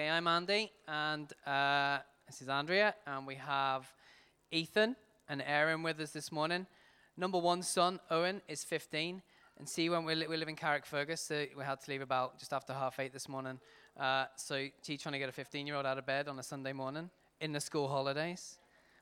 Okay, 0.00 0.08
I'm 0.08 0.26
Andy, 0.26 0.72
and 0.88 1.30
uh, 1.46 1.98
this 2.26 2.40
is 2.40 2.48
Andrea, 2.48 2.94
and 3.06 3.26
we 3.26 3.34
have 3.34 3.86
Ethan 4.50 4.96
and 5.28 5.42
Aaron 5.46 5.82
with 5.82 6.00
us 6.00 6.10
this 6.10 6.32
morning. 6.32 6.66
Number 7.18 7.36
one 7.36 7.62
son, 7.62 8.00
Owen, 8.10 8.40
is 8.48 8.64
15, 8.64 9.20
and 9.58 9.68
see, 9.68 9.90
when 9.90 10.06
we, 10.06 10.14
li- 10.14 10.26
we 10.26 10.38
live 10.38 10.48
in 10.48 10.56
Carrickfergus, 10.56 11.18
so 11.18 11.44
we 11.54 11.64
had 11.64 11.82
to 11.82 11.90
leave 11.90 12.00
about 12.00 12.38
just 12.38 12.54
after 12.54 12.72
half 12.72 12.98
eight 12.98 13.12
this 13.12 13.28
morning. 13.28 13.60
Uh, 13.94 14.24
so, 14.36 14.68
she's 14.82 15.02
trying 15.02 15.12
to 15.12 15.18
get 15.18 15.28
a 15.28 15.32
15 15.32 15.66
year 15.66 15.76
old 15.76 15.84
out 15.84 15.98
of 15.98 16.06
bed 16.06 16.28
on 16.28 16.38
a 16.38 16.42
Sunday 16.42 16.72
morning 16.72 17.10
in 17.42 17.52
the 17.52 17.60
school 17.60 17.86
holidays 17.86 18.56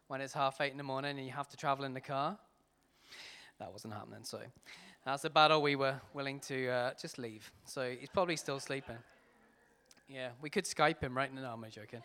when 0.09 0.21
it's 0.21 0.33
half 0.33 0.61
eight 0.61 0.73
in 0.73 0.79
the 0.79 0.83
morning 0.83 1.17
and 1.17 1.25
you 1.25 1.33
have 1.33 1.49
to 1.51 1.57
travel 1.57 1.85
in 1.85 1.95
the 1.95 2.01
car. 2.01 2.37
That 3.61 3.71
wasn't 3.71 3.95
happening, 3.95 4.25
so 4.25 4.41
that's 5.05 5.23
a 5.23 5.31
battle 5.31 5.63
we 5.63 5.77
were 5.77 6.01
willing 6.13 6.41
to 6.49 6.69
uh, 6.69 6.91
just 7.01 7.19
leave. 7.19 7.53
So, 7.67 7.95
he's 7.97 8.09
probably 8.09 8.35
still 8.35 8.59
sleeping. 8.59 8.99
Yeah, 10.09 10.31
we 10.41 10.49
could 10.49 10.65
Skype 10.65 11.03
him 11.03 11.15
right 11.15 11.33
now. 11.33 11.43
No, 11.43 11.49
I'm 11.53 11.71
joking. 11.71 12.01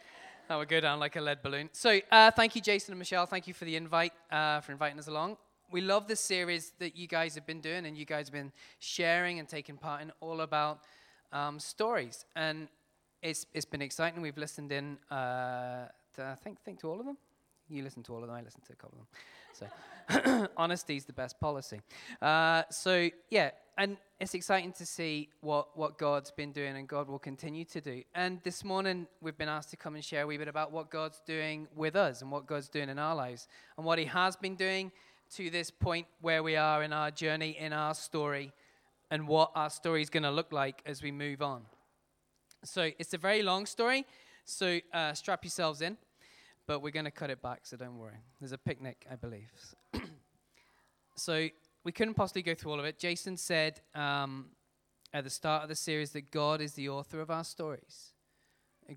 That 0.49 0.57
would 0.57 0.67
go 0.67 0.81
down 0.81 0.99
like 0.99 1.15
a 1.15 1.21
lead 1.21 1.41
balloon. 1.41 1.69
So, 1.71 2.01
uh, 2.11 2.31
thank 2.31 2.53
you, 2.53 2.61
Jason 2.61 2.91
and 2.91 2.99
Michelle. 2.99 3.25
Thank 3.25 3.47
you 3.47 3.53
for 3.53 3.63
the 3.63 3.77
invite, 3.77 4.11
uh, 4.29 4.59
for 4.59 4.73
inviting 4.73 4.99
us 4.99 5.07
along. 5.07 5.37
We 5.71 5.79
love 5.79 6.09
this 6.09 6.19
series 6.19 6.73
that 6.79 6.97
you 6.97 7.07
guys 7.07 7.33
have 7.35 7.45
been 7.45 7.61
doing 7.61 7.85
and 7.85 7.97
you 7.97 8.03
guys 8.03 8.27
have 8.27 8.33
been 8.33 8.51
sharing 8.79 9.39
and 9.39 9.47
taking 9.47 9.77
part 9.77 10.01
in 10.01 10.11
all 10.19 10.41
about 10.41 10.81
um, 11.31 11.61
stories. 11.61 12.25
And 12.35 12.67
it's, 13.21 13.45
it's 13.53 13.65
been 13.65 13.81
exciting. 13.81 14.21
We've 14.21 14.37
listened 14.37 14.73
in, 14.73 14.97
uh, 15.09 15.87
to, 16.15 16.25
I 16.25 16.35
think, 16.43 16.61
think 16.61 16.81
to 16.81 16.89
all 16.89 16.99
of 16.99 17.05
them. 17.05 17.17
You 17.69 17.81
listen 17.83 18.03
to 18.03 18.13
all 18.13 18.21
of 18.21 18.27
them, 18.27 18.35
I 18.35 18.41
listen 18.41 18.59
to 18.67 18.73
a 18.73 18.75
couple 18.75 18.99
of 18.99 19.07
them. 19.07 20.43
So, 20.43 20.47
honesty 20.57 20.97
is 20.97 21.05
the 21.05 21.13
best 21.13 21.39
policy. 21.39 21.79
Uh, 22.21 22.63
so, 22.69 23.09
yeah, 23.29 23.51
and 23.77 23.97
it's 24.19 24.35
exciting 24.35 24.71
to 24.73 24.85
see 24.85 25.29
what, 25.41 25.75
what 25.75 25.97
God's 25.97 26.31
been 26.31 26.51
doing 26.51 26.77
and 26.77 26.87
God 26.87 27.07
will 27.07 27.19
continue 27.19 27.65
to 27.65 27.81
do. 27.81 28.03
And 28.13 28.39
this 28.43 28.63
morning, 28.63 29.07
we've 29.21 29.37
been 29.37 29.49
asked 29.49 29.71
to 29.71 29.77
come 29.77 29.95
and 29.95 30.03
share 30.03 30.23
a 30.23 30.27
wee 30.27 30.37
bit 30.37 30.47
about 30.47 30.71
what 30.71 30.91
God's 30.91 31.21
doing 31.25 31.67
with 31.75 31.95
us 31.95 32.21
and 32.21 32.31
what 32.31 32.45
God's 32.45 32.69
doing 32.69 32.89
in 32.89 32.99
our 32.99 33.15
lives 33.15 33.47
and 33.77 33.85
what 33.85 33.97
He 33.97 34.05
has 34.05 34.35
been 34.35 34.55
doing 34.55 34.91
to 35.35 35.49
this 35.49 35.71
point 35.71 36.05
where 36.21 36.43
we 36.43 36.55
are 36.55 36.83
in 36.83 36.93
our 36.93 37.09
journey, 37.09 37.57
in 37.59 37.73
our 37.73 37.95
story, 37.95 38.53
and 39.09 39.27
what 39.27 39.51
our 39.55 39.69
story 39.69 40.01
is 40.01 40.09
going 40.09 40.23
to 40.23 40.31
look 40.31 40.51
like 40.51 40.81
as 40.85 41.01
we 41.01 41.11
move 41.11 41.41
on. 41.41 41.63
So, 42.63 42.91
it's 42.99 43.13
a 43.13 43.17
very 43.17 43.41
long 43.41 43.65
story, 43.65 44.05
so 44.45 44.79
uh, 44.93 45.13
strap 45.13 45.43
yourselves 45.43 45.81
in, 45.81 45.97
but 46.67 46.81
we're 46.81 46.91
going 46.91 47.05
to 47.05 47.11
cut 47.11 47.29
it 47.29 47.41
back, 47.41 47.61
so 47.63 47.75
don't 47.75 47.97
worry. 47.97 48.19
There's 48.39 48.53
a 48.53 48.57
picnic, 48.57 49.05
I 49.11 49.15
believe. 49.15 49.49
so, 51.15 51.49
we 51.83 51.91
couldn't 51.91 52.13
possibly 52.13 52.41
go 52.41 52.55
through 52.55 52.71
all 52.71 52.79
of 52.79 52.85
it. 52.85 52.97
Jason 52.97 53.37
said 53.37 53.81
um, 53.93 54.47
at 55.13 55.23
the 55.23 55.29
start 55.29 55.63
of 55.63 55.69
the 55.69 55.75
series 55.75 56.11
that 56.11 56.31
God 56.31 56.61
is 56.61 56.73
the 56.73 56.89
author 56.89 57.21
of 57.21 57.29
our 57.29 57.43
stories. 57.43 58.13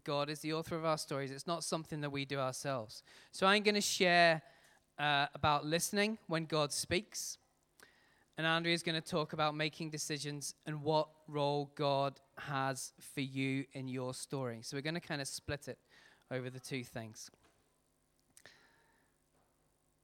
God 0.05 0.29
is 0.29 0.41
the 0.41 0.53
author 0.53 0.77
of 0.77 0.85
our 0.85 0.99
stories. 0.99 1.31
It's 1.31 1.47
not 1.47 1.63
something 1.63 2.01
that 2.01 2.11
we 2.11 2.25
do 2.25 2.39
ourselves. 2.39 3.03
So 3.33 3.47
I'm 3.47 3.63
going 3.63 3.77
to 3.77 3.81
share 3.81 4.43
uh, 4.99 5.27
about 5.35 5.65
listening 5.65 6.19
when 6.27 6.45
God 6.47 6.73
speaks. 6.73 7.39
And 8.39 8.47
Andrea 8.47 8.75
is 8.75 8.83
going 8.83 9.01
to 9.01 9.07
talk 9.07 9.33
about 9.33 9.55
making 9.55 9.91
decisions 9.91 10.55
and 10.67 10.83
what 10.83 11.09
role 11.27 11.71
God 11.75 12.21
has 12.39 12.93
for 13.15 13.23
you 13.23 13.65
in 13.73 13.89
your 13.89 14.13
story. 14.13 14.59
So 14.63 14.77
we're 14.77 14.83
going 14.83 14.95
to 14.95 15.01
kind 15.01 15.23
of 15.23 15.29
split 15.29 15.69
it 15.69 15.79
over 16.31 16.51
the 16.51 16.61
two 16.61 16.85
things. 16.85 17.31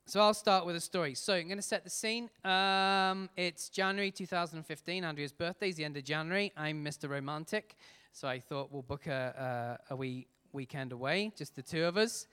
So 0.05 0.21
I'll 0.21 0.35
start 0.35 0.67
with 0.67 0.75
a 0.75 0.81
story. 0.81 1.15
So 1.15 1.33
I'm 1.33 1.47
going 1.47 1.59
to 1.59 1.63
set 1.63 1.85
the 1.85 1.91
scene. 1.91 2.29
Um, 2.45 3.31
it's 3.37 3.69
January 3.69 4.11
2015. 4.11 5.05
Andrea's 5.05 5.33
birthday 5.33 5.69
is 5.69 5.77
the 5.77 5.85
end 5.85 5.97
of 5.97 6.05
January. 6.05 6.53
I'm 6.57 6.85
Mr. 6.85 7.09
Romantic, 7.09 7.77
so 8.13 8.27
I 8.27 8.41
thought 8.41 8.73
we'll 8.73 8.83
book 8.83 9.07
a, 9.07 9.79
a, 9.89 9.95
a 9.95 9.97
wee 9.97 10.27
weekend 10.53 10.93
away, 10.93 11.33
just 11.37 11.55
the 11.55 11.63
two 11.63 11.85
of 11.85 11.97
us. 11.97 12.27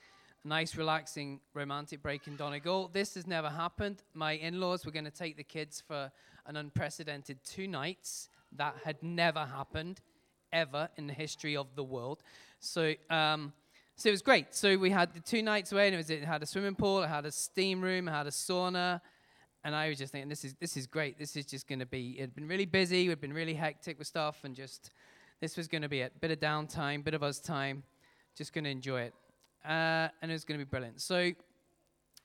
A 0.43 0.47
nice, 0.47 0.75
relaxing, 0.75 1.39
romantic 1.53 2.01
break 2.01 2.27
in 2.27 2.35
Donegal. 2.35 2.89
This 2.91 3.13
has 3.13 3.27
never 3.27 3.49
happened. 3.49 4.03
My 4.13 4.33
in-laws 4.33 4.83
were 4.83 4.91
going 4.91 5.05
to 5.05 5.11
take 5.11 5.37
the 5.37 5.43
kids 5.43 5.81
for 5.87 6.11
an 6.47 6.57
unprecedented 6.57 7.37
two 7.45 7.67
nights. 7.67 8.29
That 8.57 8.75
had 8.83 9.01
never 9.03 9.45
happened 9.45 10.01
ever 10.51 10.89
in 10.97 11.05
the 11.05 11.13
history 11.13 11.55
of 11.55 11.67
the 11.75 11.83
world. 11.83 12.23
So. 12.59 12.95
Um, 13.11 13.53
so 13.99 14.07
it 14.07 14.13
was 14.13 14.21
great. 14.21 14.55
So 14.55 14.77
we 14.77 14.91
had 14.91 15.13
the 15.13 15.19
two 15.19 15.41
nights 15.41 15.73
away, 15.73 15.87
and 15.87 15.93
it, 15.93 15.97
was, 15.97 16.09
it 16.09 16.23
had 16.23 16.41
a 16.41 16.45
swimming 16.45 16.75
pool, 16.75 17.03
it 17.03 17.07
had 17.07 17.25
a 17.25 17.31
steam 17.31 17.81
room, 17.81 18.07
it 18.07 18.11
had 18.11 18.27
a 18.27 18.31
sauna, 18.31 19.01
and 19.65 19.75
I 19.75 19.89
was 19.89 19.97
just 19.97 20.13
thinking, 20.13 20.29
this 20.29 20.45
is 20.45 20.55
this 20.55 20.77
is 20.77 20.87
great. 20.87 21.19
This 21.19 21.35
is 21.35 21.45
just 21.45 21.67
going 21.67 21.79
to 21.79 21.85
be. 21.85 22.15
It 22.17 22.21
had 22.21 22.35
been 22.35 22.47
really 22.47 22.65
busy, 22.65 23.09
We'd 23.09 23.19
been 23.19 23.33
really 23.33 23.53
hectic 23.53 23.99
with 23.99 24.07
stuff, 24.07 24.37
and 24.45 24.55
just 24.55 24.91
this 25.41 25.57
was 25.57 25.67
going 25.67 25.81
to 25.81 25.89
be 25.89 25.99
it. 25.99 26.13
Bit 26.21 26.31
of 26.31 26.39
downtime, 26.39 27.03
bit 27.03 27.13
of 27.13 27.23
us 27.23 27.39
time, 27.39 27.83
just 28.37 28.53
going 28.53 28.63
to 28.63 28.69
enjoy 28.69 29.01
it, 29.01 29.13
uh, 29.65 30.07
and 30.21 30.31
it 30.31 30.33
was 30.33 30.45
going 30.45 30.57
to 30.57 30.65
be 30.65 30.69
brilliant. 30.69 31.01
So 31.01 31.33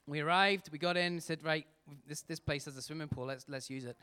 we 0.07 0.21
arrived, 0.21 0.69
we 0.71 0.79
got 0.79 0.97
in, 0.97 1.21
said, 1.21 1.43
right, 1.43 1.67
this 2.07 2.23
this 2.23 2.39
place 2.39 2.67
has 2.67 2.77
a 2.77 2.83
swimming 2.83 3.09
pool. 3.09 3.27
Let's 3.27 3.47
let's 3.49 3.69
use 3.69 3.85
it. 3.85 3.97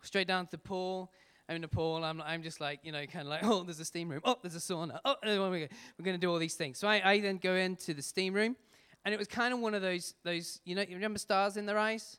Straight 0.00 0.28
down 0.28 0.46
to 0.46 0.52
the 0.52 0.58
pool. 0.58 1.12
I'm 1.48 1.62
pool. 1.62 2.04
I'm, 2.04 2.20
I'm 2.20 2.42
just 2.42 2.60
like, 2.60 2.80
you 2.82 2.92
know, 2.92 3.04
kind 3.06 3.26
of 3.26 3.28
like, 3.28 3.40
oh, 3.42 3.62
there's 3.62 3.80
a 3.80 3.84
steam 3.84 4.08
room. 4.10 4.20
Oh, 4.24 4.36
there's 4.42 4.54
a 4.54 4.58
sauna. 4.58 4.98
Oh, 5.04 5.16
we're 5.22 5.68
going 6.02 6.14
to 6.14 6.18
do 6.18 6.30
all 6.30 6.38
these 6.38 6.54
things. 6.54 6.78
So 6.78 6.86
I, 6.88 7.12
I 7.12 7.20
then 7.20 7.38
go 7.38 7.54
into 7.54 7.94
the 7.94 8.02
steam 8.02 8.34
room, 8.34 8.56
and 9.04 9.14
it 9.14 9.18
was 9.18 9.28
kind 9.28 9.54
of 9.54 9.60
one 9.60 9.74
of 9.74 9.80
those, 9.80 10.14
those, 10.24 10.60
you 10.64 10.74
know, 10.74 10.82
you 10.82 10.94
remember 10.96 11.18
stars 11.18 11.56
in 11.56 11.66
their 11.66 11.78
eyes? 11.78 12.18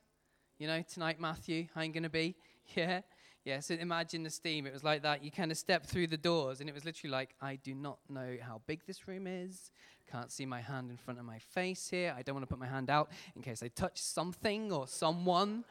You 0.58 0.68
know, 0.68 0.84
tonight, 0.92 1.20
Matthew, 1.20 1.68
you 1.76 1.88
going 1.90 2.04
to 2.04 2.10
be? 2.10 2.36
Yeah. 2.76 3.02
Yeah, 3.46 3.62
so 3.62 3.74
imagine 3.74 4.22
the 4.22 4.30
steam. 4.30 4.68
It 4.68 4.74
was 4.74 4.84
like 4.84 5.02
that. 5.02 5.24
You 5.24 5.32
kind 5.32 5.50
of 5.50 5.58
step 5.58 5.86
through 5.86 6.08
the 6.08 6.18
doors, 6.18 6.60
and 6.60 6.70
it 6.70 6.76
was 6.76 6.86
literally 6.86 7.12
like, 7.12 7.34
I 7.42 7.56
do 7.56 7.74
not 7.74 7.98
know 8.08 8.38
how 8.42 8.62
big 8.68 8.86
this 8.86 9.08
room 9.08 9.26
is. 9.26 9.72
Can't 10.12 10.32
see 10.32 10.46
my 10.46 10.62
hand 10.62 10.92
in 10.92 10.98
front 10.98 11.20
of 11.20 11.26
my 11.26 11.40
face 11.40 11.90
here. 11.90 12.14
I 12.16 12.22
don't 12.22 12.36
want 12.36 12.44
to 12.44 12.48
put 12.48 12.60
my 12.60 12.68
hand 12.68 12.90
out 12.90 13.10
in 13.36 13.42
case 13.42 13.64
I 13.64 13.70
touch 13.70 14.00
something 14.02 14.72
or 14.72 14.88
someone. 14.88 15.64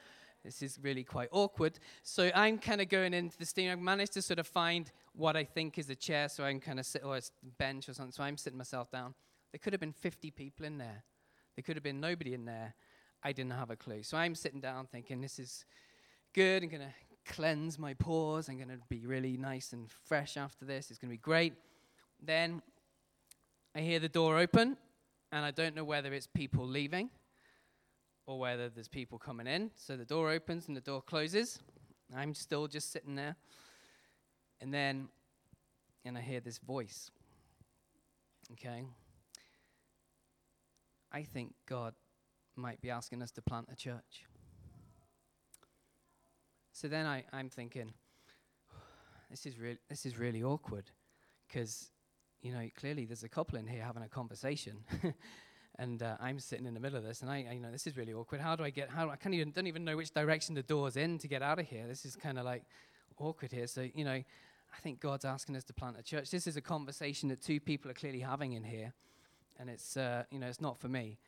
This 0.44 0.62
is 0.62 0.78
really 0.80 1.04
quite 1.04 1.28
awkward. 1.32 1.78
So 2.02 2.30
I'm 2.34 2.58
kind 2.58 2.80
of 2.80 2.88
going 2.88 3.12
into 3.12 3.36
the 3.36 3.44
steam. 3.44 3.70
I've 3.70 3.78
managed 3.80 4.12
to 4.14 4.22
sort 4.22 4.38
of 4.38 4.46
find 4.46 4.90
what 5.12 5.36
I 5.36 5.44
think 5.44 5.78
is 5.78 5.90
a 5.90 5.94
chair, 5.94 6.28
so 6.28 6.44
I'm 6.44 6.60
kind 6.60 6.78
of 6.78 6.86
sit 6.86 7.02
or 7.04 7.16
a 7.16 7.22
bench 7.58 7.88
or 7.88 7.94
something. 7.94 8.12
So 8.12 8.22
I'm 8.22 8.36
sitting 8.36 8.56
myself 8.56 8.90
down. 8.90 9.14
There 9.52 9.58
could 9.58 9.72
have 9.72 9.80
been 9.80 9.92
50 9.92 10.30
people 10.30 10.64
in 10.64 10.78
there. 10.78 11.04
There 11.56 11.62
could 11.62 11.76
have 11.76 11.82
been 11.82 12.00
nobody 12.00 12.34
in 12.34 12.44
there. 12.44 12.74
I 13.22 13.32
didn't 13.32 13.52
have 13.52 13.70
a 13.70 13.76
clue. 13.76 14.02
So 14.02 14.16
I'm 14.16 14.34
sitting 14.34 14.60
down 14.60 14.86
thinking, 14.86 15.20
this 15.20 15.38
is 15.38 15.64
good. 16.34 16.62
I'm 16.62 16.68
going 16.68 16.82
to 16.82 17.32
cleanse 17.32 17.78
my 17.78 17.94
pores. 17.94 18.48
I'm 18.48 18.56
going 18.56 18.68
to 18.68 18.78
be 18.88 19.06
really 19.06 19.36
nice 19.36 19.72
and 19.72 19.90
fresh 19.90 20.36
after 20.36 20.64
this. 20.64 20.90
It's 20.90 20.98
going 20.98 21.10
to 21.10 21.14
be 21.14 21.18
great. 21.18 21.54
Then 22.22 22.62
I 23.74 23.80
hear 23.80 23.98
the 23.98 24.08
door 24.08 24.38
open, 24.38 24.76
and 25.32 25.44
I 25.44 25.50
don't 25.50 25.74
know 25.74 25.84
whether 25.84 26.12
it's 26.12 26.26
people 26.26 26.66
leaving 26.66 27.10
or 28.28 28.38
whether 28.38 28.68
there's 28.68 28.88
people 28.88 29.18
coming 29.18 29.46
in. 29.46 29.70
So 29.74 29.96
the 29.96 30.04
door 30.04 30.30
opens 30.30 30.68
and 30.68 30.76
the 30.76 30.82
door 30.82 31.00
closes. 31.00 31.60
I'm 32.14 32.34
still 32.34 32.68
just 32.68 32.92
sitting 32.92 33.14
there. 33.14 33.36
And 34.60 34.72
then, 34.72 35.08
and 36.04 36.18
I 36.18 36.20
hear 36.20 36.40
this 36.40 36.58
voice. 36.58 37.10
Okay? 38.52 38.84
I 41.10 41.22
think 41.22 41.54
God 41.66 41.94
might 42.54 42.82
be 42.82 42.90
asking 42.90 43.22
us 43.22 43.30
to 43.30 43.40
plant 43.40 43.68
a 43.72 43.76
church. 43.76 44.26
So 46.72 46.86
then 46.86 47.06
I, 47.06 47.24
I'm 47.32 47.48
thinking, 47.48 47.94
this 49.30 49.46
is, 49.46 49.58
really, 49.58 49.78
this 49.88 50.04
is 50.04 50.18
really 50.18 50.42
awkward 50.42 50.90
because, 51.48 51.92
you 52.42 52.52
know, 52.52 52.68
clearly 52.78 53.06
there's 53.06 53.24
a 53.24 53.28
couple 53.28 53.58
in 53.58 53.66
here 53.66 53.82
having 53.82 54.02
a 54.02 54.08
conversation. 54.08 54.84
and 55.78 56.02
uh, 56.02 56.16
I'm 56.20 56.40
sitting 56.40 56.66
in 56.66 56.74
the 56.74 56.80
middle 56.80 56.98
of 56.98 57.04
this, 57.04 57.22
and 57.22 57.30
I, 57.30 57.46
I, 57.48 57.54
you 57.54 57.60
know, 57.60 57.70
this 57.70 57.86
is 57.86 57.96
really 57.96 58.12
awkward. 58.12 58.40
How 58.40 58.56
do 58.56 58.64
I 58.64 58.70
get? 58.70 58.90
How 58.90 59.10
I 59.10 59.16
can't 59.16 59.34
even 59.34 59.52
don't 59.52 59.66
even 59.66 59.84
know 59.84 59.96
which 59.96 60.10
direction 60.12 60.54
the 60.54 60.62
door's 60.62 60.96
in 60.96 61.18
to 61.18 61.28
get 61.28 61.42
out 61.42 61.58
of 61.58 61.66
here. 61.66 61.86
This 61.86 62.04
is 62.04 62.16
kind 62.16 62.38
of 62.38 62.44
like 62.44 62.64
awkward 63.18 63.52
here. 63.52 63.66
So 63.66 63.86
you 63.94 64.04
know, 64.04 64.10
I 64.12 64.80
think 64.82 65.00
God's 65.00 65.24
asking 65.24 65.56
us 65.56 65.64
to 65.64 65.72
plant 65.72 65.96
a 65.98 66.02
church. 66.02 66.30
This 66.30 66.46
is 66.46 66.56
a 66.56 66.60
conversation 66.60 67.28
that 67.28 67.40
two 67.40 67.60
people 67.60 67.90
are 67.90 67.94
clearly 67.94 68.20
having 68.20 68.52
in 68.52 68.64
here, 68.64 68.92
and 69.58 69.70
it's 69.70 69.96
uh, 69.96 70.24
you 70.30 70.38
know, 70.38 70.46
it's 70.46 70.60
not 70.60 70.78
for 70.78 70.88
me. 70.88 71.18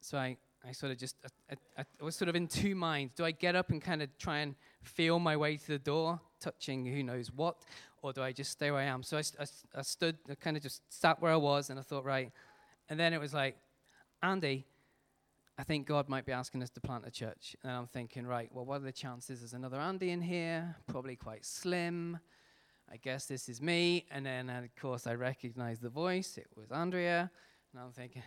So 0.00 0.18
I, 0.18 0.36
I 0.66 0.72
sort 0.72 0.92
of 0.92 0.98
just, 0.98 1.16
I, 1.50 1.56
I, 1.78 1.84
I 2.00 2.04
was 2.04 2.16
sort 2.16 2.28
of 2.28 2.36
in 2.36 2.46
two 2.46 2.74
minds. 2.74 3.14
Do 3.14 3.24
I 3.24 3.30
get 3.30 3.56
up 3.56 3.70
and 3.70 3.82
kind 3.82 4.02
of 4.02 4.16
try 4.18 4.38
and 4.38 4.54
feel 4.82 5.18
my 5.18 5.36
way 5.36 5.56
to 5.56 5.66
the 5.66 5.78
door, 5.78 6.20
touching 6.40 6.86
who 6.86 7.02
knows 7.02 7.32
what, 7.32 7.56
or 8.02 8.12
do 8.12 8.22
I 8.22 8.32
just 8.32 8.52
stay 8.52 8.70
where 8.70 8.80
I 8.80 8.84
am? 8.84 9.02
So 9.02 9.16
I, 9.16 9.22
I, 9.40 9.46
I 9.76 9.82
stood, 9.82 10.18
I 10.30 10.34
kind 10.34 10.56
of 10.56 10.62
just 10.62 10.82
sat 10.88 11.20
where 11.20 11.32
I 11.32 11.36
was, 11.36 11.70
and 11.70 11.78
I 11.78 11.82
thought, 11.82 12.04
right. 12.04 12.30
And 12.88 12.98
then 12.98 13.12
it 13.12 13.20
was 13.20 13.34
like, 13.34 13.56
Andy, 14.22 14.66
I 15.56 15.62
think 15.62 15.86
God 15.86 16.08
might 16.08 16.26
be 16.26 16.32
asking 16.32 16.62
us 16.62 16.70
to 16.70 16.80
plant 16.80 17.04
a 17.06 17.10
church. 17.10 17.56
And 17.62 17.72
I'm 17.72 17.86
thinking, 17.86 18.26
right, 18.26 18.50
well, 18.52 18.64
what 18.64 18.80
are 18.80 18.84
the 18.84 18.92
chances 18.92 19.40
there's 19.40 19.54
another 19.54 19.78
Andy 19.78 20.10
in 20.10 20.20
here? 20.20 20.76
Probably 20.88 21.16
quite 21.16 21.44
slim. 21.44 22.18
I 22.90 22.96
guess 22.96 23.26
this 23.26 23.48
is 23.48 23.60
me. 23.60 24.06
And 24.10 24.26
then, 24.26 24.50
of 24.50 24.74
course, 24.80 25.06
I 25.06 25.14
recognized 25.14 25.82
the 25.82 25.88
voice. 25.88 26.36
It 26.36 26.48
was 26.56 26.70
Andrea. 26.72 27.30
And 27.72 27.82
I'm 27.82 27.92
thinking, 27.92 28.22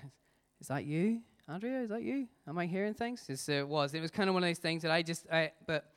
is 0.62 0.68
that 0.68 0.86
you? 0.86 1.22
Andrea, 1.48 1.82
is 1.82 1.90
that 1.90 2.04
you? 2.04 2.28
Am 2.48 2.58
I 2.58 2.68
hearing 2.68 2.94
things? 2.94 3.26
Yes, 3.28 3.50
it 3.50 3.68
was. 3.68 3.94
It 3.94 4.02
was 4.02 4.12
kind 4.12 4.30
of 4.30 4.34
one 4.34 4.44
of 4.44 4.50
those 4.50 4.60
things 4.60 4.84
that 4.84 4.92
I 4.92 5.02
just, 5.02 5.26
I, 5.32 5.52
but 5.68 5.92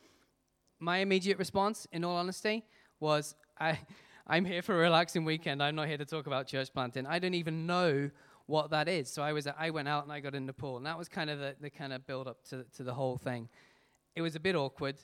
my 0.80 0.98
immediate 0.98 1.38
response, 1.38 1.86
in 1.92 2.04
all 2.04 2.16
honesty, 2.16 2.64
was 2.98 3.36
I, 3.60 3.78
I'm 4.26 4.44
here 4.44 4.62
for 4.62 4.74
a 4.74 4.78
relaxing 4.78 5.24
weekend. 5.24 5.62
I'm 5.62 5.76
not 5.76 5.86
here 5.86 5.98
to 5.98 6.04
talk 6.04 6.26
about 6.26 6.46
church 6.46 6.72
planting. 6.72 7.06
I 7.06 7.18
don't 7.18 7.34
even 7.34 7.66
know 7.66 8.10
what 8.46 8.70
that 8.70 8.88
is. 8.88 9.10
So 9.10 9.22
I 9.22 9.32
was 9.32 9.46
I 9.46 9.70
went 9.70 9.88
out 9.88 10.04
and 10.04 10.12
I 10.12 10.20
got 10.20 10.34
in 10.34 10.46
Nepal, 10.46 10.76
and 10.76 10.86
that 10.86 10.98
was 10.98 11.08
kind 11.08 11.30
of 11.30 11.38
the, 11.38 11.54
the 11.60 11.70
kind 11.70 11.92
of 11.92 12.06
build 12.06 12.28
up 12.28 12.44
to 12.50 12.64
to 12.76 12.82
the 12.82 12.94
whole 12.94 13.16
thing. 13.16 13.48
It 14.14 14.22
was 14.22 14.36
a 14.36 14.40
bit 14.40 14.54
awkward. 14.54 14.96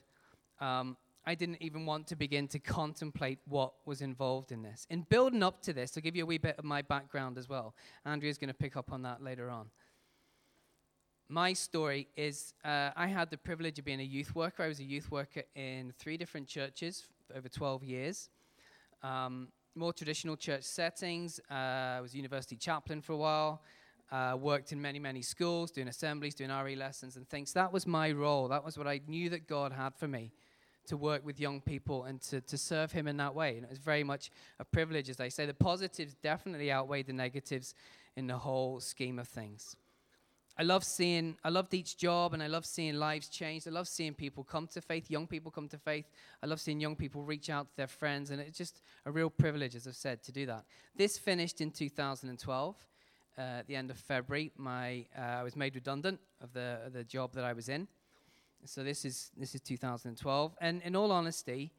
Um, 0.61 0.97
I 1.27 1.35
didn't 1.35 1.59
even 1.61 1.85
want 1.85 2.07
to 2.09 2.17
begin 2.17 2.49
to 2.49 2.59
contemplate 2.59 3.39
what 3.47 3.75
was 3.85 4.01
involved 4.01 4.53
in 4.53 4.63
this. 4.63 4.87
In 4.89 5.03
building 5.03 5.43
up 5.43 5.61
to 5.63 5.73
this, 5.73 5.97
I'll 5.97 6.03
give 6.03 6.17
you 6.17 6.23
a 6.23 6.27
wee 6.27 6.39
bit 6.39 6.59
of 6.59 6.65
my 6.65 6.83
background 6.83 7.37
as 7.37 7.49
well. 7.49 7.75
Andrea's 8.07 8.39
going 8.39 8.49
to 8.49 8.55
pick 8.55 8.77
up 8.77 8.91
on 8.91 9.03
that 9.03 9.23
later 9.23 9.51
on. 9.51 9.67
My 11.29 11.53
story 11.53 12.09
is 12.17 12.55
uh, 12.65 12.91
I 12.97 13.07
had 13.07 13.31
the 13.31 13.37
privilege 13.37 13.79
of 13.79 13.85
being 13.85 14.01
a 14.01 14.05
youth 14.05 14.35
worker. 14.35 14.63
I 14.63 14.69
was 14.69 14.81
a 14.81 14.85
youth 14.85 15.11
worker 15.11 15.43
in 15.55 15.93
three 15.99 16.17
different 16.17 16.49
churches 16.49 17.07
over 17.37 17.49
12 17.49 17.85
years. 17.85 18.31
Um, 19.03 19.49
more 19.75 19.93
traditional 19.93 20.37
church 20.37 20.65
settings. 20.65 21.41
Uh, 21.51 21.55
I 21.55 22.01
was 22.01 22.15
university 22.15 22.57
chaplain 22.57 23.01
for 23.01 23.13
a 23.13 23.17
while. 23.17 23.63
Uh, 24.11 24.37
worked 24.37 24.73
in 24.73 24.83
many, 24.83 24.99
many 24.99 25.23
schools, 25.23 25.71
doing 25.71 25.87
assemblies, 25.87 26.35
doing 26.35 26.51
RE 26.51 26.75
lessons 26.75 27.17
and 27.17 27.29
things. 27.29 27.53
That 27.53 27.73
was 27.73 27.87
my 27.87 28.11
role. 28.11 28.49
That 28.49 28.65
was 28.65 28.77
what 28.77 28.89
I 28.89 29.01
knew 29.07 29.31
that 29.31 29.47
God 29.47 29.73
had 29.73 29.95
for 29.95 30.09
me 30.09 30.33
to 30.87 30.97
work 30.97 31.25
with 31.25 31.39
young 31.39 31.61
people 31.61 32.05
and 32.05 32.21
to, 32.23 32.41
to 32.41 32.59
serve 32.59 32.91
Him 32.91 33.07
in 33.07 33.17
that 33.19 33.35
way. 33.37 33.55
And 33.55 33.65
it 33.65 33.71
was 33.71 33.79
very 33.79 34.03
much 34.03 34.31
a 34.59 34.65
privilege, 34.65 35.09
as 35.09 35.21
I 35.21 35.29
say. 35.29 35.47
The 35.47 35.55
positives 35.55 36.15
definitely 36.15 36.73
outweigh 36.73 37.05
the 37.05 37.13
negatives 37.13 37.75
in 38.17 38.27
the 38.27 38.37
whole 38.37 38.81
scheme 38.81 39.21
of 39.21 39.29
things. 39.29 39.77
I 40.61 40.63
love 40.63 40.85
seeing, 40.85 41.39
I 41.43 41.49
loved 41.49 41.73
each 41.73 41.97
job 41.97 42.35
and 42.35 42.43
I 42.43 42.47
love 42.47 42.67
seeing 42.67 42.97
lives 42.97 43.31
change. 43.31 43.67
I 43.67 43.71
love 43.71 43.89
seeing 43.89 44.13
people 44.13 44.45
come 44.45 44.67
to 44.67 44.83
faith, 44.83 45.11
young 45.11 45.27
people 45.27 45.51
come 45.51 45.69
to 45.69 45.79
faith. 45.79 46.05
I 46.43 46.47
love 46.47 46.61
seeing 46.61 46.79
young 46.79 46.97
people 46.97 47.23
reach 47.23 47.49
out 47.49 47.71
to 47.71 47.77
their 47.79 47.87
friends. 47.87 48.31
And 48.31 48.43
it's 48.43 48.59
just 48.59 48.83
a 49.07 49.11
real 49.11 49.31
privilege, 49.31 49.75
as 49.75 49.87
I've 49.87 49.97
said, 49.97 50.23
to 50.25 50.33
do 50.33 50.45
that. 50.45 50.67
This 50.95 51.17
finished 51.17 51.63
in 51.63 51.71
2012. 51.71 52.77
Uh, 53.39 53.41
at 53.41 53.67
the 53.69 53.75
end 53.75 53.91
of 53.91 53.97
February, 53.97 54.53
my, 54.59 55.07
uh, 55.17 55.23
I 55.23 55.43
was 55.45 55.57
made 55.57 55.77
redundant 55.77 56.21
of 56.43 56.53
the, 56.53 56.91
the 56.93 57.05
job 57.05 57.33
that 57.37 57.45
I 57.45 57.55
was 57.55 57.71
in. 57.71 57.89
So 58.67 58.85
this 58.85 59.07
is 59.07 59.31
this 59.39 59.55
is 59.55 59.63
2012, 59.63 60.55
and 60.61 60.83
in 60.83 60.95
all 60.95 61.11
honesty, 61.11 61.73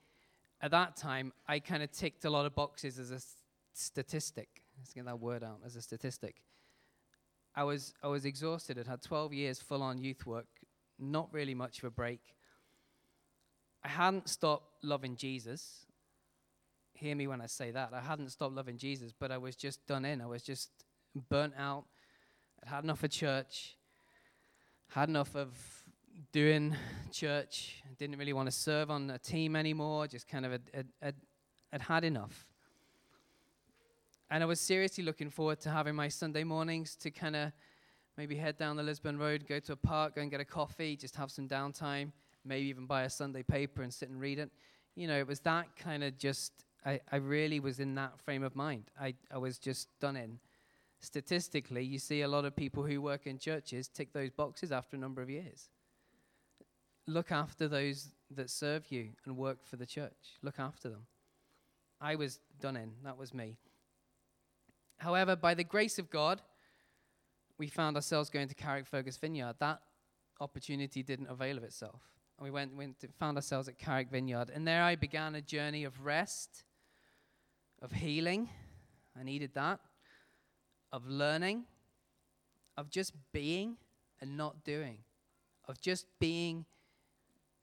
at 0.60 0.72
that 0.72 0.96
time 0.96 1.32
I 1.48 1.60
kind 1.60 1.84
of 1.84 1.92
ticked 1.92 2.26
a 2.26 2.30
lot 2.32 2.48
of 2.48 2.56
boxes 2.56 2.98
as 2.98 3.12
a 3.12 3.16
s- 3.16 3.36
statistic. 3.74 4.64
Let's 4.80 4.92
get 4.92 5.06
that 5.06 5.20
word 5.20 5.44
out 5.44 5.60
as 5.64 5.76
a 5.76 5.82
statistic. 5.84 6.42
I 7.56 7.64
was 7.64 7.94
I 8.02 8.08
was 8.08 8.26
exhausted. 8.26 8.80
I'd 8.80 8.88
had 8.88 9.02
12 9.02 9.34
years 9.34 9.60
full 9.60 9.84
on 9.84 9.98
youth 9.98 10.26
work, 10.26 10.48
not 10.98 11.30
really 11.32 11.54
much 11.54 11.80
of 11.80 11.86
a 11.86 11.92
break. 11.92 12.22
I 13.84 13.90
hadn't 13.90 14.30
stopped 14.30 14.84
loving 14.84 15.16
Jesus. 15.16 15.86
Hear 16.94 17.16
me 17.16 17.28
when 17.28 17.42
I 17.42 17.48
say 17.48 17.72
that. 17.72 17.94
I 17.94 18.00
hadn't 18.00 18.30
stopped 18.30 18.54
loving 18.54 18.78
Jesus, 18.78 19.12
but 19.18 19.32
I 19.32 19.38
was 19.38 19.56
just 19.56 19.86
done 19.88 20.06
in. 20.06 20.22
I 20.22 20.28
was 20.28 20.44
just 20.44 20.70
burnt 21.30 21.54
out. 21.58 21.86
I'd 22.62 22.70
had 22.70 22.84
enough 22.84 23.04
of 23.04 23.10
church. 23.10 23.76
Had 24.90 25.10
enough 25.10 25.36
of 25.36 25.50
doing 26.32 26.76
church. 27.12 27.82
Didn't 27.98 28.18
really 28.18 28.34
want 28.34 28.48
to 28.48 28.52
serve 28.52 28.92
on 28.92 29.10
a 29.10 29.18
team 29.18 29.56
anymore. 29.56 30.08
Just 30.08 30.28
kind 30.28 30.46
of 30.46 30.52
had, 30.52 30.62
had, 31.02 31.16
had 31.72 31.82
had 31.82 32.04
enough. 32.04 32.51
And 34.32 34.42
I 34.42 34.46
was 34.46 34.62
seriously 34.62 35.04
looking 35.04 35.30
forward 35.30 35.60
to 35.60 35.70
having 35.70 35.94
my 35.94 36.08
Sunday 36.08 36.46
mornings 36.46 36.96
to 36.96 37.12
kind 37.12 37.36
of 37.36 37.52
maybe 38.18 38.38
head 38.38 38.58
down 38.58 38.78
the 38.78 38.84
Lisburn 38.84 39.18
Road, 39.18 39.46
go 39.46 39.60
to 39.60 39.74
a 39.74 39.76
park, 39.76 40.16
go 40.16 40.22
and 40.22 40.32
get 40.32 40.40
a 40.40 40.46
coffee, 40.46 40.96
just 40.96 41.18
have 41.18 41.30
some 41.30 41.50
downtime, 41.50 42.14
maybe 42.46 42.68
even 42.68 42.86
buy 42.86 43.04
a 43.04 43.10
Sunday 43.10 43.44
paper 43.44 43.82
and 43.82 43.94
sit 43.94 44.08
and 44.08 44.22
read 44.22 44.40
it. 44.40 44.50
You 44.96 45.08
know, 45.08 45.18
it 45.18 45.28
was 45.28 45.42
that 45.42 45.76
kind 45.76 46.02
of 46.02 46.18
just, 46.18 46.54
I, 46.86 47.02
I 47.12 47.18
really 47.18 47.60
was 47.60 47.82
in 47.82 47.94
that 47.96 48.22
frame 48.22 48.44
of 48.44 48.56
mind. 48.56 48.86
I, 49.00 49.16
I 49.30 49.38
was 49.38 49.58
just 49.58 49.90
done 50.00 50.16
in. 50.16 50.40
Statistically, 51.02 51.84
you 51.84 52.00
see 52.00 52.22
a 52.22 52.28
lot 52.30 52.46
of 52.46 52.56
people 52.56 52.84
who 52.84 53.02
work 53.02 53.28
in 53.28 53.38
churches 53.38 53.90
tick 53.90 54.14
those 54.14 54.30
boxes 54.30 54.72
after 54.72 54.96
a 54.96 55.00
number 55.00 55.22
of 55.22 55.30
years. 55.30 55.68
Look 57.06 57.34
after 57.34 57.68
those 57.68 58.14
that 58.34 58.50
serve 58.50 58.90
you 58.92 59.10
and 59.26 59.36
work 59.36 59.66
for 59.66 59.76
the 59.76 59.86
church. 59.86 60.38
Look 60.42 60.58
after 60.58 60.88
them. 60.88 61.06
I 62.00 62.16
was 62.16 62.40
done 62.62 62.78
in. 62.78 62.92
That 63.04 63.18
was 63.18 63.34
me. 63.34 63.58
However, 65.02 65.36
by 65.36 65.56
the 65.56 65.64
grace 65.64 65.98
of 65.98 66.12
God, 66.12 66.44
we 67.58 67.66
found 67.66 67.96
ourselves 67.96 68.30
going 68.30 68.48
to 68.50 68.54
Carrickfergus 68.54 69.20
Vineyard. 69.20 69.56
That 69.58 69.82
opportunity 70.40 71.02
didn't 71.02 71.26
avail 71.28 71.58
of 71.58 71.64
itself. 71.64 72.02
And 72.38 72.46
we 72.46 72.52
went, 72.52 72.76
went 72.76 72.98
found 73.18 73.36
ourselves 73.36 73.68
at 73.68 73.80
Carrick 73.80 74.12
Vineyard. 74.12 74.52
And 74.54 74.68
there 74.68 74.84
I 74.84 74.96
began 74.96 75.34
a 75.34 75.42
journey 75.42 75.86
of 75.86 76.06
rest, 76.06 76.66
of 77.82 77.92
healing. 77.92 78.48
I 79.20 79.24
needed 79.24 79.56
that. 79.56 79.80
Of 80.94 81.08
learning, 81.08 81.64
of 82.78 82.92
just 82.92 83.14
being 83.34 83.78
and 84.20 84.38
not 84.38 84.64
doing, 84.64 85.00
of 85.68 85.82
just 85.82 86.06
being 86.20 86.66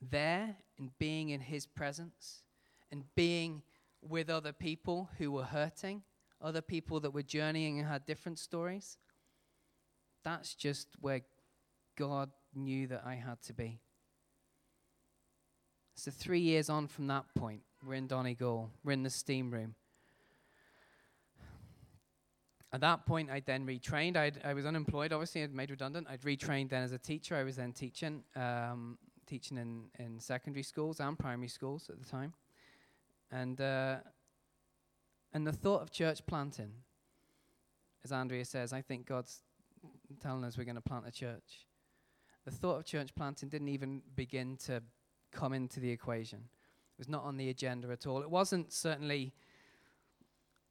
there 0.03 0.57
and 0.77 0.91
being 0.99 1.29
in 1.29 1.41
His 1.41 1.67
presence 1.67 2.43
and 2.91 3.05
being 3.15 3.63
with 4.03 4.29
other 4.29 4.53
people 4.53 5.09
who 5.19 5.31
were 5.31 5.45
hurting 5.45 6.03
other 6.41 6.61
people 6.61 7.01
that 7.01 7.11
were 7.11 7.23
journeying 7.23 7.79
and 7.79 7.89
had 7.89 8.07
different 8.07 8.39
stories. 8.39 8.99
That's 10.25 10.55
just 10.55 10.89
where 11.01 11.23
God 11.97 12.31
knew 12.55 12.87
that 12.89 13.03
I 13.05 13.15
had 13.15 13.41
to 13.43 13.53
be. 13.53 13.81
So, 15.95 16.13
three 16.13 16.41
years 16.41 16.71
on 16.71 16.87
from 16.87 17.09
that 17.09 17.25
point, 17.35 17.63
we're 17.85 17.95
in 17.95 18.07
Donegal, 18.07 18.71
we're 18.85 18.93
in 18.93 19.03
the 19.03 19.11
steam 19.11 19.51
room. 19.51 19.75
At 22.73 22.83
that 22.83 23.07
point, 23.07 23.31
I 23.31 23.41
then 23.41 23.67
retrained. 23.67 24.17
I'd, 24.17 24.41
I 24.45 24.53
was 24.53 24.67
unemployed, 24.67 25.13
obviously, 25.13 25.43
I'd 25.43 25.55
made 25.55 25.71
redundant. 25.71 26.07
I'd 26.09 26.21
retrained 26.21 26.69
then 26.69 26.83
as 26.83 26.93
a 26.93 26.99
teacher. 26.99 27.35
I 27.35 27.43
was 27.43 27.57
then 27.57 27.73
teaching, 27.73 28.23
um, 28.37 28.99
teaching 29.27 29.57
in, 29.57 29.85
in 29.99 30.21
secondary 30.21 30.63
schools 30.63 31.01
and 31.01 31.19
primary 31.19 31.49
schools 31.49 31.89
at 31.89 31.99
the 31.99 32.05
time. 32.05 32.35
And 33.33 33.61
uh, 33.61 33.97
and 35.33 35.47
the 35.47 35.53
thought 35.53 35.83
of 35.83 35.91
church 35.91 36.25
planting, 36.27 36.73
as 38.05 38.13
Andrea 38.13 38.45
says, 38.45 38.73
I 38.73 38.81
think 38.81 39.07
God's 39.07 39.43
telling 40.23 40.45
us 40.45 40.57
we're 40.57 40.65
going 40.65 40.77
to 40.77 40.81
plant 40.81 41.07
a 41.07 41.11
church. 41.11 41.67
The 42.45 42.51
thought 42.51 42.79
of 42.79 42.85
church 42.87 43.15
planting 43.15 43.49
didn't 43.49 43.69
even 43.69 44.03
begin 44.17 44.57
to 44.67 44.83
come 45.33 45.53
into 45.53 45.81
the 45.81 45.91
equation. 45.91 46.39
It 46.39 46.99
was 46.99 47.09
not 47.09 47.25
on 47.25 47.37
the 47.37 47.51
agenda 47.51 47.91
at 47.91 48.07
all. 48.07 48.23
It 48.23 48.31
wasn't 48.31 48.73
certainly 48.73 49.35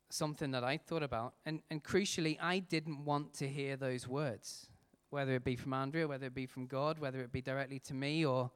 something 0.09 0.51
that 0.51 0.63
I 0.63 0.77
thought 0.77 1.03
about. 1.03 1.35
And, 1.45 1.61
and 1.69 1.83
crucially, 1.83 2.37
I 2.41 2.59
didn't 2.59 3.05
want 3.05 3.33
to 3.35 3.47
hear 3.47 3.77
those 3.77 4.07
words, 4.07 4.67
whether 5.11 5.35
it 5.35 5.43
be 5.43 5.55
from 5.55 5.73
Andrea, 5.73 6.07
whether 6.07 6.25
it 6.25 6.33
be 6.33 6.47
from 6.47 6.65
God, 6.65 6.97
whether 6.97 7.19
it 7.19 7.31
be 7.31 7.41
directly 7.41 7.79
to 7.79 7.93
me 7.93 8.25
or 8.25 8.49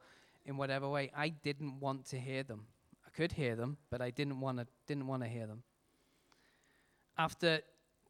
in 0.44 0.56
whatever 0.56 0.88
way. 0.88 1.12
I 1.16 1.28
didn't 1.28 1.78
want 1.78 2.06
to 2.06 2.18
hear 2.18 2.42
them. 2.42 2.66
I 3.06 3.10
could 3.10 3.32
hear 3.32 3.54
them, 3.54 3.76
but 3.90 4.00
I 4.00 4.10
didn't 4.10 4.40
want 4.40 4.58
to 4.58 4.66
didn't 4.86 5.06
want 5.06 5.22
to 5.22 5.28
hear 5.28 5.46
them 5.46 5.62
after 7.18 7.60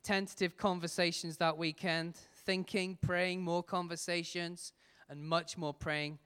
tentative 0.03 0.57
conversations 0.57 1.37
that 1.39 1.57
weekend, 1.57 2.17
thinking, 2.45 2.99
praying, 3.01 3.43
more 3.43 3.63
conversations, 3.63 4.73
and 5.09 5.23
much 5.23 5.57
more 5.57 5.75
praying, 5.75 6.19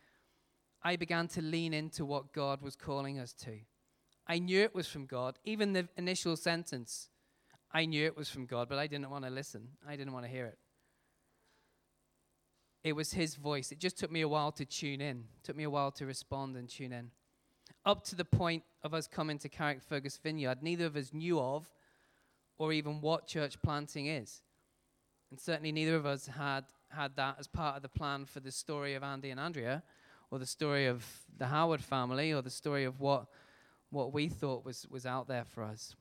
I 0.83 0.97
began 0.97 1.29
to 1.29 1.43
lean 1.43 1.75
into 1.75 2.05
what 2.05 2.33
God 2.33 2.63
was 2.63 2.77
calling 2.77 3.19
us 3.19 3.33
to. 3.45 3.59
I 4.27 4.39
knew 4.39 4.63
it 4.63 4.75
was 4.75 4.87
from 4.87 5.07
God. 5.07 5.39
Even 5.45 5.73
the 5.73 5.89
initial 5.97 6.37
sentence, 6.37 7.09
I 7.73 7.87
knew 7.87 8.05
it 8.07 8.17
was 8.17 8.29
from 8.29 8.47
God, 8.47 8.69
but 8.69 8.79
I 8.79 8.87
didn't 8.87 9.11
want 9.11 9.25
to 9.25 9.31
listen. 9.31 9.69
I 9.87 9.97
didn't 9.97 10.13
want 10.13 10.25
to 10.25 10.31
hear 10.31 10.47
it. 10.47 10.59
It 12.85 12.95
was 12.95 13.13
His 13.13 13.35
voice. 13.35 13.73
It 13.73 13.79
just 13.79 13.99
took 13.99 14.11
me 14.11 14.21
a 14.21 14.29
while 14.29 14.53
to 14.53 14.65
tune 14.65 15.01
in, 15.01 15.25
it 15.37 15.45
took 15.45 15.57
me 15.57 15.65
a 15.65 15.71
while 15.71 15.91
to 15.93 16.07
respond 16.07 16.57
and 16.57 16.69
tune 16.69 16.93
in. 16.93 17.11
Up 17.85 18.05
to 18.05 18.17
the 18.17 18.25
point 18.25 18.63
of 18.83 18.95
us 18.95 19.07
coming 19.07 19.39
to 19.39 19.49
Carrickfergus 19.49 20.21
Vineyard, 20.21 20.63
neither 20.63 20.87
of 20.87 20.97
us 20.97 21.13
knew 21.13 21.41
of 21.41 21.69
or 22.59 22.73
even 22.73 23.01
what 23.01 23.27
church 23.27 23.61
planting 23.63 24.07
is. 24.07 24.43
And 25.31 25.41
certainly 25.41 25.73
neither 25.73 25.97
of 25.97 26.07
us 26.07 26.27
had 26.27 26.65
had 26.91 27.17
that 27.17 27.37
as 27.39 27.49
part 27.49 27.77
of 27.77 27.83
the 27.83 27.89
plan 27.89 28.25
for 28.25 28.41
the 28.41 28.53
story 28.53 28.95
of 28.95 29.03
Andy 29.03 29.31
and 29.31 29.41
Andrea, 29.41 29.83
or 30.31 30.39
the 30.39 30.47
story 30.47 30.87
of 30.87 31.05
the 31.37 31.47
Howard 31.47 31.83
family, 31.83 32.33
or 32.33 32.43
the 32.43 32.51
story 32.51 32.85
of 32.85 33.01
what 33.01 33.27
what 33.91 34.13
we 34.13 34.29
thought 34.29 34.65
was, 34.65 34.87
was 34.91 35.07
out 35.07 35.29
there 35.29 35.45
for 35.45 35.63
us. 35.63 35.95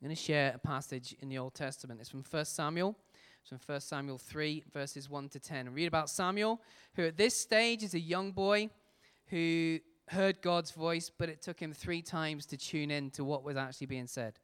I'm 0.00 0.06
going 0.06 0.14
to 0.14 0.22
share 0.22 0.52
a 0.54 0.58
passage 0.58 1.16
in 1.20 1.28
the 1.28 1.38
Old 1.38 1.54
Testament. 1.54 2.00
It's 2.00 2.08
from 2.08 2.24
1 2.28 2.44
Samuel. 2.44 2.96
It's 3.40 3.48
from 3.48 3.58
1 3.66 3.80
Samuel 3.80 4.18
3, 4.18 4.64
verses 4.72 5.10
1 5.10 5.28
to 5.30 5.40
10. 5.40 5.66
And 5.66 5.74
read 5.74 5.88
about 5.88 6.08
Samuel, 6.08 6.60
who 6.94 7.04
at 7.06 7.16
this 7.16 7.36
stage 7.36 7.82
is 7.82 7.94
a 7.94 8.00
young 8.00 8.30
boy 8.30 8.70
who 9.26 9.80
heard 10.08 10.40
God's 10.40 10.70
voice, 10.70 11.10
but 11.10 11.28
it 11.28 11.42
took 11.42 11.60
him 11.60 11.72
three 11.72 12.02
times 12.02 12.46
to 12.46 12.56
tune 12.56 12.90
in 12.90 13.10
to 13.10 13.24
what 13.24 13.42
was 13.42 13.56
actually 13.56 13.88
being 13.88 14.06
said. 14.06 14.38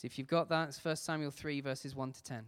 So 0.00 0.06
if 0.06 0.16
you've 0.16 0.28
got 0.28 0.48
that, 0.48 0.70
it's 0.70 0.82
1 0.82 0.96
Samuel 0.96 1.30
3, 1.30 1.60
verses 1.60 1.94
1 1.94 2.12
to 2.12 2.22
10. 2.22 2.46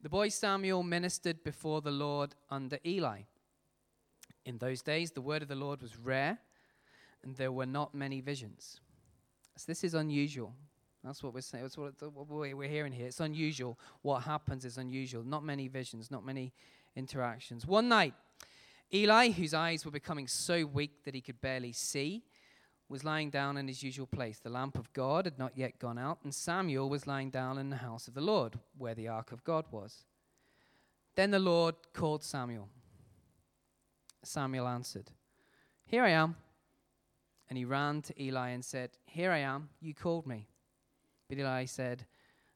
The 0.00 0.08
boy 0.08 0.30
Samuel 0.30 0.82
ministered 0.82 1.44
before 1.44 1.82
the 1.82 1.90
Lord 1.90 2.34
under 2.48 2.78
Eli. 2.86 3.20
In 4.46 4.56
those 4.56 4.80
days, 4.80 5.10
the 5.10 5.20
word 5.20 5.42
of 5.42 5.48
the 5.48 5.54
Lord 5.54 5.82
was 5.82 5.98
rare, 5.98 6.38
and 7.22 7.36
there 7.36 7.52
were 7.52 7.66
not 7.66 7.94
many 7.94 8.22
visions. 8.22 8.80
So 9.58 9.64
this 9.66 9.84
is 9.84 9.92
unusual. 9.92 10.54
That's 11.04 11.22
what 11.22 11.34
we're 11.34 11.42
saying. 11.42 11.64
That's 11.64 11.76
what, 11.76 11.92
what 12.00 12.26
we're 12.30 12.66
hearing 12.66 12.94
here. 12.94 13.08
It's 13.08 13.20
unusual. 13.20 13.78
What 14.00 14.22
happens 14.22 14.64
is 14.64 14.78
unusual. 14.78 15.22
Not 15.22 15.44
many 15.44 15.68
visions, 15.68 16.10
not 16.10 16.24
many 16.24 16.54
interactions. 16.94 17.66
One 17.66 17.90
night, 17.90 18.14
Eli, 18.90 19.32
whose 19.32 19.52
eyes 19.52 19.84
were 19.84 19.90
becoming 19.90 20.28
so 20.28 20.64
weak 20.64 21.04
that 21.04 21.14
he 21.14 21.20
could 21.20 21.42
barely 21.42 21.72
see, 21.72 22.22
was 22.88 23.04
lying 23.04 23.30
down 23.30 23.56
in 23.56 23.66
his 23.66 23.82
usual 23.82 24.06
place. 24.06 24.38
The 24.38 24.50
lamp 24.50 24.78
of 24.78 24.92
God 24.92 25.24
had 25.24 25.38
not 25.38 25.56
yet 25.56 25.78
gone 25.78 25.98
out, 25.98 26.18
and 26.22 26.34
Samuel 26.34 26.88
was 26.88 27.06
lying 27.06 27.30
down 27.30 27.58
in 27.58 27.70
the 27.70 27.76
house 27.76 28.06
of 28.06 28.14
the 28.14 28.20
Lord, 28.20 28.58
where 28.78 28.94
the 28.94 29.08
ark 29.08 29.32
of 29.32 29.44
God 29.44 29.64
was. 29.70 30.04
Then 31.16 31.30
the 31.30 31.38
Lord 31.38 31.74
called 31.92 32.22
Samuel. 32.22 32.68
Samuel 34.22 34.68
answered, 34.68 35.10
Here 35.84 36.04
I 36.04 36.10
am. 36.10 36.36
And 37.48 37.56
he 37.56 37.64
ran 37.64 38.02
to 38.02 38.22
Eli 38.22 38.50
and 38.50 38.64
said, 38.64 38.90
Here 39.04 39.30
I 39.30 39.38
am, 39.38 39.70
you 39.80 39.94
called 39.94 40.26
me. 40.26 40.48
But 41.28 41.38
Eli 41.38 41.64
said, 41.64 42.04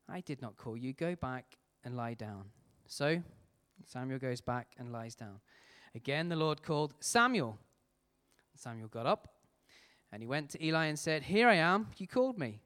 I 0.09 0.21
did 0.21 0.43
not 0.43 0.57
call 0.57 0.77
you. 0.77 0.93
Go 0.93 1.15
back 1.15 1.57
and 1.85 1.97
lie 1.97 2.15
down. 2.15 2.45
So 2.87 3.23
Samuel 3.87 4.19
goes 4.19 4.41
back 4.41 4.69
and 4.79 4.93
lies 4.93 5.15
down. 5.15 5.41
Again, 5.95 6.29
the 6.29 6.37
Lord 6.37 6.63
called 6.63 6.95
Samuel. 7.01 7.59
Samuel 8.55 8.89
got 8.89 9.07
up 9.07 9.29
and 10.13 10.23
he 10.23 10.27
went 10.27 10.51
to 10.51 10.65
Eli 10.65 10.87
and 10.87 10.99
said, 10.99 11.23
Here 11.25 11.49
I 11.49 11.57
am, 11.57 11.89
you 11.97 12.07
called 12.07 12.39
me. 12.39 12.61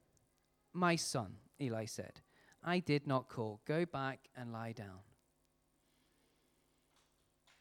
My 0.72 0.96
son, 0.96 1.34
Eli 1.60 1.84
said, 1.84 2.20
I 2.62 2.78
did 2.78 3.06
not 3.06 3.28
call. 3.28 3.60
Go 3.66 3.84
back 3.84 4.28
and 4.36 4.52
lie 4.52 4.72
down. 4.72 5.00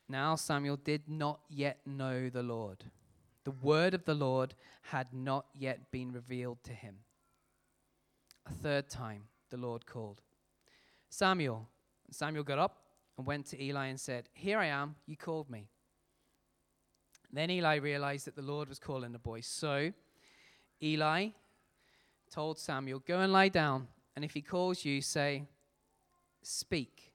Now 0.07 0.35
Samuel 0.35 0.77
did 0.77 1.03
not 1.07 1.39
yet 1.49 1.79
know 1.85 2.29
the 2.29 2.43
Lord. 2.43 2.85
The 3.43 3.51
word 3.51 3.93
of 3.93 4.05
the 4.05 4.13
Lord 4.13 4.55
had 4.83 5.07
not 5.13 5.45
yet 5.53 5.91
been 5.91 6.11
revealed 6.11 6.63
to 6.63 6.73
him. 6.73 6.97
A 8.45 8.53
third 8.53 8.89
time 8.89 9.23
the 9.49 9.57
Lord 9.57 9.85
called 9.85 10.21
Samuel. 11.09 11.67
Samuel 12.11 12.43
got 12.43 12.59
up 12.59 12.83
and 13.17 13.27
went 13.27 13.45
to 13.47 13.61
Eli 13.61 13.87
and 13.87 13.99
said, 13.99 14.29
Here 14.33 14.59
I 14.59 14.67
am, 14.67 14.95
you 15.05 15.17
called 15.17 15.49
me. 15.49 15.69
Then 17.33 17.49
Eli 17.49 17.75
realized 17.77 18.27
that 18.27 18.35
the 18.35 18.43
Lord 18.43 18.69
was 18.69 18.77
calling 18.77 19.11
the 19.11 19.19
boy. 19.19 19.41
So 19.41 19.91
Eli 20.81 21.29
told 22.31 22.59
Samuel, 22.59 22.99
Go 22.99 23.19
and 23.19 23.33
lie 23.33 23.49
down, 23.49 23.87
and 24.15 24.23
if 24.23 24.33
he 24.35 24.41
calls 24.41 24.85
you, 24.85 25.01
say, 25.01 25.43
Speak, 26.43 27.11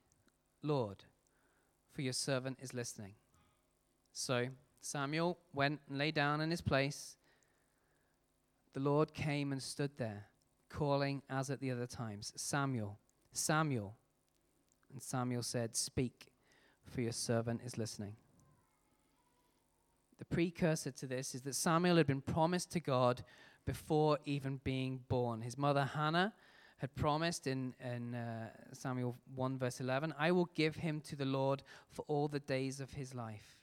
Lord, 0.63 1.05
for 1.93 2.03
your 2.03 2.13
servant 2.13 2.59
is 2.61 2.75
listening. 2.75 3.15
So 4.13 4.49
Samuel 4.81 5.39
went 5.55 5.81
and 5.89 5.99
lay 5.99 6.11
down 6.11 6.41
in 6.41 6.51
his 6.51 6.63
place. 6.63 7.17
The 8.75 8.81
Lord 8.81 9.15
came 9.15 9.53
and 9.53 9.63
stood 9.63 9.97
there, 9.99 10.27
calling 10.69 11.23
as 11.31 11.49
at 11.49 11.61
the 11.61 11.71
other 11.71 11.87
times, 11.87 12.33
Samuel, 12.37 12.99
Samuel. 13.33 13.95
And 14.93 15.01
Samuel 15.01 15.43
said, 15.43 15.77
Speak, 15.77 16.33
for 16.87 17.03
your 17.03 17.13
servant 17.13 17.61
is 17.65 17.79
listening. 17.79 18.17
The 20.19 20.25
precursor 20.25 20.91
to 20.91 21.07
this 21.07 21.35
is 21.35 21.43
that 21.43 21.55
Samuel 21.55 21.97
had 21.97 22.07
been 22.07 22.21
promised 22.21 22.71
to 22.73 22.81
God 22.81 23.25
before 23.67 24.19
even 24.25 24.61
being 24.65 25.01
born. 25.09 25.43
His 25.43 25.57
mother 25.57 25.85
Hannah 25.85 26.33
had 26.79 26.95
promised 26.95 27.47
in, 27.47 27.75
in 27.81 28.15
uh, 28.15 28.49
Samuel 28.73 29.17
1, 29.35 29.59
verse 29.59 29.81
11, 29.81 30.15
I 30.19 30.31
will 30.31 30.49
give 30.55 30.77
him 30.77 31.01
to 31.03 31.17
the 31.17 31.25
Lord 31.25 31.63
for 31.91 32.05
all 32.09 32.29
the 32.29 32.41
days 32.41 32.81
of 32.81 32.93
his 32.93 33.15
life. 33.15 33.57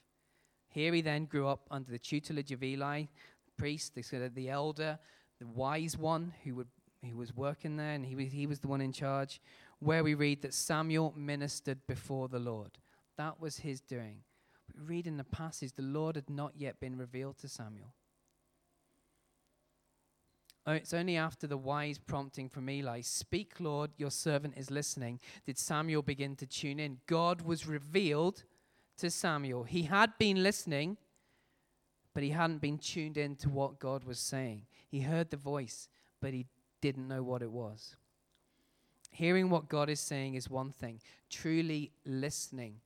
Here 0.68 0.94
he 0.94 1.02
then 1.02 1.26
grew 1.26 1.48
up 1.48 1.68
under 1.72 1.90
the 1.90 1.98
tutelage 1.98 2.52
of 2.52 2.62
Eli, 2.62 3.02
the 3.02 3.52
priest, 3.58 3.96
the, 3.96 4.32
the 4.34 4.50
elder, 4.50 5.00
the 5.40 5.48
wise 5.48 5.98
one 5.98 6.34
who, 6.44 6.56
would, 6.56 6.68
who 7.10 7.16
was 7.16 7.36
working 7.36 7.78
there, 7.78 7.94
and 7.94 8.06
he 8.06 8.16
was, 8.16 8.32
he 8.32 8.48
was 8.48 8.60
the 8.60 8.68
one 8.68 8.82
in 8.82 8.92
charge, 8.92 9.40
where 9.80 10.04
we 10.04 10.14
read 10.14 10.42
that 10.42 10.54
Samuel 10.54 11.14
ministered 11.16 11.80
before 11.88 12.28
the 12.28 12.40
Lord. 12.40 12.78
That 13.18 13.40
was 13.40 13.58
his 13.58 13.80
doing. 13.80 14.20
Read 14.78 15.08
in 15.08 15.18
the 15.18 15.24
passage, 15.24 15.74
the 15.74 15.82
Lord 15.82 16.16
had 16.16 16.30
not 16.30 16.54
yet 16.56 16.80
been 16.80 16.98
revealed 16.98 17.38
to 17.40 17.48
Samuel. 17.48 17.94
It's 20.68 20.94
only 20.94 21.16
after 21.16 21.46
the 21.46 21.58
wise 21.58 22.00
prompting 22.00 22.50
from 22.50 22.70
Eli, 22.70 23.02
Speak, 23.02 23.60
Lord, 23.60 23.92
your 23.98 24.10
servant 24.10 24.56
is 24.58 24.72
listening, 24.72 25.20
did 25.46 25.60
Samuel 25.60 26.02
begin 26.02 26.36
to 26.38 26.48
tune 26.48 26.80
in. 26.80 26.98
God 27.06 27.44
was 27.44 27.68
revealed 27.68 28.44
to 28.98 29.12
Samuel. 29.12 29.64
He 29.64 29.84
had 29.84 30.18
been 30.18 30.42
listening, 30.42 30.98
but 32.16 32.24
he 32.24 32.32
hadn't 32.32 32.62
been 32.62 32.80
tuned 32.80 33.18
in 33.18 33.36
to 33.38 33.50
what 33.50 33.80
God 33.80 34.06
was 34.06 34.18
saying. 34.18 34.64
He 34.90 35.02
heard 35.02 35.30
the 35.30 35.38
voice, 35.38 35.88
but 36.20 36.34
he 36.34 36.48
didn't 36.82 37.08
know 37.08 37.22
what 37.22 37.44
it 37.44 37.52
was. 37.52 37.96
Hearing 39.12 39.52
what 39.52 39.70
God 39.70 39.90
is 39.90 40.00
saying 40.00 40.34
is 40.34 40.50
one 40.50 40.72
thing, 40.72 41.00
truly 41.30 41.92
listening 42.06 42.82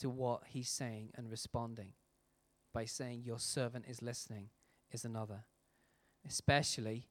to 0.00 0.10
what 0.10 0.42
he's 0.48 0.68
saying 0.68 1.10
and 1.14 1.30
responding 1.30 1.92
by 2.72 2.84
saying, 2.84 3.22
Your 3.24 3.38
servant 3.38 3.84
is 3.88 4.02
listening, 4.02 4.50
is 4.92 5.04
another. 5.04 5.44
Especially, 6.26 7.06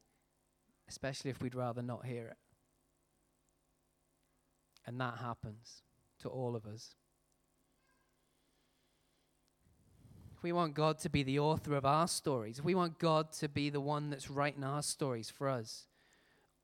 especially 0.87 1.31
if 1.31 1.41
we'd 1.41 1.55
rather 1.55 1.81
not 1.81 2.05
hear 2.05 2.27
it. 2.27 2.37
And 4.85 4.99
that 5.01 5.17
happens 5.17 5.83
to 6.21 6.29
all 6.29 6.55
of 6.55 6.65
us. 6.65 6.95
if 10.39 10.43
we 10.43 10.53
want 10.53 10.73
God 10.73 10.97
to 10.99 11.09
be 11.09 11.21
the 11.21 11.37
author 11.39 11.75
of 11.75 11.85
our 11.85 12.07
stories, 12.07 12.59
if 12.59 12.63
we 12.63 12.73
want 12.73 12.97
God 12.97 13.33
to 13.33 13.49
be 13.49 13.69
the 13.69 13.81
one 13.81 14.09
that's 14.09 14.31
writing 14.31 14.63
our 14.63 14.81
stories 14.81 15.29
for 15.29 15.49
us, 15.49 15.87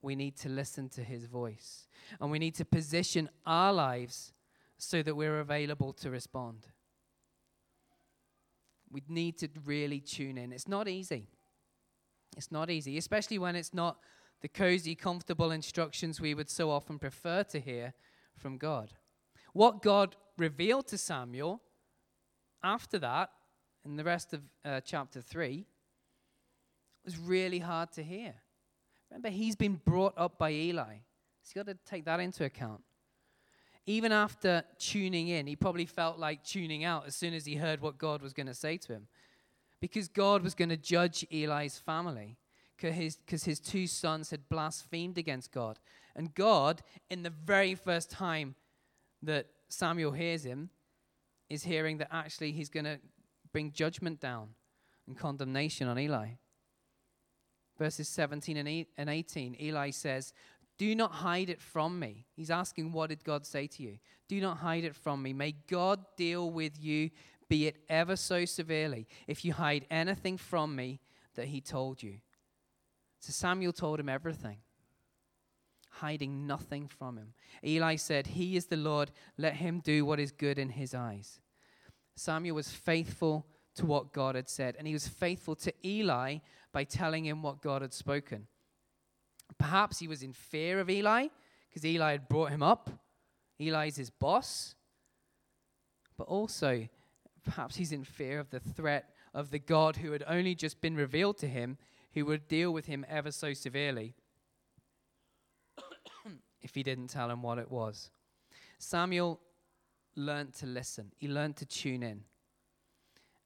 we 0.02 0.16
need 0.16 0.38
to 0.38 0.48
listen 0.48 0.88
to 0.90 1.04
his 1.04 1.26
voice. 1.26 1.90
And 2.22 2.32
we 2.32 2.40
need 2.40 2.56
to 2.56 2.64
position 2.64 3.28
our 3.46 3.74
lives 3.74 4.32
so 4.78 5.02
that 5.02 5.16
we're 5.16 5.40
available 5.40 5.94
to 5.94 6.10
respond. 6.10 6.68
We 8.92 9.02
need 9.08 9.38
to 9.40 9.50
really 9.66 10.00
tune 10.00 10.38
in. 10.38 10.52
It's 10.52 10.68
not 10.68 10.88
easy. 10.88 11.28
It's 12.38 12.52
not 12.52 12.70
easy, 12.70 12.98
especially 12.98 13.40
when 13.40 13.56
it's 13.56 13.74
not 13.74 13.98
the 14.42 14.48
cozy, 14.48 14.96
comfortable 14.96 15.52
instructions 15.52 16.20
we 16.20 16.34
would 16.34 16.50
so 16.50 16.70
often 16.70 17.00
prefer 17.00 17.44
to 17.44 17.60
hear 17.60 17.94
from 18.38 18.58
God. 18.58 18.94
What 19.54 19.82
God 19.82 20.16
revealed 20.38 20.88
to 20.88 20.98
Samuel 20.98 21.62
after 22.64 23.00
that 23.00 23.30
in 23.86 23.96
the 23.96 24.04
rest 24.04 24.34
of 24.34 24.42
uh, 24.66 24.82
chapter 24.82 25.22
3 25.22 25.66
was 27.06 27.18
really 27.18 27.60
hard 27.60 27.92
to 27.94 28.04
hear. 28.04 28.34
Remember, 29.10 29.30
he's 29.30 29.56
been 29.56 29.80
brought 29.86 30.14
up 30.18 30.38
by 30.38 30.52
Eli. 30.52 30.96
So 31.44 31.54
you've 31.56 31.66
got 31.66 31.72
to 31.72 31.78
take 31.90 32.06
that 32.06 32.20
into 32.20 32.44
account. 32.44 32.82
Even 33.88 34.12
after 34.12 34.64
tuning 34.80 35.28
in, 35.28 35.46
he 35.46 35.56
probably 35.56 35.86
felt 35.86 36.18
like 36.18 36.44
tuning 36.44 36.84
out 36.84 37.06
as 37.06 37.16
soon 37.16 37.34
as 37.34 37.46
he 37.46 37.56
heard 37.56 37.82
what 37.82 37.98
God 37.98 38.22
was 38.22 38.34
going 38.34 38.48
to 38.48 38.54
say 38.54 38.78
to 38.78 38.94
him. 38.94 39.08
Because 39.80 40.08
God 40.08 40.42
was 40.42 40.56
going 40.56 40.70
to 40.70 40.78
judge 40.78 41.26
Eli's 41.32 41.78
family 41.78 42.38
because 42.76 42.96
his, 42.96 43.18
his 43.44 43.60
two 43.60 43.88
sons 43.88 44.32
had 44.32 44.50
blasphemed 44.50 45.18
against 45.18 45.52
God. 45.52 45.80
And 46.16 46.34
God, 46.34 46.82
in 47.10 47.24
the 47.24 47.30
very 47.30 47.76
first 47.76 48.10
time 48.10 48.56
that 49.22 49.48
Samuel 49.70 50.12
hears 50.12 50.44
him, 50.44 50.70
is 51.50 51.64
hearing 51.64 51.98
that 51.98 52.10
actually 52.12 52.52
he's 52.52 52.70
going 52.70 52.86
to 52.86 53.00
bring 53.52 53.72
judgment 53.72 54.20
down 54.20 54.50
and 55.08 55.18
condemnation 55.18 55.88
on 55.88 56.00
Eli. 56.00 56.30
Verses 57.78 58.08
17 58.08 58.88
and 58.98 59.10
18, 59.10 59.58
Eli 59.62 59.90
says, 59.90 60.34
Do 60.78 60.94
not 60.96 61.12
hide 61.12 61.50
it 61.50 61.62
from 61.62 62.00
me. 62.00 62.26
He's 62.36 62.52
asking, 62.52 62.92
What 62.92 63.10
did 63.10 63.24
God 63.24 63.46
say 63.46 63.68
to 63.68 63.84
you? 63.84 63.98
Do 64.28 64.42
not 64.42 64.58
hide 64.58 64.84
it 64.84 64.96
from 64.96 65.22
me. 65.22 65.34
May 65.34 65.54
God 65.68 66.04
deal 66.18 66.50
with 66.50 66.82
you, 66.82 67.12
be 67.48 67.68
it 67.68 67.78
ever 67.88 68.16
so 68.16 68.46
severely, 68.46 69.08
if 69.28 69.46
you 69.46 69.54
hide 69.54 69.86
anything 69.90 70.38
from 70.38 70.76
me 70.76 71.00
that 71.36 71.48
he 71.48 71.62
told 71.62 72.02
you. 72.02 72.16
So 73.20 73.32
Samuel 73.32 73.74
told 73.74 74.00
him 74.00 74.10
everything, 74.10 74.58
hiding 75.90 76.46
nothing 76.46 76.88
from 76.88 77.18
him. 77.18 77.34
Eli 77.64 77.96
said, 77.96 78.28
He 78.28 78.58
is 78.58 78.66
the 78.66 78.78
Lord, 78.78 79.12
let 79.38 79.56
him 79.56 79.80
do 79.80 80.06
what 80.06 80.20
is 80.20 80.32
good 80.32 80.60
in 80.60 80.70
his 80.70 80.94
eyes. 80.94 81.40
Samuel 82.16 82.56
was 82.56 82.72
faithful 82.72 83.46
to 83.76 83.86
what 83.86 84.14
God 84.14 84.36
had 84.36 84.50
said, 84.50 84.76
and 84.78 84.88
he 84.88 84.94
was 84.94 85.08
faithful 85.08 85.56
to 85.58 85.74
Eli 85.86 86.38
by 86.72 86.84
telling 86.84 87.26
him 87.26 87.42
what 87.42 87.62
God 87.62 87.82
had 87.82 87.94
spoken. 87.94 88.48
Perhaps 89.58 90.00
he 90.00 90.08
was 90.08 90.22
in 90.22 90.34
fear 90.34 90.80
of 90.80 90.90
Eli 90.90 91.28
because 91.70 91.86
Eli 91.86 92.12
had 92.12 92.28
brought 92.28 92.52
him 92.52 92.64
up. 92.64 92.90
Eli's 93.60 93.96
his 93.96 94.10
boss. 94.10 94.76
But 96.18 96.28
also, 96.28 96.88
perhaps 97.44 97.76
he's 97.76 97.92
in 97.92 98.04
fear 98.04 98.40
of 98.40 98.50
the 98.50 98.60
threat 98.60 99.10
of 99.34 99.52
the 99.52 99.60
God 99.60 99.98
who 99.98 100.12
had 100.12 100.24
only 100.28 100.56
just 100.56 100.82
been 100.82 100.96
revealed 100.96 101.38
to 101.40 101.48
him, 101.48 101.78
who 102.14 102.26
would 102.26 102.48
deal 102.48 102.72
with 102.72 102.86
him 102.86 103.06
ever 103.10 103.32
so 103.32 103.54
severely 103.54 104.16
if 106.62 106.74
he 106.74 106.84
didn't 106.84 107.08
tell 107.08 107.30
him 107.30 107.42
what 107.42 107.58
it 107.58 107.70
was. 107.70 108.12
Samuel 108.80 109.42
learned 110.16 110.54
to 110.54 110.66
listen, 110.66 111.12
he 111.18 111.28
learned 111.28 111.58
to 111.58 111.66
tune 111.66 112.04
in, 112.04 112.24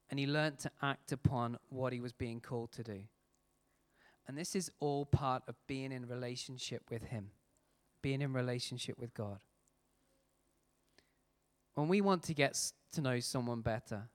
and 0.08 0.20
he 0.20 0.26
learned 0.26 0.58
to 0.60 0.70
act 0.82 1.10
upon 1.10 1.58
what 1.68 1.92
he 1.92 2.00
was 2.00 2.12
being 2.12 2.40
called 2.40 2.70
to 2.72 2.84
do. 2.84 3.00
And 4.30 4.38
this 4.38 4.54
is 4.54 4.70
all 4.78 5.06
part 5.06 5.42
of 5.48 5.56
being 5.66 5.90
in 5.90 6.06
relationship 6.06 6.82
with 6.88 7.02
Him, 7.02 7.30
being 8.00 8.22
in 8.22 8.32
relationship 8.32 8.96
with 8.96 9.12
God. 9.12 9.40
When 11.74 11.88
we 11.88 12.00
want 12.00 12.22
to 12.22 12.34
get 12.34 12.56
to 12.92 13.00
know 13.00 13.18
someone 13.18 13.60
better, 13.60 14.08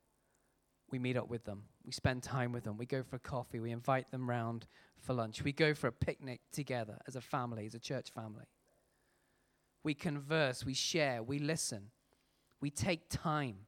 we 0.90 1.00
meet 1.00 1.18
up 1.18 1.30
with 1.30 1.44
them. 1.44 1.64
We 1.84 1.92
spend 1.92 2.24
time 2.24 2.54
with 2.54 2.64
them. 2.64 2.78
We 2.78 2.86
go 2.86 3.04
for 3.04 3.20
coffee. 3.20 3.60
We 3.60 3.72
invite 3.72 4.10
them 4.10 4.30
round 4.30 4.68
for 5.02 5.12
lunch. 5.12 5.44
We 5.44 5.52
go 5.52 5.74
for 5.74 5.88
a 5.88 5.92
picnic 5.92 6.40
together 6.54 6.98
as 7.10 7.18
a 7.18 7.22
family, 7.22 7.66
as 7.66 7.76
a 7.76 7.80
church 7.80 8.10
family. 8.12 8.46
We 9.84 9.96
converse, 9.96 10.64
we 10.64 10.76
share, 10.76 11.24
we 11.24 11.40
listen, 11.40 11.92
we 12.62 12.70
take 12.70 13.10
time. 13.10 13.66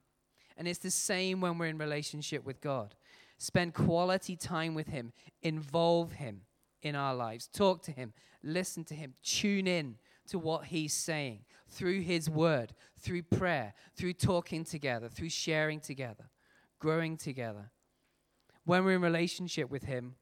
And 0.56 0.66
it's 0.66 0.80
the 0.80 0.92
same 0.92 1.42
when 1.42 1.58
we're 1.58 1.68
in 1.68 1.78
relationship 1.78 2.46
with 2.46 2.62
God. 2.62 2.96
Spend 3.38 3.74
quality 3.74 4.36
time 4.36 4.74
with 4.74 4.88
Him, 4.88 5.14
involve 5.42 6.14
Him 6.14 6.42
in 6.82 6.96
our 6.96 7.14
lives, 7.14 7.48
talk 7.48 7.84
to 7.84 7.92
Him, 7.92 8.14
listen 8.44 8.84
to 8.86 8.96
Him, 8.96 9.14
tune 9.24 9.68
in 9.68 9.98
to 10.28 10.40
what 10.40 10.66
He's 10.66 10.94
saying 10.94 11.46
through 11.70 12.02
His 12.02 12.30
Word, 12.30 12.74
through 13.00 13.24
prayer, 13.24 13.74
through 13.96 14.14
talking 14.14 14.64
together, 14.64 15.10
through 15.10 15.30
sharing 15.30 15.80
together, 15.80 16.30
growing 16.80 17.18
together. 17.18 17.72
When 18.66 18.84
we're 18.84 18.96
in 18.96 19.02
relationship 19.02 19.70
with 19.70 19.84
Him 19.84 20.16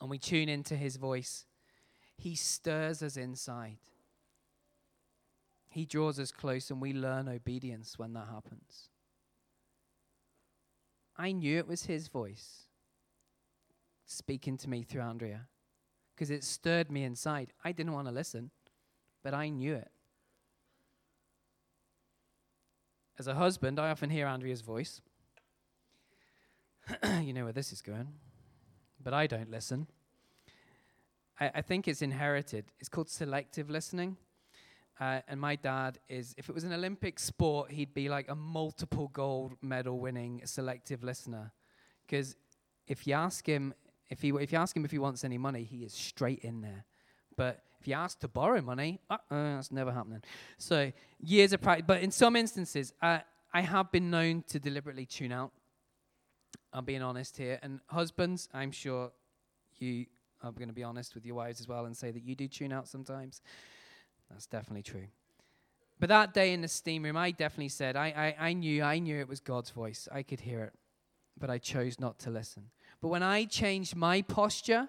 and 0.00 0.10
we 0.10 0.18
tune 0.18 0.48
into 0.48 0.76
His 0.76 0.96
voice, 0.96 1.46
He 2.16 2.34
stirs 2.34 3.02
us 3.02 3.16
inside. 3.16 3.78
He 5.68 5.86
draws 5.86 6.20
us 6.20 6.30
close 6.30 6.70
and 6.70 6.80
we 6.80 6.92
learn 6.92 7.28
obedience 7.28 7.98
when 7.98 8.12
that 8.12 8.28
happens. 8.32 8.90
I 11.16 11.32
knew 11.32 11.58
it 11.58 11.68
was 11.68 11.86
his 11.86 12.08
voice 12.08 12.64
speaking 14.06 14.56
to 14.58 14.68
me 14.68 14.82
through 14.82 15.02
Andrea 15.02 15.46
because 16.14 16.30
it 16.30 16.44
stirred 16.44 16.90
me 16.90 17.04
inside. 17.04 17.52
I 17.64 17.72
didn't 17.72 17.92
want 17.92 18.08
to 18.08 18.14
listen, 18.14 18.50
but 19.22 19.34
I 19.34 19.48
knew 19.48 19.74
it. 19.74 19.90
As 23.18 23.28
a 23.28 23.34
husband, 23.34 23.78
I 23.78 23.90
often 23.90 24.10
hear 24.10 24.26
Andrea's 24.26 24.60
voice. 24.60 25.00
you 27.22 27.32
know 27.32 27.44
where 27.44 27.52
this 27.52 27.72
is 27.72 27.80
going, 27.80 28.08
but 29.02 29.14
I 29.14 29.26
don't 29.26 29.50
listen. 29.50 29.86
I, 31.38 31.50
I 31.56 31.62
think 31.62 31.86
it's 31.86 32.02
inherited. 32.02 32.66
It's 32.80 32.88
called 32.88 33.08
selective 33.08 33.70
listening. 33.70 34.16
Uh, 35.00 35.20
and 35.26 35.40
my 35.40 35.56
dad 35.56 35.98
is, 36.08 36.34
if 36.38 36.48
it 36.48 36.54
was 36.54 36.64
an 36.64 36.72
Olympic 36.72 37.18
sport, 37.18 37.72
he'd 37.72 37.94
be 37.94 38.08
like 38.08 38.28
a 38.28 38.34
multiple 38.34 39.08
gold 39.12 39.54
medal 39.60 39.98
winning 39.98 40.40
selective 40.44 41.02
listener. 41.02 41.52
Because 42.06 42.36
if 42.86 43.06
you 43.06 43.14
ask 43.14 43.46
him, 43.46 43.74
if, 44.10 44.22
he, 44.22 44.30
if 44.30 44.52
you 44.52 44.58
ask 44.58 44.76
him 44.76 44.84
if 44.84 44.90
he 44.90 44.98
wants 44.98 45.24
any 45.24 45.38
money, 45.38 45.64
he 45.64 45.78
is 45.78 45.92
straight 45.92 46.40
in 46.40 46.60
there. 46.60 46.84
But 47.36 47.62
if 47.80 47.88
you 47.88 47.94
ask 47.94 48.20
to 48.20 48.28
borrow 48.28 48.60
money, 48.60 49.00
uh, 49.10 49.14
uh, 49.14 49.18
that's 49.56 49.72
never 49.72 49.92
happening. 49.92 50.22
So 50.58 50.92
years 51.20 51.52
of 51.52 51.60
practice. 51.60 51.84
But 51.86 52.02
in 52.02 52.10
some 52.10 52.36
instances, 52.36 52.92
uh, 53.02 53.18
I 53.52 53.60
have 53.62 53.90
been 53.90 54.10
known 54.10 54.44
to 54.48 54.60
deliberately 54.60 55.06
tune 55.06 55.32
out. 55.32 55.52
I'm 56.72 56.84
being 56.84 57.02
honest 57.02 57.36
here. 57.36 57.58
And 57.62 57.80
husbands, 57.88 58.48
I'm 58.54 58.70
sure 58.70 59.10
you 59.78 60.06
are 60.42 60.52
going 60.52 60.68
to 60.68 60.74
be 60.74 60.82
honest 60.82 61.14
with 61.14 61.26
your 61.26 61.34
wives 61.34 61.60
as 61.60 61.68
well 61.68 61.86
and 61.86 61.96
say 61.96 62.10
that 62.10 62.22
you 62.22 62.34
do 62.34 62.48
tune 62.48 62.72
out 62.72 62.86
sometimes. 62.86 63.40
That's 64.30 64.46
definitely 64.46 64.82
true. 64.82 65.06
But 66.00 66.08
that 66.08 66.34
day 66.34 66.52
in 66.52 66.60
the 66.60 66.68
steam 66.68 67.04
room, 67.04 67.16
I 67.16 67.30
definitely 67.30 67.68
said, 67.68 67.96
I, 67.96 68.34
I, 68.38 68.48
I 68.48 68.52
knew, 68.52 68.82
I 68.82 68.98
knew 68.98 69.18
it 69.18 69.28
was 69.28 69.40
God's 69.40 69.70
voice. 69.70 70.08
I 70.12 70.22
could 70.22 70.40
hear 70.40 70.64
it, 70.64 70.72
but 71.38 71.50
I 71.50 71.58
chose 71.58 72.00
not 72.00 72.18
to 72.20 72.30
listen. 72.30 72.64
But 73.00 73.08
when 73.08 73.22
I 73.22 73.44
changed 73.44 73.94
my 73.94 74.22
posture, 74.22 74.88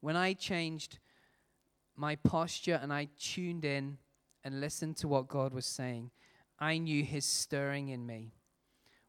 when 0.00 0.16
I 0.16 0.32
changed 0.32 0.98
my 1.96 2.16
posture 2.16 2.80
and 2.82 2.92
I 2.92 3.08
tuned 3.18 3.64
in 3.64 3.98
and 4.42 4.60
listened 4.60 4.96
to 4.98 5.08
what 5.08 5.28
God 5.28 5.54
was 5.54 5.66
saying, 5.66 6.10
I 6.58 6.78
knew 6.78 7.04
His 7.04 7.24
stirring 7.24 7.88
in 7.88 8.04
me 8.06 8.34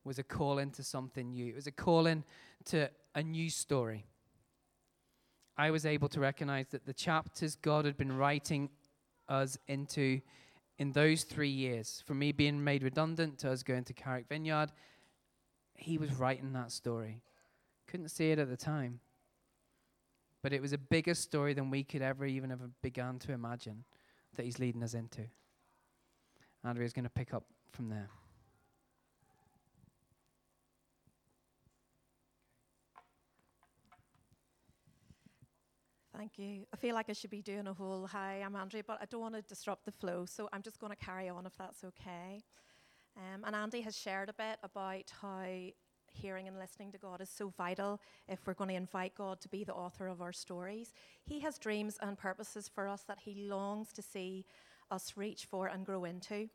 was 0.04 0.20
a 0.20 0.24
call 0.24 0.58
into 0.58 0.84
something 0.84 1.32
new. 1.32 1.48
It 1.48 1.56
was 1.56 1.68
a 1.68 1.72
call 1.72 2.08
into 2.08 2.90
a 3.16 3.24
new 3.24 3.50
story. 3.50 4.06
I 5.58 5.72
was 5.72 5.86
able 5.86 6.10
to 6.10 6.20
recognize 6.20 6.68
that 6.70 6.86
the 6.86 6.94
chapters 6.94 7.56
God 7.56 7.86
had 7.86 7.98
been 7.98 8.18
writing 8.18 8.70
us 9.32 9.58
into 9.68 10.22
in 10.78 10.92
those 10.92 11.24
three 11.24 11.50
years, 11.50 12.04
from 12.06 12.20
me 12.20 12.32
being 12.32 12.64
made 12.64 12.82
redundant 12.82 13.38
to 13.40 13.52
us 13.52 13.62
going 13.62 13.84
to 13.84 13.94
Carrick 13.94 14.28
Vineyard, 14.28 14.72
he 15.76 15.98
was 15.98 16.14
writing 16.16 16.54
that 16.54 16.72
story. 16.72 17.22
Couldn't 17.88 18.10
see 18.10 18.32
it 18.32 18.40
at 18.40 18.50
the 18.50 18.58
time. 18.58 19.00
But 20.42 20.54
it 20.54 20.62
was 20.62 20.74
a 20.74 20.78
bigger 20.80 21.14
story 21.14 21.54
than 21.54 21.70
we 21.70 21.84
could 21.84 22.02
ever 22.02 22.26
even 22.26 22.50
have 22.50 22.62
begun 22.82 23.20
to 23.20 23.32
imagine 23.32 23.84
that 24.36 24.46
he's 24.46 24.58
leading 24.58 24.82
us 24.82 24.96
into. 24.96 25.22
Andrea's 26.64 26.94
going 26.94 27.04
to 27.04 27.10
pick 27.10 27.34
up 27.34 27.44
from 27.72 27.90
there. 27.90 28.10
Thank 36.22 36.38
you. 36.38 36.68
I 36.72 36.78
feel 36.78 36.94
like 36.94 37.10
I 37.10 37.14
should 37.14 37.32
be 37.32 37.42
doing 37.42 37.66
a 37.66 37.74
whole 37.74 38.06
hi, 38.06 38.44
I'm 38.46 38.56
Andrea, 38.56 38.84
but 38.86 39.00
I 39.02 39.06
don't 39.06 39.22
want 39.22 39.34
to 39.34 39.42
disrupt 39.42 39.86
the 39.86 39.92
flow, 39.92 40.28
so 40.28 40.48
I'm 40.54 40.62
just 40.62 40.80
going 40.80 40.92
to 40.92 41.06
carry 41.06 41.30
on 41.30 41.48
if 41.48 41.58
that's 41.58 41.84
okay. 41.84 42.44
Um, 43.18 43.44
and 43.44 43.56
Andy 43.56 43.82
has 43.82 43.98
shared 43.98 44.30
a 44.30 44.34
bit 44.34 44.60
about 44.62 45.12
how 45.20 45.48
hearing 46.12 46.48
and 46.48 46.60
listening 46.60 46.92
to 46.92 47.00
God 47.00 47.22
is 47.22 47.30
so 47.32 47.52
vital 47.58 48.00
if 48.28 48.46
we're 48.46 48.54
going 48.54 48.70
to 48.70 48.76
invite 48.76 49.16
God 49.16 49.42
to 49.42 49.50
be 49.50 49.64
the 49.64 49.74
author 49.74 50.06
of 50.06 50.22
our 50.22 50.32
stories. 50.32 50.94
He 51.26 51.40
has 51.40 51.58
dreams 51.58 51.98
and 52.04 52.16
purposes 52.16 52.70
for 52.72 52.88
us 52.88 53.02
that 53.08 53.18
He 53.22 53.34
longs 53.50 53.92
to 53.94 54.04
see 54.04 54.46
us 54.92 55.14
reach 55.18 55.46
for 55.46 55.70
and 55.70 55.84
grow 55.84 56.04
into. 56.04 56.50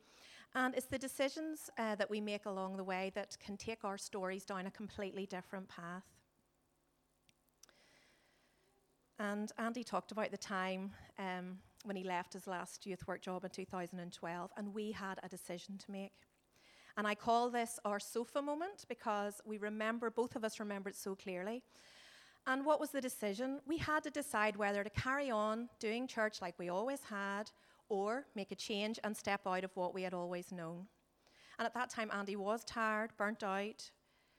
And 0.54 0.76
it's 0.76 0.86
the 0.86 0.96
decisions 0.96 1.70
uh, 1.76 1.96
that 1.96 2.08
we 2.08 2.20
make 2.20 2.46
along 2.46 2.76
the 2.76 2.84
way 2.84 3.10
that 3.16 3.36
can 3.44 3.56
take 3.56 3.84
our 3.84 3.98
stories 3.98 4.44
down 4.44 4.68
a 4.68 4.70
completely 4.70 5.26
different 5.26 5.66
path. 5.68 6.04
And 9.18 9.50
Andy 9.58 9.82
talked 9.82 10.12
about 10.12 10.30
the 10.30 10.36
time 10.36 10.92
um, 11.18 11.58
when 11.84 11.96
he 11.96 12.04
left 12.04 12.34
his 12.34 12.46
last 12.46 12.84
youth 12.86 13.06
work 13.06 13.22
job 13.22 13.44
in 13.44 13.50
2012, 13.50 14.50
and 14.56 14.74
we 14.74 14.92
had 14.92 15.18
a 15.22 15.28
decision 15.28 15.78
to 15.78 15.90
make. 15.90 16.12
And 16.98 17.06
I 17.06 17.14
call 17.14 17.50
this 17.50 17.78
our 17.84 18.00
sofa 18.00 18.42
moment 18.42 18.84
because 18.88 19.40
we 19.44 19.58
remember, 19.58 20.10
both 20.10 20.36
of 20.36 20.44
us 20.44 20.60
remember 20.60 20.90
it 20.90 20.96
so 20.96 21.14
clearly. 21.14 21.62
And 22.46 22.64
what 22.64 22.78
was 22.78 22.90
the 22.90 23.00
decision? 23.00 23.60
We 23.66 23.78
had 23.78 24.02
to 24.04 24.10
decide 24.10 24.56
whether 24.56 24.84
to 24.84 24.90
carry 24.90 25.30
on 25.30 25.68
doing 25.80 26.06
church 26.06 26.40
like 26.40 26.58
we 26.58 26.68
always 26.68 27.02
had 27.04 27.50
or 27.88 28.26
make 28.34 28.52
a 28.52 28.54
change 28.54 28.98
and 29.02 29.16
step 29.16 29.42
out 29.46 29.64
of 29.64 29.74
what 29.76 29.94
we 29.94 30.02
had 30.02 30.14
always 30.14 30.52
known. 30.52 30.86
And 31.58 31.66
at 31.66 31.74
that 31.74 31.90
time, 31.90 32.10
Andy 32.12 32.36
was 32.36 32.64
tired, 32.64 33.10
burnt 33.16 33.42
out, 33.42 33.90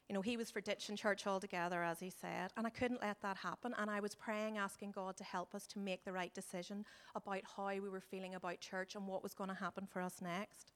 you 0.08 0.14
know, 0.14 0.22
he 0.22 0.38
was 0.38 0.50
for 0.50 0.62
ditching 0.62 0.96
church 0.96 1.28
altogether, 1.28 1.84
as 1.84 2.00
he 2.00 2.10
said, 2.10 2.54
and 2.56 2.66
I 2.66 2.70
couldn't 2.70 3.02
let 3.02 3.22
that 3.22 3.38
happen. 3.38 3.74
And 3.78 3.92
I 3.92 4.00
was 4.00 4.16
praying, 4.16 4.58
asking 4.58 4.92
God 4.92 5.18
to 5.18 5.24
help 5.24 5.54
us 5.54 5.68
to 5.68 5.80
make 5.80 6.06
the 6.06 6.14
right 6.14 6.34
decision 6.34 6.86
about 7.14 7.42
how 7.56 7.68
we 7.68 7.90
were 7.90 8.00
feeling 8.00 8.36
about 8.36 8.62
church 8.62 8.96
and 8.96 9.06
what 9.06 9.22
was 9.22 9.34
going 9.34 9.50
to 9.50 9.56
happen 9.56 9.86
for 9.86 10.02
us 10.02 10.22
next. 10.22 10.72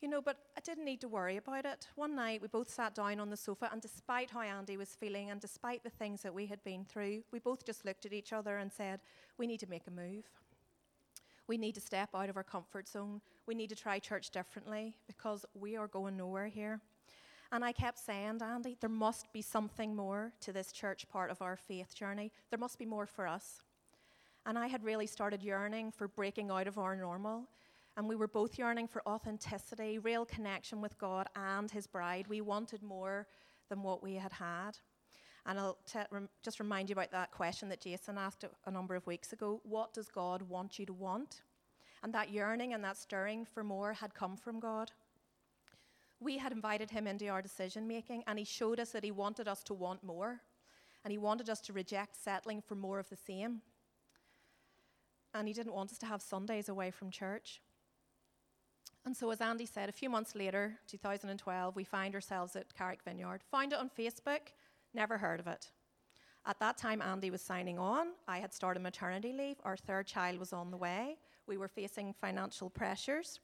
You 0.00 0.08
know, 0.08 0.20
but 0.20 0.36
I 0.56 0.60
didn't 0.60 0.84
need 0.84 1.00
to 1.00 1.08
worry 1.08 1.38
about 1.38 1.64
it. 1.64 1.88
One 1.96 2.14
night 2.14 2.42
we 2.42 2.46
both 2.46 2.70
sat 2.70 2.94
down 2.94 3.18
on 3.18 3.30
the 3.30 3.36
sofa, 3.36 3.68
and 3.72 3.80
despite 3.80 4.30
how 4.30 4.42
Andy 4.42 4.76
was 4.76 4.90
feeling 4.90 5.30
and 5.30 5.40
despite 5.40 5.82
the 5.82 5.90
things 5.90 6.22
that 6.22 6.34
we 6.34 6.46
had 6.46 6.62
been 6.62 6.84
through, 6.84 7.22
we 7.32 7.40
both 7.40 7.64
just 7.64 7.84
looked 7.84 8.06
at 8.06 8.12
each 8.12 8.32
other 8.32 8.58
and 8.58 8.70
said, 8.70 9.00
We 9.38 9.46
need 9.46 9.60
to 9.60 9.66
make 9.66 9.86
a 9.88 9.90
move. 9.90 10.28
We 11.48 11.58
need 11.58 11.74
to 11.74 11.80
step 11.80 12.10
out 12.14 12.28
of 12.28 12.36
our 12.36 12.44
comfort 12.44 12.88
zone. 12.88 13.22
We 13.46 13.54
need 13.54 13.70
to 13.70 13.76
try 13.76 13.98
church 13.98 14.30
differently 14.30 14.94
because 15.06 15.44
we 15.54 15.76
are 15.76 15.88
going 15.88 16.16
nowhere 16.16 16.46
here. 16.46 16.80
And 17.54 17.64
I 17.64 17.70
kept 17.70 18.00
saying, 18.00 18.40
Andy, 18.42 18.76
there 18.80 18.90
must 18.90 19.32
be 19.32 19.40
something 19.40 19.94
more 19.94 20.32
to 20.40 20.52
this 20.52 20.72
church 20.72 21.08
part 21.08 21.30
of 21.30 21.40
our 21.40 21.54
faith 21.54 21.94
journey. 21.94 22.32
There 22.50 22.58
must 22.58 22.80
be 22.80 22.84
more 22.84 23.06
for 23.06 23.28
us. 23.28 23.62
And 24.44 24.58
I 24.58 24.66
had 24.66 24.82
really 24.82 25.06
started 25.06 25.40
yearning 25.40 25.92
for 25.92 26.08
breaking 26.08 26.50
out 26.50 26.66
of 26.66 26.78
our 26.78 26.96
normal. 26.96 27.44
And 27.96 28.08
we 28.08 28.16
were 28.16 28.26
both 28.26 28.58
yearning 28.58 28.88
for 28.88 29.08
authenticity, 29.08 30.00
real 30.00 30.24
connection 30.24 30.80
with 30.80 30.98
God 30.98 31.28
and 31.36 31.70
His 31.70 31.86
bride. 31.86 32.26
We 32.26 32.40
wanted 32.40 32.82
more 32.82 33.28
than 33.68 33.84
what 33.84 34.02
we 34.02 34.14
had 34.14 34.32
had. 34.32 34.72
And 35.46 35.56
I'll 35.56 35.78
t- 35.86 36.00
rem- 36.10 36.30
just 36.42 36.58
remind 36.58 36.88
you 36.88 36.94
about 36.94 37.12
that 37.12 37.30
question 37.30 37.68
that 37.68 37.80
Jason 37.80 38.18
asked 38.18 38.42
a, 38.42 38.50
a 38.66 38.70
number 38.72 38.96
of 38.96 39.06
weeks 39.06 39.32
ago 39.32 39.60
What 39.62 39.94
does 39.94 40.08
God 40.08 40.42
want 40.42 40.80
you 40.80 40.86
to 40.86 40.92
want? 40.92 41.42
And 42.02 42.12
that 42.14 42.32
yearning 42.32 42.72
and 42.74 42.82
that 42.82 42.96
stirring 42.96 43.46
for 43.46 43.62
more 43.62 43.92
had 43.92 44.12
come 44.12 44.36
from 44.36 44.58
God 44.58 44.90
we 46.24 46.38
had 46.38 46.52
invited 46.52 46.90
him 46.90 47.06
into 47.06 47.28
our 47.28 47.42
decision 47.42 47.86
making, 47.86 48.24
and 48.26 48.38
he 48.38 48.44
showed 48.44 48.80
us 48.80 48.90
that 48.90 49.04
he 49.04 49.10
wanted 49.10 49.46
us 49.46 49.62
to 49.64 49.74
want 49.74 50.02
more, 50.02 50.40
and 51.04 51.12
he 51.12 51.18
wanted 51.18 51.50
us 51.50 51.60
to 51.60 51.72
reject 51.72 52.16
settling 52.16 52.62
for 52.62 52.74
more 52.74 52.98
of 52.98 53.10
the 53.10 53.16
same. 53.16 53.60
And 55.34 55.46
he 55.46 55.54
didn't 55.54 55.74
want 55.74 55.92
us 55.92 55.98
to 55.98 56.06
have 56.06 56.22
Sundays 56.22 56.68
away 56.68 56.90
from 56.90 57.10
church. 57.10 57.60
And 59.04 59.14
so, 59.14 59.30
as 59.30 59.42
Andy 59.42 59.66
said, 59.66 59.90
a 59.90 59.92
few 59.92 60.08
months 60.08 60.34
later, 60.34 60.78
2012, 60.86 61.76
we 61.76 61.84
find 61.84 62.14
ourselves 62.14 62.56
at 62.56 62.74
Carrick 62.74 63.02
Vineyard. 63.04 63.42
Found 63.50 63.74
it 63.74 63.78
on 63.78 63.90
Facebook, 63.90 64.52
never 64.94 65.18
heard 65.18 65.40
of 65.40 65.46
it. 65.46 65.70
At 66.46 66.58
that 66.60 66.78
time, 66.78 67.02
Andy 67.02 67.30
was 67.30 67.42
signing 67.42 67.78
on. 67.78 68.08
I 68.26 68.38
had 68.38 68.54
started 68.54 68.82
maternity 68.82 69.32
leave. 69.32 69.56
Our 69.64 69.76
third 69.76 70.06
child 70.06 70.38
was 70.38 70.52
on 70.54 70.70
the 70.70 70.76
way. 70.76 71.16
We 71.46 71.58
were 71.58 71.68
facing 71.68 72.14
financial 72.14 72.70
pressures. 72.70 73.40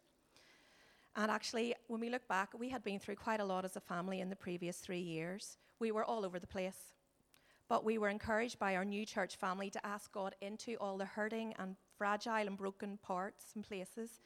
And 1.17 1.31
actually, 1.31 1.75
when 1.89 2.01
we 2.01 2.11
look 2.11 2.27
back, 2.29 2.51
we 2.59 2.69
had 2.69 2.85
been 2.85 2.99
through 2.99 3.17
quite 3.17 3.41
a 3.41 3.45
lot 3.45 3.65
as 3.65 3.77
a 3.77 3.81
family 3.81 4.21
in 4.21 4.31
the 4.31 4.37
previous 4.37 4.79
three 4.79 5.01
years. 5.01 5.59
We 5.79 5.91
were 5.91 6.05
all 6.05 6.25
over 6.25 6.39
the 6.39 6.47
place. 6.47 6.95
But 7.69 7.85
we 7.85 7.99
were 7.99 8.09
encouraged 8.09 8.59
by 8.59 8.77
our 8.77 8.85
new 8.85 9.07
church 9.07 9.37
family 9.37 9.71
to 9.71 9.87
ask 9.87 10.11
God 10.13 10.35
into 10.41 10.77
all 10.81 10.99
the 10.99 11.05
hurting 11.05 11.55
and 11.59 11.77
fragile 11.97 12.47
and 12.47 12.57
broken 12.57 12.99
parts 12.99 13.53
and 13.55 13.65
places. 13.65 14.21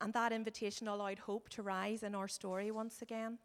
And 0.00 0.12
that 0.12 0.32
invitation 0.32 0.86
allowed 0.86 1.18
hope 1.18 1.48
to 1.50 1.62
rise 1.62 2.02
in 2.02 2.14
our 2.14 2.28
story 2.28 2.70
once 2.70 3.02
again. 3.02 3.38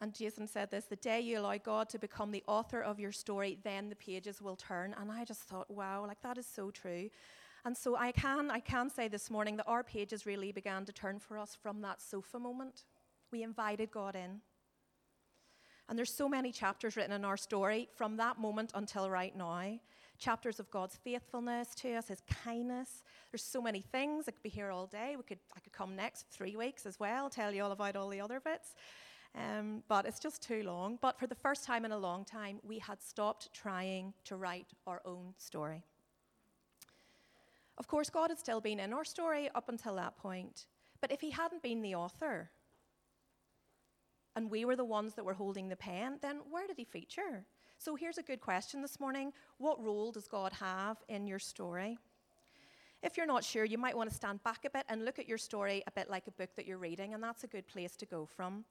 And 0.00 0.14
Jason 0.14 0.46
said 0.46 0.70
this 0.70 0.84
the 0.84 0.96
day 0.96 1.20
you 1.20 1.38
allow 1.38 1.56
God 1.56 1.88
to 1.90 1.98
become 1.98 2.30
the 2.30 2.42
author 2.46 2.80
of 2.80 2.98
your 2.98 3.12
story, 3.12 3.58
then 3.62 3.88
the 3.88 3.96
pages 3.96 4.42
will 4.42 4.56
turn. 4.56 4.94
And 4.98 5.10
I 5.10 5.24
just 5.24 5.42
thought, 5.42 5.70
wow, 5.70 6.04
like 6.06 6.20
that 6.22 6.38
is 6.38 6.46
so 6.46 6.70
true. 6.70 7.10
And 7.64 7.76
so 7.76 7.96
I 7.96 8.12
can, 8.12 8.50
I 8.50 8.60
can 8.60 8.90
say 8.90 9.08
this 9.08 9.30
morning 9.30 9.56
that 9.56 9.66
our 9.66 9.82
pages 9.82 10.26
really 10.26 10.52
began 10.52 10.84
to 10.84 10.92
turn 10.92 11.18
for 11.18 11.38
us 11.38 11.56
from 11.60 11.80
that 11.80 12.02
sofa 12.02 12.38
moment. 12.38 12.84
We 13.32 13.42
invited 13.42 13.90
God 13.90 14.14
in. 14.14 14.40
And 15.88 15.98
there's 15.98 16.12
so 16.12 16.28
many 16.28 16.52
chapters 16.52 16.96
written 16.96 17.12
in 17.12 17.24
our 17.24 17.36
story 17.36 17.88
from 17.94 18.16
that 18.16 18.38
moment 18.38 18.72
until 18.74 19.08
right 19.10 19.34
now. 19.36 19.78
Chapters 20.18 20.60
of 20.60 20.70
God's 20.70 20.96
faithfulness 20.96 21.74
to 21.76 21.94
us, 21.94 22.08
His 22.08 22.22
kindness. 22.44 23.02
There's 23.30 23.42
so 23.42 23.60
many 23.60 23.80
things. 23.80 24.26
I 24.28 24.32
could 24.32 24.42
be 24.42 24.48
here 24.48 24.70
all 24.70 24.86
day. 24.86 25.14
We 25.16 25.22
could, 25.24 25.40
I 25.56 25.60
could 25.60 25.72
come 25.72 25.96
next 25.96 26.26
three 26.30 26.56
weeks 26.56 26.86
as 26.86 27.00
well, 27.00 27.28
tell 27.28 27.52
you 27.52 27.64
all 27.64 27.72
about 27.72 27.96
all 27.96 28.08
the 28.08 28.20
other 28.20 28.40
bits. 28.40 28.74
Um, 29.34 29.82
but 29.88 30.06
it's 30.06 30.20
just 30.20 30.42
too 30.42 30.62
long. 30.62 30.98
But 31.02 31.18
for 31.18 31.26
the 31.26 31.34
first 31.34 31.64
time 31.64 31.84
in 31.84 31.92
a 31.92 31.98
long 31.98 32.24
time, 32.24 32.60
we 32.62 32.78
had 32.78 33.02
stopped 33.02 33.52
trying 33.52 34.14
to 34.24 34.36
write 34.36 34.72
our 34.86 35.02
own 35.04 35.34
story. 35.38 35.82
Of 37.78 37.88
course, 37.88 38.10
God 38.10 38.30
had 38.30 38.38
still 38.38 38.60
been 38.60 38.80
in 38.80 38.92
our 38.92 39.04
story 39.04 39.50
up 39.54 39.68
until 39.68 39.96
that 39.96 40.16
point. 40.16 40.66
But 41.00 41.12
if 41.12 41.20
He 41.20 41.30
hadn't 41.30 41.62
been 41.62 41.82
the 41.82 41.94
author, 41.94 42.50
and 44.36 44.50
we 44.50 44.64
were 44.64 44.76
the 44.76 44.84
ones 44.84 45.14
that 45.14 45.24
were 45.24 45.34
holding 45.34 45.68
the 45.68 45.76
pen, 45.76 46.18
then 46.22 46.40
where 46.50 46.66
did 46.66 46.76
He 46.76 46.84
feature? 46.84 47.46
So 47.78 47.96
here's 47.96 48.18
a 48.18 48.22
good 48.22 48.40
question 48.40 48.82
this 48.82 49.00
morning 49.00 49.32
What 49.58 49.82
role 49.82 50.12
does 50.12 50.28
God 50.28 50.52
have 50.54 50.98
in 51.08 51.26
your 51.26 51.38
story? 51.38 51.98
If 53.02 53.18
you're 53.18 53.26
not 53.26 53.44
sure, 53.44 53.66
you 53.66 53.76
might 53.76 53.94
want 53.94 54.08
to 54.08 54.16
stand 54.16 54.42
back 54.44 54.64
a 54.64 54.70
bit 54.70 54.86
and 54.88 55.04
look 55.04 55.18
at 55.18 55.28
your 55.28 55.36
story 55.36 55.82
a 55.86 55.90
bit 55.90 56.08
like 56.08 56.26
a 56.26 56.30
book 56.30 56.48
that 56.56 56.66
you're 56.66 56.78
reading, 56.78 57.12
and 57.12 57.22
that's 57.22 57.44
a 57.44 57.46
good 57.46 57.66
place 57.66 57.96
to 57.96 58.06
go 58.06 58.24
from. 58.24 58.64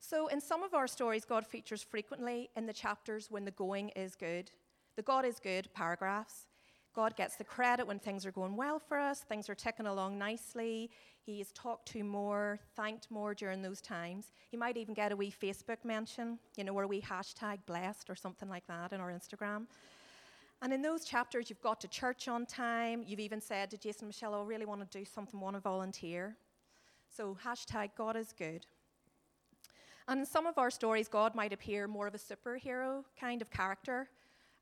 So, 0.00 0.26
in 0.26 0.38
some 0.38 0.62
of 0.62 0.74
our 0.74 0.86
stories, 0.86 1.24
God 1.24 1.46
features 1.46 1.82
frequently 1.82 2.50
in 2.56 2.66
the 2.66 2.74
chapters 2.74 3.30
when 3.30 3.46
the 3.46 3.52
going 3.52 3.88
is 3.90 4.14
good. 4.14 4.50
The 4.96 5.02
God 5.02 5.24
is 5.24 5.40
good 5.40 5.72
paragraphs. 5.72 6.49
God 6.94 7.16
gets 7.16 7.36
the 7.36 7.44
credit 7.44 7.86
when 7.86 7.98
things 7.98 8.26
are 8.26 8.32
going 8.32 8.56
well 8.56 8.78
for 8.78 8.98
us, 8.98 9.20
things 9.20 9.48
are 9.48 9.54
ticking 9.54 9.86
along 9.86 10.18
nicely. 10.18 10.90
He 11.22 11.40
is 11.40 11.52
talked 11.52 11.86
to 11.88 12.02
more, 12.02 12.58
thanked 12.74 13.10
more 13.10 13.34
during 13.34 13.62
those 13.62 13.80
times. 13.80 14.32
He 14.50 14.56
might 14.56 14.76
even 14.76 14.94
get 14.94 15.12
a 15.12 15.16
wee 15.16 15.32
Facebook 15.32 15.84
mention, 15.84 16.38
you 16.56 16.64
know, 16.64 16.72
where 16.72 16.88
we 16.88 17.00
hashtag 17.00 17.58
blessed 17.66 18.10
or 18.10 18.16
something 18.16 18.48
like 18.48 18.66
that 18.66 18.92
in 18.92 19.00
our 19.00 19.10
Instagram. 19.12 19.66
And 20.62 20.72
in 20.72 20.82
those 20.82 21.04
chapters, 21.04 21.48
you've 21.48 21.62
got 21.62 21.80
to 21.80 21.88
church 21.88 22.28
on 22.28 22.44
time. 22.44 23.04
You've 23.06 23.20
even 23.20 23.40
said 23.40 23.70
to 23.70 23.78
Jason 23.78 24.08
Michelle, 24.08 24.34
oh, 24.34 24.42
I 24.42 24.46
really 24.46 24.66
want 24.66 24.80
to 24.90 24.98
do 24.98 25.04
something, 25.04 25.40
want 25.40 25.56
to 25.56 25.60
volunteer. 25.60 26.36
So, 27.08 27.36
hashtag 27.44 27.90
God 27.96 28.16
is 28.16 28.32
good. 28.36 28.66
And 30.06 30.20
in 30.20 30.26
some 30.26 30.46
of 30.46 30.58
our 30.58 30.70
stories, 30.70 31.08
God 31.08 31.34
might 31.34 31.52
appear 31.52 31.86
more 31.86 32.06
of 32.06 32.14
a 32.14 32.18
superhero 32.18 33.04
kind 33.18 33.40
of 33.40 33.50
character. 33.50 34.08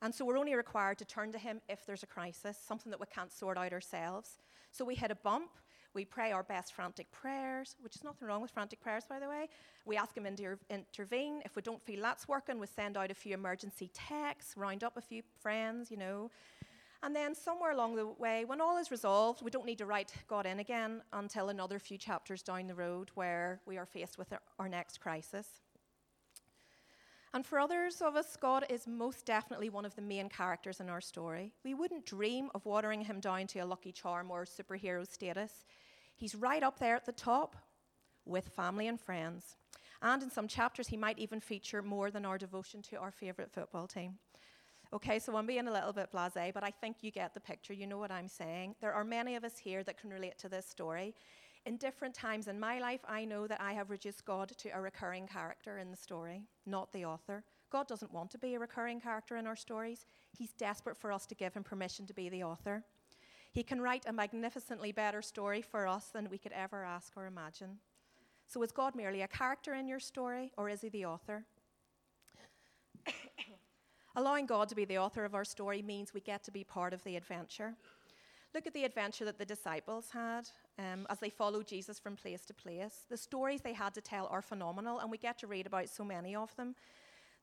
And 0.01 0.15
so 0.15 0.25
we're 0.25 0.39
only 0.39 0.55
required 0.55 0.99
to 0.99 1.05
turn 1.05 1.33
to 1.33 1.39
Him 1.39 1.61
if 1.69 1.85
there's 1.85 2.03
a 2.03 2.07
crisis, 2.07 2.57
something 2.57 2.91
that 2.91 3.01
we 3.01 3.07
can't 3.07 3.33
sort 3.33 3.59
out 3.59 3.73
ourselves. 3.73 4.39
So 4.71 4.85
we 4.85 4.95
hit 4.95 5.11
a 5.11 5.17
bump, 5.17 5.51
we 5.95 6.05
pray 6.05 6.31
our 6.31 6.43
best 6.43 6.75
frantic 6.75 7.11
prayers, 7.11 7.75
which 7.81 7.97
is 7.97 8.05
nothing 8.05 8.29
wrong 8.29 8.43
with 8.43 8.51
frantic 8.51 8.81
prayers, 8.81 9.05
by 9.09 9.19
the 9.19 9.29
way. 9.29 9.49
We 9.85 9.97
ask 9.97 10.17
Him 10.17 10.25
to 10.37 10.59
intervene. 10.71 11.43
If 11.45 11.57
we 11.57 11.63
don't 11.63 11.83
feel 11.83 12.03
that's 12.03 12.29
working, 12.29 12.61
we 12.61 12.67
send 12.67 12.97
out 12.97 13.11
a 13.11 13.15
few 13.15 13.35
emergency 13.35 13.91
texts, 13.93 14.57
round 14.57 14.85
up 14.85 14.97
a 14.97 15.01
few 15.01 15.23
friends, 15.41 15.91
you 15.91 15.97
know. 15.97 16.31
And 17.03 17.15
then 17.15 17.35
somewhere 17.35 17.73
along 17.73 17.95
the 17.95 18.07
way, 18.07 18.45
when 18.45 18.61
all 18.61 18.77
is 18.77 18.91
resolved, 18.91 19.43
we 19.43 19.51
don't 19.51 19.67
need 19.67 19.79
to 19.79 19.87
write 19.87 20.13
God 20.27 20.47
in 20.47 20.59
again 20.59 21.01
until 21.13 21.49
another 21.49 21.79
few 21.79 21.97
chapters 21.97 22.43
down 22.43 22.67
the 22.67 22.75
road 22.75 23.11
where 23.15 23.61
we 23.67 23.79
are 23.79 23.87
faced 23.87 24.19
with 24.19 24.33
our, 24.33 24.41
our 24.59 24.69
next 24.69 25.01
crisis. 25.01 25.47
And 27.35 27.45
for 27.45 27.59
others 27.59 28.01
of 28.01 28.17
us, 28.17 28.37
God 28.41 28.65
is 28.71 28.87
most 28.87 29.27
definitely 29.27 29.69
one 29.69 29.85
of 29.85 29.95
the 29.95 30.03
main 30.03 30.29
characters 30.29 30.81
in 30.81 30.89
our 30.89 31.01
story. 31.01 31.53
We 31.65 31.75
wouldn't 31.75 32.07
dream 32.07 32.51
of 32.55 32.65
watering 32.65 33.03
him 33.03 33.21
down 33.21 33.47
to 33.49 33.59
a 33.61 33.67
lucky 33.67 33.93
charm 33.93 34.31
or 34.31 34.45
superhero 34.45 35.07
status. 35.07 35.65
He's 36.17 36.35
right 36.35 36.63
up 36.63 36.79
there 36.79 36.97
at 36.97 37.05
the 37.05 37.13
top 37.13 37.57
with 38.25 38.49
family 38.49 38.89
and 38.89 39.01
friends. 39.01 39.57
And 40.01 40.23
in 40.23 40.31
some 40.31 40.49
chapters, 40.49 40.89
he 40.89 40.97
might 40.97 41.19
even 41.19 41.41
feature 41.41 41.83
more 41.83 42.11
than 42.11 42.25
our 42.25 42.39
devotion 42.39 42.83
to 42.83 42.97
our 42.97 43.11
favourite 43.11 43.53
football 43.53 43.87
team. 43.87 44.19
Okay, 44.91 45.19
so 45.19 45.37
I'm 45.37 45.47
being 45.47 45.69
a 45.69 45.73
little 45.73 45.93
bit 45.93 46.11
blase, 46.11 46.53
but 46.55 46.65
I 46.65 46.71
think 46.71 46.99
you 47.03 47.11
get 47.11 47.35
the 47.35 47.41
picture. 47.41 47.75
You 47.75 47.87
know 47.87 47.99
what 47.99 48.11
I'm 48.11 48.29
saying. 48.29 48.75
There 48.81 48.93
are 48.93 49.05
many 49.05 49.37
of 49.37 49.45
us 49.45 49.59
here 49.59 49.83
that 49.85 50.01
can 50.01 50.09
relate 50.09 50.39
to 50.39 50.49
this 50.49 50.67
story. 50.67 51.15
In 51.69 51.77
different 51.77 52.15
times 52.15 52.49
in 52.49 52.59
my 52.59 52.79
life, 52.79 53.03
I 53.07 53.27
know 53.27 53.47
that 53.47 53.61
I 53.61 53.75
have 53.75 53.91
reduced 53.91 54.25
God 54.25 54.51
to 54.57 54.71
a 54.71 54.81
recurring 54.81 55.27
character 55.27 55.77
in 55.77 55.91
the 55.91 55.99
story, 55.99 56.45
not 56.65 56.91
the 56.95 57.05
author. 57.05 57.45
God 57.69 57.87
doesn't 57.87 58.11
want 58.11 58.31
to 58.31 58.39
be 58.39 58.55
a 58.55 58.59
recurring 58.59 59.03
character 59.03 59.37
in 59.37 59.47
our 59.47 59.55
stories. 59.55 60.07
He's 60.33 60.55
desperate 60.55 60.97
for 60.97 61.13
us 61.13 61.27
to 61.27 61.35
give 61.35 61.53
him 61.53 61.63
permission 61.63 62.07
to 62.07 62.15
be 62.15 62.31
the 62.31 62.43
author. 62.43 62.85
He 63.53 63.63
can 63.63 63.83
write 63.83 64.05
a 64.07 64.15
magnificently 64.15 64.93
better 64.93 65.21
story 65.21 65.61
for 65.61 65.87
us 65.87 66.07
than 66.07 66.31
we 66.31 66.39
could 66.39 66.53
ever 66.53 66.85
ask 66.85 67.13
or 67.19 67.27
imagine. 67.27 67.81
So, 68.47 68.63
is 68.63 68.73
God 68.73 68.95
merely 68.95 69.21
a 69.21 69.29
character 69.29 69.75
in 69.75 69.87
your 69.87 70.01
story, 70.01 70.53
or 70.57 70.71
is 70.71 70.81
he 70.81 70.89
the 70.89 71.05
author? 71.05 71.45
Allowing 74.17 74.47
God 74.47 74.71
to 74.71 74.75
be 74.75 74.87
the 74.87 74.97
author 74.97 75.27
of 75.27 75.35
our 75.35 75.45
story 75.45 75.83
means 75.83 76.15
we 76.15 76.23
get 76.23 76.43
to 76.45 76.51
be 76.51 76.65
part 76.65 76.95
of 76.95 77.05
the 77.05 77.17
adventure. 77.17 77.75
Look 78.55 78.67
at 78.67 78.73
the 78.73 78.85
adventure 78.85 79.27
that 79.27 79.39
the 79.39 79.45
disciples 79.45 80.09
had 80.15 80.49
um, 80.79 81.07
as 81.11 81.19
they 81.19 81.31
followed 81.31 81.67
Jesus 81.67 81.99
from 81.99 82.17
place 82.17 82.45
to 82.47 82.55
place. 82.55 83.05
The 83.09 83.17
stories 83.17 83.61
they 83.61 83.73
had 83.73 83.95
to 83.95 84.01
tell 84.01 84.27
are 84.29 84.43
phenomenal, 84.43 85.01
and 85.01 85.11
we 85.11 85.19
get 85.19 85.39
to 85.39 85.47
read 85.47 85.67
about 85.67 85.89
so 85.89 86.05
many 86.05 86.35
of 86.37 86.55
them. 86.57 86.75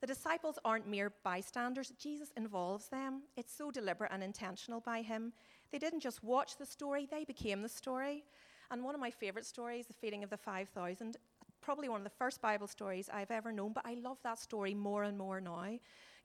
The 0.01 0.07
disciples 0.07 0.59
aren't 0.65 0.87
mere 0.87 1.13
bystanders, 1.23 1.93
Jesus 1.99 2.31
involves 2.37 2.87
them. 2.87 3.23
It's 3.37 3.55
so 3.55 3.71
deliberate 3.71 4.11
and 4.13 4.23
intentional 4.23 4.81
by 4.81 5.01
him. 5.01 5.33
They 5.71 5.79
didn't 5.79 6.01
just 6.01 6.23
watch 6.23 6.57
the 6.57 6.65
story, 6.65 7.07
they 7.09 7.23
became 7.23 7.61
the 7.61 7.69
story. 7.69 8.23
And 8.71 8.83
one 8.83 8.95
of 8.95 9.01
my 9.01 9.11
favorite 9.11 9.45
stories, 9.45 9.85
the 9.85 9.93
feeding 9.93 10.23
of 10.23 10.29
the 10.29 10.37
5,000, 10.37 11.17
probably 11.61 11.89
one 11.89 11.99
of 11.99 12.03
the 12.03 12.09
first 12.17 12.41
Bible 12.41 12.67
stories 12.67 13.09
I've 13.11 13.31
ever 13.31 13.51
known, 13.51 13.73
but 13.73 13.85
I 13.85 13.95
love 13.95 14.17
that 14.23 14.39
story 14.39 14.73
more 14.73 15.03
and 15.03 15.17
more 15.17 15.41
now. 15.41 15.69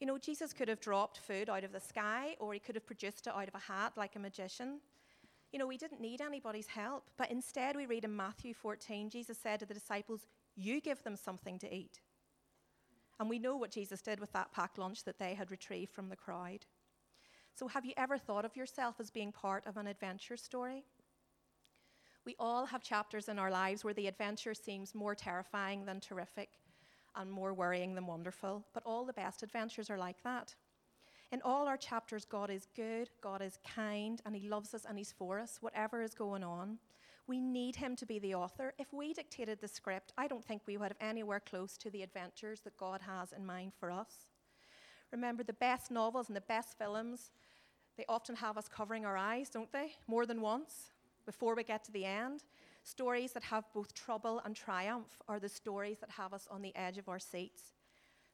You 0.00 0.06
know, 0.06 0.18
Jesus 0.18 0.52
could 0.52 0.68
have 0.68 0.80
dropped 0.80 1.18
food 1.18 1.50
out 1.50 1.64
of 1.64 1.72
the 1.72 1.80
sky, 1.80 2.36
or 2.38 2.52
he 2.52 2.58
could 2.58 2.74
have 2.74 2.86
produced 2.86 3.26
it 3.26 3.34
out 3.34 3.48
of 3.48 3.54
a 3.54 3.58
hat 3.58 3.92
like 3.96 4.16
a 4.16 4.18
magician. 4.18 4.80
You 5.52 5.58
know, 5.58 5.66
we 5.66 5.76
didn't 5.76 6.00
need 6.00 6.20
anybody's 6.20 6.68
help, 6.68 7.10
but 7.16 7.30
instead 7.30 7.74
we 7.74 7.86
read 7.86 8.04
in 8.04 8.14
Matthew 8.14 8.54
14, 8.54 9.10
Jesus 9.10 9.36
said 9.36 9.60
to 9.60 9.66
the 9.66 9.74
disciples, 9.74 10.26
You 10.54 10.80
give 10.80 11.02
them 11.02 11.16
something 11.16 11.58
to 11.58 11.74
eat. 11.74 12.00
And 13.18 13.28
we 13.28 13.38
know 13.38 13.56
what 13.56 13.72
Jesus 13.72 14.00
did 14.00 14.20
with 14.20 14.32
that 14.32 14.52
packed 14.52 14.78
lunch 14.78 15.04
that 15.04 15.18
they 15.18 15.34
had 15.34 15.50
retrieved 15.50 15.92
from 15.92 16.08
the 16.08 16.16
crowd. 16.16 16.66
So, 17.54 17.68
have 17.68 17.84
you 17.84 17.92
ever 17.96 18.16
thought 18.16 18.44
of 18.44 18.56
yourself 18.56 18.96
as 19.00 19.10
being 19.10 19.32
part 19.32 19.66
of 19.66 19.76
an 19.76 19.88
adventure 19.88 20.36
story? 20.36 20.84
We 22.24 22.36
all 22.38 22.66
have 22.66 22.82
chapters 22.82 23.28
in 23.28 23.38
our 23.38 23.50
lives 23.50 23.82
where 23.82 23.94
the 23.94 24.06
adventure 24.06 24.54
seems 24.54 24.94
more 24.94 25.14
terrifying 25.14 25.84
than 25.84 26.00
terrific 26.00 26.50
and 27.16 27.30
more 27.30 27.52
worrying 27.52 27.94
than 27.94 28.06
wonderful. 28.06 28.64
But 28.72 28.84
all 28.86 29.04
the 29.04 29.12
best 29.12 29.42
adventures 29.42 29.90
are 29.90 29.98
like 29.98 30.22
that. 30.22 30.54
In 31.32 31.40
all 31.42 31.68
our 31.68 31.76
chapters, 31.76 32.24
God 32.24 32.50
is 32.50 32.66
good, 32.74 33.08
God 33.20 33.40
is 33.40 33.58
kind, 33.64 34.20
and 34.26 34.34
He 34.34 34.48
loves 34.48 34.74
us 34.74 34.84
and 34.88 34.98
He's 34.98 35.14
for 35.16 35.38
us, 35.38 35.58
whatever 35.60 36.02
is 36.02 36.14
going 36.14 36.42
on. 36.42 36.78
We 37.28 37.40
need 37.40 37.76
Him 37.76 37.94
to 37.96 38.06
be 38.06 38.18
the 38.18 38.34
author. 38.34 38.74
If 38.78 38.92
we 38.92 39.14
dictated 39.14 39.60
the 39.60 39.68
script, 39.68 40.12
I 40.18 40.26
don't 40.26 40.44
think 40.44 40.62
we 40.66 40.76
would 40.76 40.88
have 40.88 40.96
anywhere 41.00 41.38
close 41.38 41.76
to 41.78 41.90
the 41.90 42.02
adventures 42.02 42.62
that 42.62 42.76
God 42.76 43.00
has 43.06 43.32
in 43.32 43.46
mind 43.46 43.72
for 43.78 43.92
us. 43.92 44.32
Remember, 45.12 45.44
the 45.44 45.52
best 45.52 45.92
novels 45.92 46.28
and 46.28 46.36
the 46.36 46.40
best 46.42 46.76
films, 46.76 47.30
they 47.96 48.04
often 48.08 48.34
have 48.34 48.58
us 48.58 48.68
covering 48.68 49.06
our 49.06 49.16
eyes, 49.16 49.50
don't 49.50 49.72
they? 49.72 49.92
More 50.08 50.26
than 50.26 50.40
once 50.40 50.90
before 51.26 51.54
we 51.54 51.62
get 51.62 51.84
to 51.84 51.92
the 51.92 52.04
end. 52.04 52.42
Stories 52.82 53.32
that 53.32 53.44
have 53.44 53.64
both 53.72 53.94
trouble 53.94 54.40
and 54.44 54.56
triumph 54.56 55.20
are 55.28 55.38
the 55.38 55.48
stories 55.48 55.98
that 55.98 56.10
have 56.10 56.32
us 56.32 56.48
on 56.50 56.62
the 56.62 56.74
edge 56.74 56.98
of 56.98 57.08
our 57.08 57.18
seats. 57.20 57.74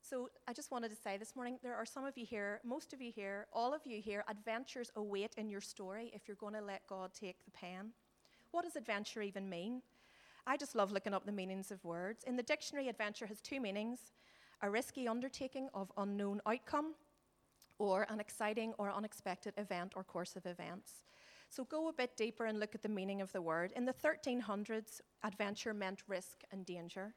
So 0.08 0.30
I 0.46 0.52
just 0.52 0.70
wanted 0.70 0.90
to 0.90 0.96
say 0.96 1.16
this 1.16 1.34
morning 1.34 1.58
there 1.64 1.74
are 1.74 1.84
some 1.84 2.04
of 2.04 2.16
you 2.16 2.24
here, 2.24 2.60
most 2.62 2.92
of 2.92 3.02
you 3.02 3.10
here, 3.10 3.48
all 3.52 3.74
of 3.74 3.80
you 3.84 4.00
here, 4.00 4.22
adventures 4.28 4.92
await 4.94 5.34
in 5.36 5.50
your 5.50 5.60
story 5.60 6.12
if 6.14 6.28
you're 6.28 6.36
going 6.36 6.54
to 6.54 6.60
let 6.60 6.86
God 6.86 7.10
take 7.12 7.44
the 7.44 7.50
pen. 7.50 7.90
What 8.52 8.62
does 8.62 8.76
adventure 8.76 9.20
even 9.20 9.50
mean? 9.50 9.82
I 10.46 10.56
just 10.56 10.76
love 10.76 10.92
looking 10.92 11.12
up 11.12 11.26
the 11.26 11.32
meanings 11.32 11.72
of 11.72 11.84
words. 11.84 12.22
In 12.22 12.36
the 12.36 12.44
dictionary, 12.44 12.88
adventure 12.88 13.26
has 13.26 13.40
two 13.40 13.60
meanings 13.60 14.12
a 14.62 14.70
risky 14.70 15.08
undertaking 15.08 15.68
of 15.74 15.90
unknown 15.96 16.40
outcome, 16.46 16.94
or 17.78 18.06
an 18.08 18.20
exciting 18.20 18.74
or 18.78 18.92
unexpected 18.92 19.54
event 19.56 19.94
or 19.96 20.04
course 20.04 20.36
of 20.36 20.46
events. 20.46 21.02
So 21.50 21.64
go 21.64 21.88
a 21.88 21.92
bit 21.92 22.16
deeper 22.16 22.46
and 22.46 22.60
look 22.60 22.76
at 22.76 22.82
the 22.82 22.88
meaning 22.88 23.22
of 23.22 23.32
the 23.32 23.42
word. 23.42 23.72
In 23.74 23.84
the 23.84 23.92
1300s, 23.92 25.00
adventure 25.24 25.74
meant 25.74 26.04
risk 26.06 26.42
and 26.52 26.64
danger. 26.64 27.12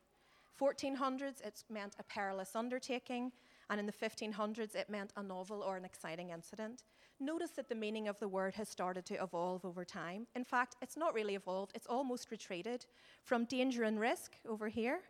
1400s, 0.60 1.42
it 1.42 1.64
meant 1.70 1.96
a 2.00 2.04
perilous 2.04 2.56
undertaking, 2.56 3.32
and 3.70 3.80
in 3.80 3.86
the 3.86 3.92
1500s, 3.92 4.76
it 4.76 4.90
meant 4.90 5.14
a 5.16 5.24
novel 5.24 5.62
or 5.62 5.78
an 5.78 5.86
exciting 5.86 6.32
incident. 6.32 6.84
Notice 7.20 7.52
that 7.52 7.70
the 7.70 7.76
meaning 7.76 8.08
of 8.08 8.20
the 8.20 8.28
word 8.28 8.56
has 8.56 8.70
started 8.70 9.06
to 9.06 9.22
evolve 9.22 9.64
over 9.66 9.86
time. 9.86 10.26
In 10.36 10.44
fact, 10.44 10.76
it's 10.82 10.98
not 10.98 11.14
really 11.14 11.36
evolved, 11.36 11.72
it's 11.76 11.88
almost 11.88 12.32
retreated 12.32 12.86
from 13.24 13.46
danger 13.46 13.84
and 13.84 14.00
risk 14.00 14.34
over 14.48 14.68
here, 14.68 15.02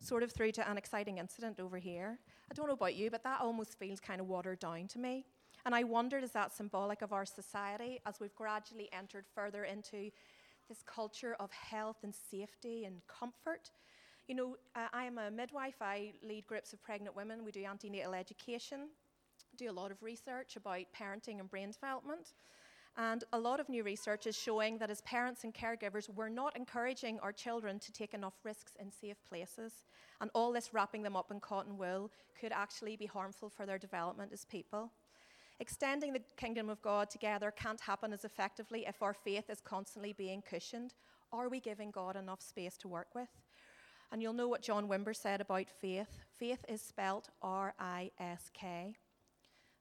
sort 0.00 0.22
of 0.22 0.32
through 0.32 0.52
to 0.52 0.70
an 0.70 0.76
exciting 0.76 1.18
incident 1.18 1.60
over 1.60 1.78
here. 1.78 2.18
I 2.50 2.54
don't 2.54 2.66
know 2.66 2.74
about 2.74 2.94
you, 2.94 3.10
but 3.10 3.24
that 3.24 3.40
almost 3.40 3.78
feels 3.78 4.00
kind 4.00 4.20
of 4.20 4.28
watered 4.28 4.58
down 4.58 4.88
to 4.88 4.98
me. 4.98 5.24
And 5.64 5.74
I 5.74 5.82
wondered, 5.84 6.24
is 6.24 6.32
that 6.32 6.52
symbolic 6.52 7.00
of 7.00 7.12
our 7.12 7.24
society 7.24 8.00
as 8.04 8.20
we've 8.20 8.34
gradually 8.34 8.90
entered 8.92 9.24
further 9.34 9.64
into 9.64 10.10
this 10.68 10.82
culture 10.84 11.36
of 11.40 11.50
health 11.52 11.98
and 12.02 12.14
safety 12.14 12.84
and 12.84 13.00
comfort? 13.06 13.70
You 14.26 14.34
know, 14.34 14.56
uh, 14.74 14.86
I 14.92 15.04
am 15.04 15.18
a 15.18 15.30
midwife. 15.30 15.82
I 15.82 16.12
lead 16.22 16.46
groups 16.46 16.72
of 16.72 16.82
pregnant 16.82 17.14
women. 17.14 17.44
We 17.44 17.52
do 17.52 17.64
antenatal 17.64 18.14
education, 18.14 18.88
do 19.58 19.70
a 19.70 19.72
lot 19.72 19.90
of 19.90 20.02
research 20.02 20.56
about 20.56 20.80
parenting 20.98 21.40
and 21.40 21.50
brain 21.50 21.70
development. 21.70 22.32
And 22.96 23.24
a 23.32 23.38
lot 23.38 23.60
of 23.60 23.68
new 23.68 23.82
research 23.82 24.26
is 24.26 24.36
showing 24.36 24.78
that 24.78 24.88
as 24.88 25.02
parents 25.02 25.44
and 25.44 25.52
caregivers, 25.52 26.08
we're 26.08 26.28
not 26.28 26.56
encouraging 26.56 27.18
our 27.20 27.32
children 27.32 27.78
to 27.80 27.92
take 27.92 28.14
enough 28.14 28.34
risks 28.44 28.76
in 28.80 28.90
safe 28.90 29.16
places. 29.28 29.84
And 30.20 30.30
all 30.32 30.52
this 30.52 30.72
wrapping 30.72 31.02
them 31.02 31.16
up 31.16 31.30
in 31.30 31.40
cotton 31.40 31.76
wool 31.76 32.10
could 32.40 32.52
actually 32.52 32.96
be 32.96 33.06
harmful 33.06 33.50
for 33.50 33.66
their 33.66 33.78
development 33.78 34.32
as 34.32 34.44
people. 34.44 34.90
Extending 35.60 36.12
the 36.12 36.22
kingdom 36.36 36.70
of 36.70 36.80
God 36.82 37.10
together 37.10 37.50
can't 37.50 37.80
happen 37.80 38.12
as 38.12 38.24
effectively 38.24 38.86
if 38.86 39.02
our 39.02 39.14
faith 39.14 39.50
is 39.50 39.60
constantly 39.60 40.12
being 40.12 40.40
cushioned. 40.40 40.94
Are 41.32 41.48
we 41.48 41.60
giving 41.60 41.90
God 41.90 42.16
enough 42.16 42.40
space 42.40 42.76
to 42.78 42.88
work 42.88 43.08
with? 43.14 43.28
And 44.14 44.22
you'll 44.22 44.32
know 44.32 44.46
what 44.46 44.62
John 44.62 44.86
Wimber 44.86 45.12
said 45.12 45.40
about 45.40 45.68
faith. 45.68 46.20
Faith 46.38 46.64
is 46.68 46.80
spelt 46.80 47.30
R 47.42 47.74
I 47.80 48.12
S 48.20 48.48
K. 48.54 48.94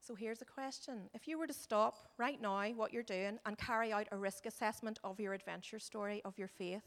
So 0.02 0.16
here's 0.16 0.42
a 0.42 0.46
question. 0.46 1.02
If 1.14 1.28
you 1.28 1.38
were 1.38 1.46
to 1.46 1.54
stop 1.54 2.08
right 2.18 2.42
now 2.42 2.68
what 2.70 2.92
you're 2.92 3.04
doing 3.04 3.38
and 3.46 3.56
carry 3.60 3.94
out 3.94 4.08
a 4.12 4.18
risk 4.18 4.48
assessment 4.48 4.98
of 5.04 5.20
your 5.20 5.34
adventure 5.34 5.78
story, 5.78 6.20
of 6.26 6.40
your 6.40 6.48
faith, 6.48 6.82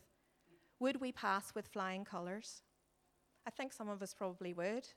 would 0.80 1.00
we 1.00 1.12
pass 1.12 1.54
with 1.54 1.68
flying 1.68 2.04
colours? 2.04 2.62
I 3.46 3.50
think 3.50 3.72
some 3.72 3.88
of 3.88 4.02
us 4.02 4.12
probably 4.12 4.52
would. 4.52 4.88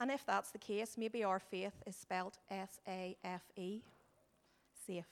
And 0.00 0.10
if 0.10 0.24
that's 0.24 0.52
the 0.52 0.58
case, 0.58 0.96
maybe 0.96 1.22
our 1.22 1.38
faith 1.38 1.82
is 1.86 1.96
spelt 1.96 2.38
S 2.50 2.80
A 2.88 3.14
F 3.22 3.42
E, 3.56 3.82
safe. 4.86 5.04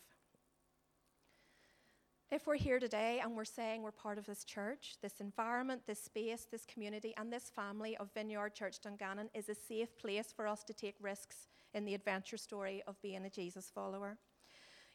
If 2.33 2.47
we're 2.47 2.57
here 2.57 2.81
today 2.81 3.21
and 3.23 3.37
we're 3.37 3.45
saying 3.45 3.83
we're 3.83 3.91
part 3.91 4.17
of 4.17 4.25
this 4.25 4.43
church, 4.43 4.97
this 5.03 5.21
environment, 5.21 5.83
this 5.87 6.03
space, 6.03 6.47
this 6.51 6.65
community, 6.65 7.13
and 7.19 7.31
this 7.31 7.51
family 7.55 7.95
of 7.99 8.09
Vineyard 8.15 8.55
Church 8.55 8.81
Dungannon 8.81 9.29
is 9.35 9.51
a 9.51 9.55
safe 9.55 9.99
place 9.99 10.33
for 10.35 10.47
us 10.47 10.65
to 10.65 10.73
take 10.73 10.95
risks 10.99 11.47
in 11.75 11.85
the 11.85 11.93
adventure 11.93 12.39
story 12.39 12.83
of 12.87 12.99
being 13.03 13.27
a 13.27 13.29
Jesus 13.29 13.71
follower. 13.75 14.17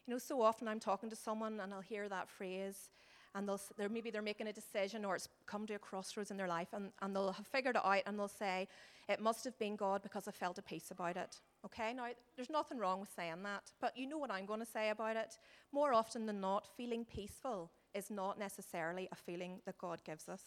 You 0.07 0.15
know, 0.15 0.17
so 0.17 0.41
often 0.41 0.67
I'm 0.67 0.79
talking 0.79 1.11
to 1.11 1.15
someone 1.15 1.59
and 1.59 1.71
I'll 1.75 1.79
hear 1.79 2.09
that 2.09 2.27
phrase, 2.27 2.89
and 3.35 3.47
they'll, 3.47 3.61
they're, 3.77 3.87
maybe 3.87 4.09
they're 4.09 4.23
making 4.23 4.47
a 4.47 4.53
decision 4.53 5.05
or 5.05 5.15
it's 5.15 5.29
come 5.45 5.67
to 5.67 5.75
a 5.75 5.79
crossroads 5.79 6.31
in 6.31 6.37
their 6.37 6.47
life, 6.47 6.69
and, 6.73 6.89
and 7.03 7.15
they'll 7.15 7.33
have 7.33 7.45
figured 7.45 7.75
it 7.75 7.85
out 7.85 8.01
and 8.07 8.17
they'll 8.17 8.27
say, 8.27 8.67
It 9.07 9.21
must 9.21 9.43
have 9.43 9.59
been 9.59 9.75
God 9.75 10.01
because 10.01 10.27
I 10.27 10.31
felt 10.31 10.57
a 10.57 10.63
peace 10.63 10.89
about 10.89 11.17
it. 11.17 11.39
Okay, 11.67 11.91
now 11.93 12.07
there's 12.37 12.49
nothing 12.49 12.77
wrong 12.77 13.01
with 13.01 13.09
saying 13.13 13.43
that, 13.43 13.73
but 13.81 13.97
you 13.97 14.07
know 14.07 14.17
what 14.17 14.31
I'm 14.31 14.45
going 14.45 14.61
to 14.61 14.65
say 14.65 14.89
about 14.89 15.17
it. 15.17 15.37
More 15.73 15.93
often 15.93 16.25
than 16.25 16.39
not, 16.39 16.65
feeling 16.77 17.03
peaceful 17.03 17.71
is 17.93 18.09
not 18.09 18.39
necessarily 18.39 19.09
a 19.11 19.15
feeling 19.15 19.59
that 19.65 19.77
God 19.77 20.01
gives 20.05 20.29
us. 20.29 20.41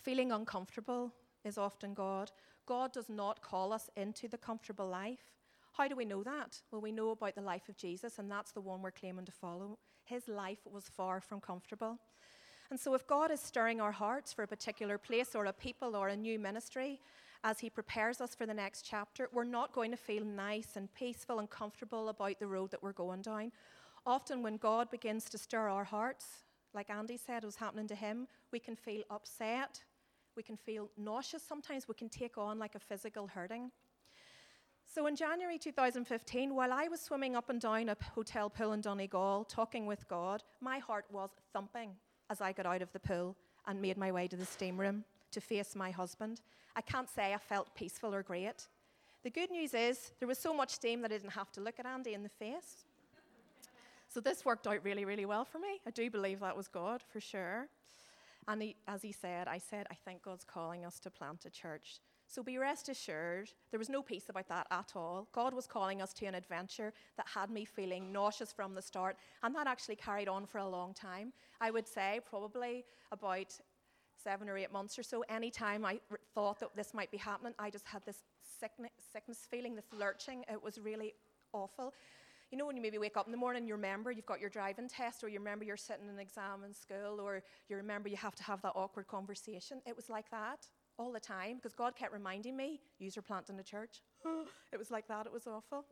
Feeling 0.00 0.30
uncomfortable 0.30 1.12
is 1.44 1.58
often 1.58 1.94
God. 1.94 2.30
God 2.64 2.92
does 2.92 3.08
not 3.08 3.42
call 3.42 3.72
us 3.72 3.90
into 3.96 4.28
the 4.28 4.38
comfortable 4.38 4.88
life. 4.88 5.32
How 5.72 5.88
do 5.88 5.96
we 5.96 6.04
know 6.04 6.22
that? 6.22 6.60
Well, 6.70 6.80
we 6.80 6.92
know 6.92 7.10
about 7.10 7.34
the 7.34 7.40
life 7.40 7.68
of 7.68 7.76
Jesus, 7.76 8.20
and 8.20 8.30
that's 8.30 8.52
the 8.52 8.60
one 8.60 8.82
we're 8.82 8.92
claiming 8.92 9.24
to 9.24 9.32
follow. 9.32 9.80
His 10.04 10.28
life 10.28 10.60
was 10.64 10.84
far 10.84 11.20
from 11.20 11.40
comfortable. 11.40 11.98
And 12.70 12.78
so, 12.78 12.94
if 12.94 13.04
God 13.08 13.32
is 13.32 13.40
stirring 13.40 13.80
our 13.80 13.90
hearts 13.90 14.32
for 14.32 14.44
a 14.44 14.46
particular 14.46 14.96
place 14.96 15.34
or 15.34 15.46
a 15.46 15.52
people 15.52 15.96
or 15.96 16.06
a 16.06 16.16
new 16.16 16.38
ministry, 16.38 17.00
as 17.44 17.58
He 17.58 17.70
prepares 17.70 18.20
us 18.20 18.34
for 18.34 18.46
the 18.46 18.54
next 18.54 18.82
chapter, 18.82 19.28
we're 19.32 19.44
not 19.44 19.72
going 19.72 19.90
to 19.90 19.96
feel 19.96 20.24
nice 20.24 20.76
and 20.76 20.92
peaceful 20.94 21.38
and 21.38 21.50
comfortable 21.50 22.08
about 22.08 22.38
the 22.38 22.46
road 22.46 22.70
that 22.70 22.82
we're 22.82 22.92
going 22.92 23.22
down. 23.22 23.52
Often, 24.06 24.42
when 24.42 24.56
God 24.56 24.90
begins 24.90 25.24
to 25.26 25.38
stir 25.38 25.68
our 25.68 25.84
hearts, 25.84 26.44
like 26.74 26.90
Andy 26.90 27.16
said 27.16 27.42
it 27.42 27.46
was 27.46 27.56
happening 27.56 27.88
to 27.88 27.94
him, 27.94 28.26
we 28.52 28.58
can 28.58 28.76
feel 28.76 29.02
upset, 29.10 29.82
we 30.36 30.42
can 30.42 30.56
feel 30.56 30.88
nauseous, 30.96 31.42
sometimes 31.42 31.86
we 31.86 31.94
can 31.94 32.08
take 32.08 32.38
on 32.38 32.58
like 32.58 32.74
a 32.74 32.80
physical 32.80 33.26
hurting. 33.26 33.70
So 34.84 35.06
in 35.06 35.16
January 35.16 35.58
2015, 35.58 36.54
while 36.54 36.72
I 36.72 36.88
was 36.88 37.00
swimming 37.00 37.36
up 37.36 37.50
and 37.50 37.60
down 37.60 37.88
a 37.88 37.96
hotel 38.14 38.50
pool 38.50 38.72
in 38.72 38.80
Donegal, 38.80 39.44
talking 39.44 39.86
with 39.86 40.06
God, 40.08 40.42
my 40.60 40.78
heart 40.78 41.06
was 41.10 41.30
thumping 41.52 41.90
as 42.30 42.40
I 42.40 42.52
got 42.52 42.66
out 42.66 42.82
of 42.82 42.92
the 42.92 43.00
pool 43.00 43.36
and 43.66 43.80
made 43.80 43.96
my 43.96 44.12
way 44.12 44.28
to 44.28 44.36
the 44.36 44.44
steam 44.44 44.78
room 44.78 45.04
to 45.32 45.40
face 45.40 45.74
my 45.74 45.90
husband. 45.90 46.40
I 46.76 46.80
can't 46.80 47.10
say 47.10 47.34
I 47.34 47.38
felt 47.38 47.74
peaceful 47.74 48.14
or 48.14 48.22
great. 48.22 48.68
The 49.22 49.30
good 49.30 49.50
news 49.50 49.74
is 49.74 50.12
there 50.18 50.28
was 50.28 50.38
so 50.38 50.54
much 50.54 50.70
steam 50.70 51.02
that 51.02 51.12
I 51.12 51.16
didn't 51.18 51.30
have 51.30 51.52
to 51.52 51.60
look 51.60 51.78
at 51.78 51.86
Andy 51.86 52.14
in 52.14 52.22
the 52.22 52.28
face. 52.28 52.84
So 54.08 54.20
this 54.20 54.44
worked 54.44 54.66
out 54.66 54.84
really, 54.84 55.04
really 55.04 55.24
well 55.26 55.44
for 55.44 55.58
me. 55.58 55.80
I 55.86 55.90
do 55.90 56.10
believe 56.10 56.40
that 56.40 56.56
was 56.56 56.68
God 56.68 57.02
for 57.12 57.20
sure. 57.20 57.68
And 58.48 58.60
he, 58.60 58.76
as 58.88 59.02
he 59.02 59.12
said, 59.12 59.48
I 59.48 59.58
said, 59.58 59.86
I 59.90 59.94
think 59.94 60.22
God's 60.22 60.44
calling 60.44 60.84
us 60.84 60.98
to 61.00 61.10
plant 61.10 61.44
a 61.46 61.50
church. 61.50 62.00
So 62.26 62.42
be 62.42 62.58
rest 62.58 62.88
assured, 62.88 63.50
there 63.70 63.78
was 63.78 63.90
no 63.90 64.02
peace 64.02 64.28
about 64.28 64.48
that 64.48 64.66
at 64.70 64.92
all. 64.96 65.28
God 65.32 65.54
was 65.54 65.66
calling 65.66 66.00
us 66.00 66.12
to 66.14 66.26
an 66.26 66.34
adventure 66.34 66.92
that 67.16 67.26
had 67.26 67.50
me 67.50 67.64
feeling 67.64 68.10
nauseous 68.10 68.52
from 68.52 68.74
the 68.74 68.82
start, 68.82 69.16
and 69.42 69.54
that 69.54 69.66
actually 69.66 69.96
carried 69.96 70.28
on 70.28 70.46
for 70.46 70.58
a 70.58 70.68
long 70.68 70.94
time. 70.94 71.32
I 71.60 71.70
would 71.70 71.86
say 71.86 72.20
probably 72.28 72.84
about 73.12 73.58
seven 74.22 74.48
or 74.48 74.56
eight 74.56 74.72
months 74.72 74.98
or 74.98 75.02
so. 75.02 75.24
Anytime 75.28 75.84
I 75.84 76.00
r- 76.10 76.20
thought 76.34 76.60
that 76.60 76.70
this 76.76 76.94
might 76.94 77.10
be 77.10 77.18
happening, 77.18 77.54
I 77.58 77.70
just 77.70 77.86
had 77.86 78.04
this 78.04 78.18
sickness, 78.60 78.90
sickness 79.12 79.46
feeling, 79.50 79.74
this 79.74 79.92
lurching. 79.92 80.44
It 80.50 80.62
was 80.62 80.78
really 80.78 81.14
awful. 81.52 81.94
You 82.50 82.58
know, 82.58 82.66
when 82.66 82.76
you 82.76 82.82
maybe 82.82 82.98
wake 82.98 83.16
up 83.16 83.26
in 83.26 83.32
the 83.32 83.38
morning, 83.38 83.66
you 83.66 83.74
remember 83.74 84.12
you've 84.12 84.26
got 84.26 84.40
your 84.40 84.50
driving 84.50 84.88
test, 84.88 85.24
or 85.24 85.28
you 85.28 85.38
remember 85.38 85.64
you're 85.64 85.76
sitting 85.76 86.08
an 86.08 86.18
exam 86.18 86.64
in 86.66 86.74
school, 86.74 87.18
or 87.20 87.42
you 87.68 87.76
remember 87.76 88.08
you 88.08 88.16
have 88.16 88.34
to 88.36 88.42
have 88.42 88.60
that 88.62 88.72
awkward 88.74 89.06
conversation. 89.06 89.80
It 89.86 89.96
was 89.96 90.10
like 90.10 90.30
that 90.30 90.68
all 90.98 91.12
the 91.12 91.20
time 91.20 91.56
because 91.56 91.72
God 91.74 91.96
kept 91.96 92.12
reminding 92.12 92.56
me, 92.56 92.80
use 92.98 93.16
your 93.16 93.22
plant 93.22 93.48
in 93.48 93.56
the 93.56 93.62
church. 93.62 94.02
it 94.72 94.78
was 94.78 94.90
like 94.90 95.08
that, 95.08 95.26
it 95.26 95.32
was 95.32 95.46
awful. 95.46 95.86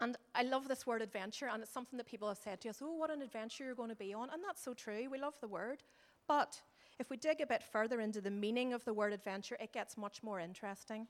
And 0.00 0.16
I 0.34 0.42
love 0.42 0.68
this 0.68 0.86
word 0.86 1.02
adventure, 1.02 1.48
and 1.52 1.62
it's 1.62 1.72
something 1.72 1.96
that 1.96 2.06
people 2.06 2.28
have 2.28 2.38
said 2.38 2.60
to 2.62 2.68
us, 2.68 2.80
oh, 2.82 2.94
what 2.94 3.10
an 3.10 3.22
adventure 3.22 3.64
you're 3.64 3.74
going 3.74 3.90
to 3.90 3.96
be 3.96 4.12
on. 4.12 4.28
And 4.32 4.42
that's 4.46 4.62
so 4.62 4.74
true. 4.74 5.08
We 5.10 5.18
love 5.18 5.34
the 5.40 5.48
word. 5.48 5.82
But 6.26 6.60
if 6.98 7.10
we 7.10 7.16
dig 7.16 7.40
a 7.40 7.46
bit 7.46 7.62
further 7.62 8.00
into 8.00 8.20
the 8.20 8.30
meaning 8.30 8.72
of 8.72 8.84
the 8.84 8.94
word 8.94 9.12
adventure, 9.12 9.56
it 9.60 9.72
gets 9.72 9.96
much 9.96 10.22
more 10.22 10.40
interesting. 10.40 11.06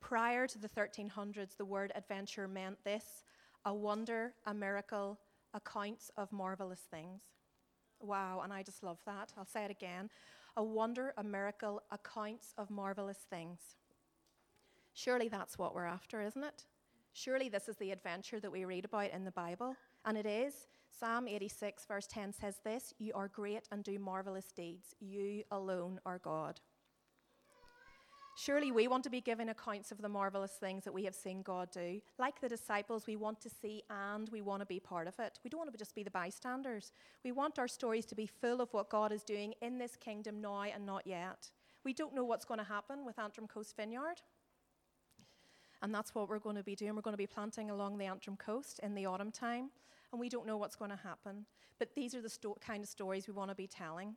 Prior 0.00 0.46
to 0.46 0.58
the 0.58 0.68
1300s, 0.68 1.56
the 1.56 1.64
word 1.64 1.92
adventure 1.94 2.46
meant 2.46 2.82
this 2.84 3.24
a 3.64 3.74
wonder, 3.74 4.34
a 4.46 4.52
miracle, 4.52 5.18
accounts 5.54 6.10
of 6.16 6.30
marvelous 6.30 6.82
things. 6.90 7.22
Wow, 8.00 8.42
and 8.44 8.52
I 8.52 8.62
just 8.62 8.82
love 8.82 8.98
that. 9.06 9.32
I'll 9.38 9.46
say 9.46 9.64
it 9.64 9.70
again. 9.70 10.10
A 10.56 10.62
wonder, 10.62 11.14
a 11.16 11.24
miracle, 11.24 11.82
accounts 11.90 12.52
of 12.58 12.70
marvelous 12.70 13.26
things. 13.30 13.60
Surely 14.92 15.28
that's 15.28 15.58
what 15.58 15.74
we're 15.74 15.86
after, 15.86 16.20
isn't 16.20 16.44
it? 16.44 16.64
Surely 17.12 17.48
this 17.48 17.68
is 17.68 17.76
the 17.76 17.90
adventure 17.90 18.40
that 18.40 18.52
we 18.52 18.64
read 18.64 18.84
about 18.84 19.10
in 19.10 19.24
the 19.24 19.30
Bible. 19.30 19.76
And 20.04 20.18
it 20.18 20.26
is. 20.26 20.66
Psalm 20.98 21.26
86, 21.26 21.86
verse 21.86 22.06
10 22.06 22.32
says 22.32 22.56
this 22.64 22.94
You 22.98 23.12
are 23.14 23.28
great 23.28 23.68
and 23.72 23.82
do 23.82 23.98
marvelous 23.98 24.52
deeds. 24.52 24.94
You 25.00 25.42
alone 25.50 26.00
are 26.06 26.18
God. 26.18 26.60
Surely 28.36 28.72
we 28.72 28.88
want 28.88 29.04
to 29.04 29.10
be 29.10 29.20
given 29.20 29.48
accounts 29.48 29.92
of 29.92 30.02
the 30.02 30.08
marvelous 30.08 30.52
things 30.52 30.82
that 30.84 30.92
we 30.92 31.04
have 31.04 31.14
seen 31.14 31.42
God 31.42 31.70
do. 31.70 32.00
Like 32.18 32.40
the 32.40 32.48
disciples, 32.48 33.06
we 33.06 33.14
want 33.14 33.40
to 33.42 33.48
see 33.48 33.84
and 33.88 34.28
we 34.30 34.42
want 34.42 34.60
to 34.60 34.66
be 34.66 34.80
part 34.80 35.06
of 35.06 35.18
it. 35.20 35.38
We 35.44 35.50
don't 35.50 35.60
want 35.60 35.70
to 35.70 35.78
just 35.78 35.94
be 35.94 36.02
the 36.02 36.10
bystanders. 36.10 36.92
We 37.24 37.30
want 37.30 37.60
our 37.60 37.68
stories 37.68 38.06
to 38.06 38.16
be 38.16 38.26
full 38.26 38.60
of 38.60 38.72
what 38.72 38.90
God 38.90 39.12
is 39.12 39.22
doing 39.22 39.54
in 39.62 39.78
this 39.78 39.94
kingdom 39.94 40.40
now 40.40 40.62
and 40.62 40.84
not 40.84 41.06
yet. 41.06 41.50
We 41.84 41.92
don't 41.92 42.14
know 42.14 42.24
what's 42.24 42.44
going 42.44 42.58
to 42.58 42.64
happen 42.64 43.04
with 43.04 43.20
Antrim 43.20 43.46
Coast 43.46 43.76
Vineyard. 43.76 44.20
And 45.80 45.94
that's 45.94 46.14
what 46.14 46.28
we're 46.28 46.38
going 46.40 46.56
to 46.56 46.62
be 46.64 46.74
doing. 46.74 46.96
We're 46.96 47.02
going 47.02 47.12
to 47.12 47.18
be 47.18 47.26
planting 47.26 47.70
along 47.70 47.98
the 47.98 48.06
Antrim 48.06 48.36
coast 48.36 48.80
in 48.82 48.94
the 48.94 49.06
autumn 49.06 49.30
time, 49.30 49.70
and 50.14 50.20
we 50.20 50.28
don't 50.28 50.46
know 50.46 50.56
what's 50.56 50.76
going 50.76 50.92
to 50.92 50.96
happen. 50.96 51.44
But 51.80 51.96
these 51.96 52.14
are 52.14 52.20
the 52.22 52.28
sto- 52.28 52.56
kind 52.64 52.84
of 52.84 52.88
stories 52.88 53.26
we 53.26 53.34
want 53.34 53.50
to 53.50 53.54
be 53.56 53.66
telling. 53.66 54.14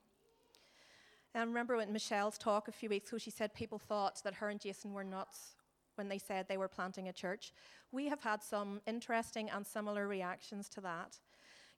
And 1.34 1.42
I 1.42 1.46
remember 1.46 1.82
in 1.82 1.92
Michelle's 1.92 2.38
talk 2.38 2.68
a 2.68 2.72
few 2.72 2.88
weeks 2.88 3.10
ago, 3.10 3.18
she 3.18 3.32
said 3.32 3.52
people 3.56 3.80
thought 3.80 4.22
that 4.24 4.36
her 4.36 4.50
and 4.50 4.60
Jason 4.60 4.94
were 4.94 5.04
nuts 5.04 5.56
when 5.96 6.08
they 6.08 6.20
said 6.20 6.48
they 6.48 6.58
were 6.58 6.68
planting 6.68 7.08
a 7.10 7.14
church. 7.14 7.52
We 7.92 8.06
have 8.10 8.22
had 8.22 8.44
some 8.44 8.80
interesting 8.86 9.50
and 9.50 9.66
similar 9.66 10.08
reactions 10.08 10.70
to 10.70 10.82
that. 10.82 11.18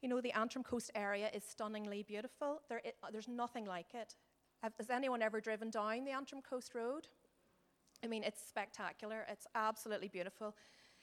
You 0.02 0.10
know, 0.10 0.20
the 0.20 0.34
Antrim 0.34 0.66
Coast 0.66 0.92
area 0.96 1.30
is 1.34 1.46
stunningly 1.46 2.04
beautiful. 2.04 2.62
There, 2.68 2.82
it, 2.84 2.98
there's 3.14 3.30
nothing 3.30 3.64
like 3.64 3.94
it. 3.94 4.16
Has 4.62 4.90
anyone 4.90 5.22
ever 5.22 5.40
driven 5.40 5.70
down 5.70 6.04
the 6.04 6.12
Antrim 6.12 6.42
Coast 6.42 6.76
Road? 6.76 7.08
I 8.04 8.08
mean, 8.08 8.24
it's 8.26 8.42
spectacular. 8.46 9.26
It's 9.30 9.48
absolutely 9.56 10.10
beautiful. 10.10 10.58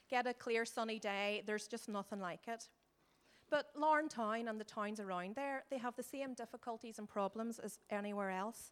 Get 0.07 0.27
a 0.27 0.35
clear 0.35 0.65
sunny 0.65 0.99
day, 0.99 1.41
there's 1.47 1.67
just 1.67 1.89
nothing 1.89 2.19
like 2.19 2.47
it. 2.47 2.69
But 3.49 3.67
Larne 3.75 4.09
Town 4.09 4.47
and 4.47 4.59
the 4.59 4.65
towns 4.65 4.99
around 4.99 5.35
there, 5.35 5.63
they 5.69 5.77
have 5.77 5.95
the 5.95 6.03
same 6.03 6.33
difficulties 6.33 6.99
and 6.99 7.07
problems 7.07 7.59
as 7.59 7.79
anywhere 7.89 8.31
else. 8.31 8.71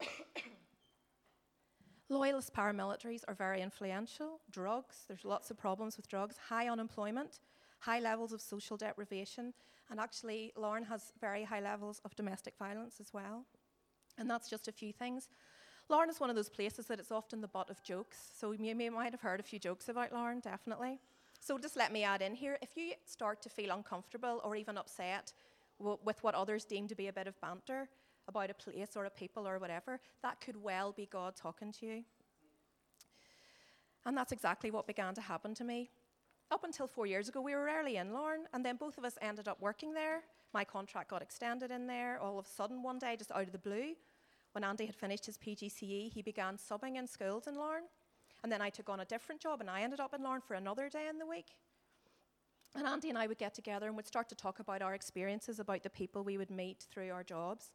Loyalist 2.08 2.52
paramilitaries 2.52 3.22
are 3.28 3.34
very 3.34 3.62
influential. 3.62 4.40
Drugs, 4.50 5.04
there's 5.06 5.24
lots 5.24 5.50
of 5.50 5.58
problems 5.58 5.96
with 5.96 6.08
drugs. 6.08 6.36
High 6.48 6.68
unemployment, 6.68 7.38
high 7.78 8.00
levels 8.00 8.32
of 8.32 8.40
social 8.40 8.76
deprivation, 8.76 9.54
and 9.90 10.00
actually, 10.00 10.52
Larne 10.56 10.84
has 10.84 11.12
very 11.20 11.44
high 11.44 11.60
levels 11.60 12.00
of 12.04 12.16
domestic 12.16 12.54
violence 12.58 12.96
as 12.98 13.12
well. 13.12 13.44
And 14.18 14.28
that's 14.28 14.48
just 14.48 14.66
a 14.66 14.72
few 14.72 14.90
things. 14.90 15.28
Larne 15.88 16.08
is 16.08 16.18
one 16.18 16.30
of 16.30 16.36
those 16.36 16.48
places 16.48 16.86
that 16.86 16.98
it's 16.98 17.12
often 17.12 17.40
the 17.40 17.48
butt 17.48 17.68
of 17.68 17.82
jokes. 17.82 18.30
So 18.38 18.52
you 18.52 18.74
may, 18.74 18.88
might 18.88 19.12
have 19.12 19.20
heard 19.20 19.40
a 19.40 19.42
few 19.42 19.58
jokes 19.58 19.88
about 19.90 20.12
Larne, 20.12 20.40
definitely. 20.40 20.98
So 21.44 21.58
just 21.58 21.76
let 21.76 21.92
me 21.92 22.04
add 22.04 22.22
in 22.22 22.36
here 22.36 22.56
if 22.62 22.76
you 22.76 22.92
start 23.04 23.42
to 23.42 23.48
feel 23.48 23.72
uncomfortable 23.72 24.40
or 24.44 24.54
even 24.54 24.78
upset 24.78 25.32
with 25.80 26.22
what 26.22 26.36
others 26.36 26.64
deem 26.64 26.86
to 26.86 26.94
be 26.94 27.08
a 27.08 27.12
bit 27.12 27.26
of 27.26 27.40
banter 27.40 27.88
about 28.28 28.48
a 28.48 28.54
place 28.54 28.90
or 28.94 29.06
a 29.06 29.10
people 29.10 29.48
or 29.48 29.58
whatever, 29.58 29.98
that 30.22 30.40
could 30.40 30.56
well 30.62 30.92
be 30.92 31.08
God 31.10 31.34
talking 31.34 31.72
to 31.72 31.86
you. 31.86 32.04
And 34.06 34.16
that's 34.16 34.30
exactly 34.30 34.70
what 34.70 34.86
began 34.86 35.14
to 35.14 35.20
happen 35.20 35.52
to 35.56 35.64
me. 35.64 35.90
Up 36.52 36.62
until 36.62 36.86
four 36.86 37.06
years 37.06 37.28
ago, 37.28 37.40
we 37.40 37.56
were 37.56 37.68
early 37.68 37.96
in 37.96 38.12
Larne, 38.12 38.46
and 38.54 38.64
then 38.64 38.76
both 38.76 38.96
of 38.96 39.04
us 39.04 39.18
ended 39.20 39.48
up 39.48 39.60
working 39.60 39.92
there. 39.92 40.20
My 40.54 40.62
contract 40.62 41.10
got 41.10 41.22
extended 41.22 41.72
in 41.72 41.88
there 41.88 42.20
all 42.20 42.38
of 42.38 42.46
a 42.46 42.48
sudden 42.48 42.84
one 42.84 43.00
day, 43.00 43.16
just 43.16 43.32
out 43.32 43.42
of 43.42 43.52
the 43.52 43.58
blue. 43.58 43.94
When 44.52 44.62
Andy 44.62 44.86
had 44.86 44.94
finished 44.94 45.26
his 45.26 45.38
PGCE, 45.38 46.12
he 46.12 46.22
began 46.22 46.56
subbing 46.56 46.98
in 46.98 47.08
schools 47.08 47.48
in 47.48 47.56
Larne. 47.56 47.88
And 48.42 48.50
then 48.50 48.60
I 48.60 48.70
took 48.70 48.88
on 48.88 49.00
a 49.00 49.04
different 49.04 49.40
job, 49.40 49.60
and 49.60 49.70
I 49.70 49.82
ended 49.82 50.00
up 50.00 50.14
in 50.14 50.22
Larne 50.22 50.40
for 50.40 50.54
another 50.54 50.88
day 50.88 51.08
in 51.08 51.18
the 51.18 51.26
week. 51.26 51.46
And 52.74 52.86
Andy 52.86 53.10
and 53.10 53.18
I 53.18 53.26
would 53.26 53.38
get 53.38 53.54
together 53.54 53.86
and 53.86 53.96
would 53.96 54.06
start 54.06 54.28
to 54.30 54.34
talk 54.34 54.58
about 54.58 54.82
our 54.82 54.94
experiences, 54.94 55.60
about 55.60 55.82
the 55.82 55.90
people 55.90 56.24
we 56.24 56.38
would 56.38 56.50
meet 56.50 56.86
through 56.90 57.10
our 57.10 57.22
jobs. 57.22 57.72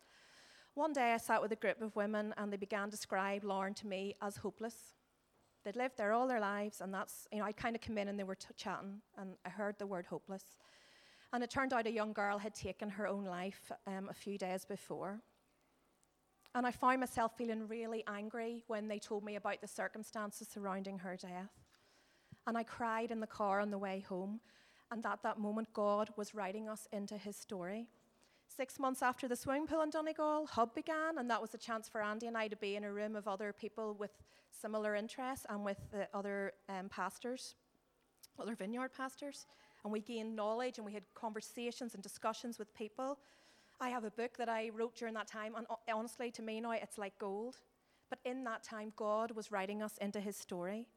One 0.74 0.94
day 0.94 1.14
I 1.14 1.18
sat 1.18 1.42
with 1.42 1.52
a 1.52 1.56
group 1.56 1.82
of 1.82 1.96
women, 1.96 2.34
and 2.38 2.52
they 2.52 2.58
began 2.58 2.86
to 2.86 2.92
describe 2.92 3.44
Larne 3.44 3.76
to 3.76 3.88
me 3.88 4.16
as 4.22 4.38
hopeless. 4.38 4.96
They'd 5.64 5.76
lived 5.76 5.98
there 5.98 6.14
all 6.14 6.28
their 6.28 6.40
lives, 6.40 6.82
and 6.82 6.94
that's, 6.94 7.28
you 7.32 7.40
know, 7.40 7.46
I'd 7.46 7.58
kind 7.58 7.76
of 7.76 7.82
come 7.82 7.98
in 7.98 8.08
and 8.08 8.20
they 8.20 8.24
were 8.24 8.36
t- 8.36 8.48
chatting, 8.56 9.02
and 9.18 9.36
I 9.46 9.50
heard 9.50 9.78
the 9.80 9.88
word 9.88 10.06
hopeless. 10.06 10.58
And 11.34 11.44
it 11.44 11.50
turned 11.50 11.74
out 11.74 11.88
a 11.88 11.92
young 11.92 12.14
girl 12.14 12.38
had 12.38 12.54
taken 12.54 12.90
her 12.90 13.08
own 13.08 13.26
life 13.26 13.72
um, 13.86 14.08
a 14.10 14.14
few 14.14 14.38
days 14.38 14.66
before. 14.66 15.22
And 16.58 16.66
I 16.66 16.72
found 16.72 17.02
myself 17.02 17.34
feeling 17.38 17.68
really 17.68 18.04
angry 18.08 18.64
when 18.66 18.88
they 18.88 18.98
told 18.98 19.24
me 19.24 19.36
about 19.36 19.62
the 19.62 19.68
circumstances 19.68 20.48
surrounding 20.52 20.98
her 20.98 21.16
death. 21.16 21.52
And 22.48 22.58
I 22.58 22.64
cried 22.64 23.12
in 23.12 23.20
the 23.20 23.28
car 23.28 23.60
on 23.60 23.70
the 23.70 23.78
way 23.78 24.04
home. 24.10 24.40
And 24.90 25.06
at 25.06 25.22
that 25.22 25.38
moment, 25.38 25.72
God 25.74 26.10
was 26.18 26.34
writing 26.34 26.68
us 26.68 26.88
into 26.92 27.16
his 27.16 27.36
story. 27.36 27.90
Six 28.48 28.80
months 28.80 29.04
after 29.04 29.28
the 29.28 29.36
swimming 29.36 29.68
pool 29.68 29.84
in 29.84 29.92
Donegal, 29.92 30.48
Hub 30.48 30.74
began, 30.74 31.20
and 31.20 31.30
that 31.30 31.40
was 31.40 31.54
a 31.54 31.60
chance 31.60 31.88
for 31.88 32.02
Andy 32.02 32.26
and 32.26 32.36
I 32.36 32.48
to 32.48 32.56
be 32.56 32.76
in 32.76 32.86
a 32.86 32.92
room 32.92 33.16
of 33.16 33.28
other 33.28 33.54
people 33.54 33.94
with 33.94 34.18
similar 34.50 34.96
interests 34.96 35.46
and 35.50 35.64
with 35.64 35.78
the 35.92 36.08
other 36.12 36.54
um, 36.70 36.90
pastors, 36.90 37.54
other 38.40 38.56
vineyard 38.56 38.90
pastors. 38.98 39.46
And 39.84 39.94
we 39.94 40.00
gained 40.00 40.36
knowledge 40.36 40.80
and 40.80 40.86
we 40.88 40.94
had 40.94 41.04
conversations 41.14 41.94
and 41.94 42.02
discussions 42.02 42.58
with 42.58 42.74
people. 42.74 43.20
I 43.80 43.90
have 43.90 44.04
a 44.04 44.12
book 44.12 44.38
that 44.38 44.50
I 44.50 44.70
wrote 44.70 44.96
during 44.96 45.14
that 45.14 45.28
time, 45.28 45.54
and 45.56 45.68
honestly, 45.94 46.32
to 46.32 46.42
me 46.42 46.60
now, 46.62 46.72
it's 46.72 46.98
like 46.98 47.18
gold. 47.20 47.58
But 48.10 48.20
in 48.26 48.44
that 48.46 48.64
time, 48.64 48.94
God 48.96 49.32
was 49.32 49.52
writing 49.52 49.82
us 49.82 49.98
into 50.00 50.20
his 50.20 50.36
story. 50.38 50.88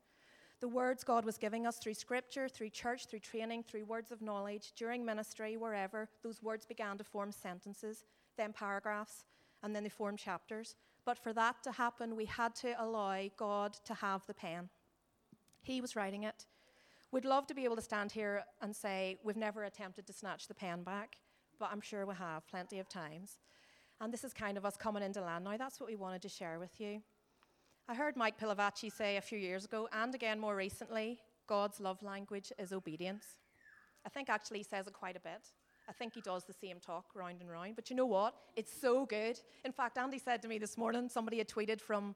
The 0.61 0.69
words 0.69 1.05
God 1.05 1.25
was 1.25 1.39
giving 1.39 1.67
us 1.67 1.79
through 1.79 1.95
scripture, 1.95 2.49
through 2.49 2.71
church, 2.71 3.07
through 3.07 3.21
training, 3.21 3.65
through 3.65 3.85
words 3.85 4.13
of 4.13 4.23
knowledge, 4.23 4.73
during 4.77 5.05
ministry, 5.05 5.57
wherever, 5.57 6.09
those 6.23 6.43
words 6.43 6.67
began 6.67 6.99
to 6.99 7.05
form 7.05 7.33
sentences, 7.33 8.05
then 8.37 8.53
paragraphs, 8.53 9.25
and 9.63 9.75
then 9.75 9.83
they 9.83 9.89
formed 9.89 10.19
chapters. 10.19 10.77
But 11.05 11.19
for 11.19 11.33
that 11.33 11.63
to 11.65 11.73
happen, 11.73 12.15
we 12.15 12.27
had 12.27 12.55
to 12.57 12.75
allow 12.83 13.23
God 13.37 13.75
to 13.85 13.95
have 13.95 14.27
the 14.27 14.35
pen. 14.35 14.69
He 15.63 15.81
was 15.81 15.97
writing 15.97 16.25
it. 16.25 16.47
We'd 17.11 17.25
love 17.25 17.47
to 17.49 17.55
be 17.55 17.65
able 17.65 17.77
to 17.77 17.83
stand 17.83 18.13
here 18.13 18.45
and 18.63 18.77
say, 18.77 19.19
we've 19.25 19.37
never 19.37 19.65
attempted 19.65 20.07
to 20.07 20.13
snatch 20.13 20.47
the 20.47 20.55
pen 20.55 20.83
back, 20.83 21.17
but 21.61 21.69
I'm 21.71 21.81
sure 21.81 22.07
we 22.07 22.15
have 22.15 22.49
plenty 22.49 22.81
of 22.81 22.89
times. 22.89 23.39
And 24.01 24.13
this 24.13 24.25
is 24.25 24.33
kind 24.33 24.57
of 24.57 24.65
us 24.65 24.77
coming 24.77 25.03
into 25.03 25.21
land 25.21 25.45
now. 25.45 25.57
That's 25.57 25.79
what 25.79 25.89
we 25.89 25.95
wanted 25.95 26.23
to 26.23 26.29
share 26.29 26.59
with 26.59 26.81
you. 26.81 27.03
I 27.87 27.95
heard 27.95 28.17
Mike 28.17 28.41
Pilavachi 28.41 28.91
say 28.91 29.19
a 29.19 29.21
few 29.21 29.39
years 29.39 29.67
ago, 29.67 29.89
and 29.93 30.15
again 30.15 30.41
more 30.41 30.57
recently, 30.57 31.19
God's 31.47 31.81
love 31.81 32.03
language 32.03 32.51
is 32.59 32.73
obedience. 32.73 33.25
I 34.07 34.09
think 34.09 34.31
actually 34.31 34.59
he 34.59 34.65
says 34.65 34.87
it 34.87 34.95
quite 34.95 35.17
a 35.17 35.21
bit. 35.21 35.43
I 35.89 35.93
think 35.93 36.15
he 36.15 36.21
does 36.21 36.45
the 36.45 36.53
same 36.53 36.79
talk 36.79 37.07
round 37.15 37.41
and 37.41 37.51
round. 37.51 37.75
But 37.75 37.91
you 37.91 37.97
know 37.97 38.07
what? 38.07 38.35
It's 38.57 38.73
so 38.73 39.05
good. 39.05 39.39
In 39.65 39.73
fact, 39.73 39.99
Andy 39.99 40.19
said 40.19 40.41
to 40.43 40.49
me 40.49 40.59
this 40.59 40.79
morning, 40.79 41.09
somebody 41.09 41.39
had 41.39 41.49
tweeted 41.49 41.81
from 41.81 42.15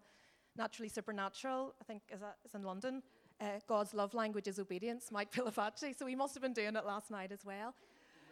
Naturally 0.56 0.88
Supernatural, 0.88 1.74
I 1.80 1.84
think 1.84 2.02
is 2.12 2.20
that 2.20 2.36
is 2.44 2.54
in 2.54 2.62
London. 2.62 3.02
Uh, 3.40 3.46
God's 3.66 3.92
love 3.92 4.14
language 4.14 4.46
is 4.46 4.60
obedience, 4.60 5.10
Mike 5.10 5.32
Pilavachi. 5.32 5.98
So 5.98 6.06
he 6.06 6.14
must 6.14 6.34
have 6.34 6.42
been 6.42 6.52
doing 6.52 6.76
it 6.76 6.86
last 6.86 7.10
night 7.10 7.32
as 7.32 7.44
well. 7.44 7.74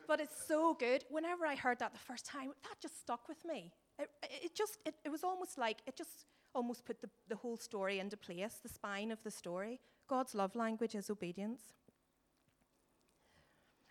But 0.07 0.21
it's 0.21 0.47
so 0.47 0.75
good. 0.75 1.05
Whenever 1.11 1.47
I 1.47 1.55
heard 1.55 1.79
that 1.79 1.93
the 1.93 1.99
first 1.99 2.27
time, 2.27 2.51
that 2.63 2.81
just 2.81 3.01
stuck 3.01 3.29
with 3.29 3.45
me. 3.45 3.73
It, 3.99 4.11
it 4.23 4.55
just, 4.55 4.79
it, 4.85 4.95
it 5.05 5.11
was 5.11 5.25
almost 5.25 5.59
like, 5.59 5.79
it 5.87 5.97
just 5.97 6.27
almost 6.55 6.85
put 6.85 7.01
the, 7.01 7.09
the 7.29 7.37
whole 7.37 7.57
story 7.57 7.99
into 7.99 8.17
place, 8.17 8.59
the 8.63 8.69
spine 8.69 9.11
of 9.11 9.23
the 9.23 9.31
story. 9.31 9.81
God's 10.09 10.35
love 10.35 10.55
language 10.55 10.95
is 10.95 11.09
obedience. 11.09 11.61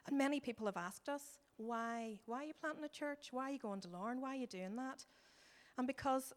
And 0.07 0.17
many 0.17 0.39
people 0.39 0.65
have 0.65 0.77
asked 0.77 1.09
us, 1.09 1.23
why? 1.57 2.19
Why 2.25 2.37
are 2.43 2.45
you 2.45 2.53
planting 2.59 2.83
a 2.83 2.89
church? 2.89 3.29
Why 3.31 3.49
are 3.49 3.51
you 3.51 3.59
going 3.59 3.81
to 3.81 3.87
Larne? 3.87 4.21
Why 4.21 4.35
are 4.35 4.39
you 4.39 4.47
doing 4.47 4.75
that? 4.75 5.05
And 5.77 5.87
because 5.87 6.33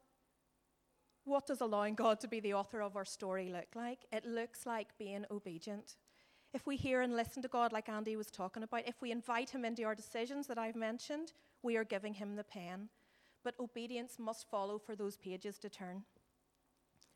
what 1.25 1.47
does 1.47 1.61
allowing 1.61 1.95
God 1.95 2.21
to 2.21 2.29
be 2.29 2.41
the 2.41 2.55
author 2.55 2.83
of 2.83 2.97
our 2.97 3.05
story 3.05 3.51
look 3.51 3.75
like? 3.75 4.01
It 4.13 4.27
looks 4.27 4.67
like 4.67 4.97
being 4.99 5.25
obedient. 5.31 5.97
If 6.55 6.69
we 6.69 6.77
hear 6.77 7.01
and 7.01 7.17
listen 7.17 7.43
to 7.43 7.49
God, 7.49 7.73
like 7.73 7.88
Andy 7.88 8.14
was 8.14 8.31
talking 8.31 8.62
about, 8.62 8.87
if 8.87 9.03
we 9.03 9.11
invite 9.11 9.51
Him 9.51 9.64
into 9.64 9.83
our 9.83 9.95
decisions 9.97 10.47
that 10.47 10.57
I've 10.57 10.77
mentioned, 10.77 11.33
we 11.64 11.77
are 11.77 11.83
giving 11.83 12.14
Him 12.14 12.37
the 12.37 12.45
pen. 12.45 12.88
But 13.43 13.59
obedience 13.59 14.21
must 14.21 14.49
follow 14.49 14.79
for 14.79 14.95
those 14.95 15.17
pages 15.17 15.59
to 15.59 15.69
turn. 15.69 16.05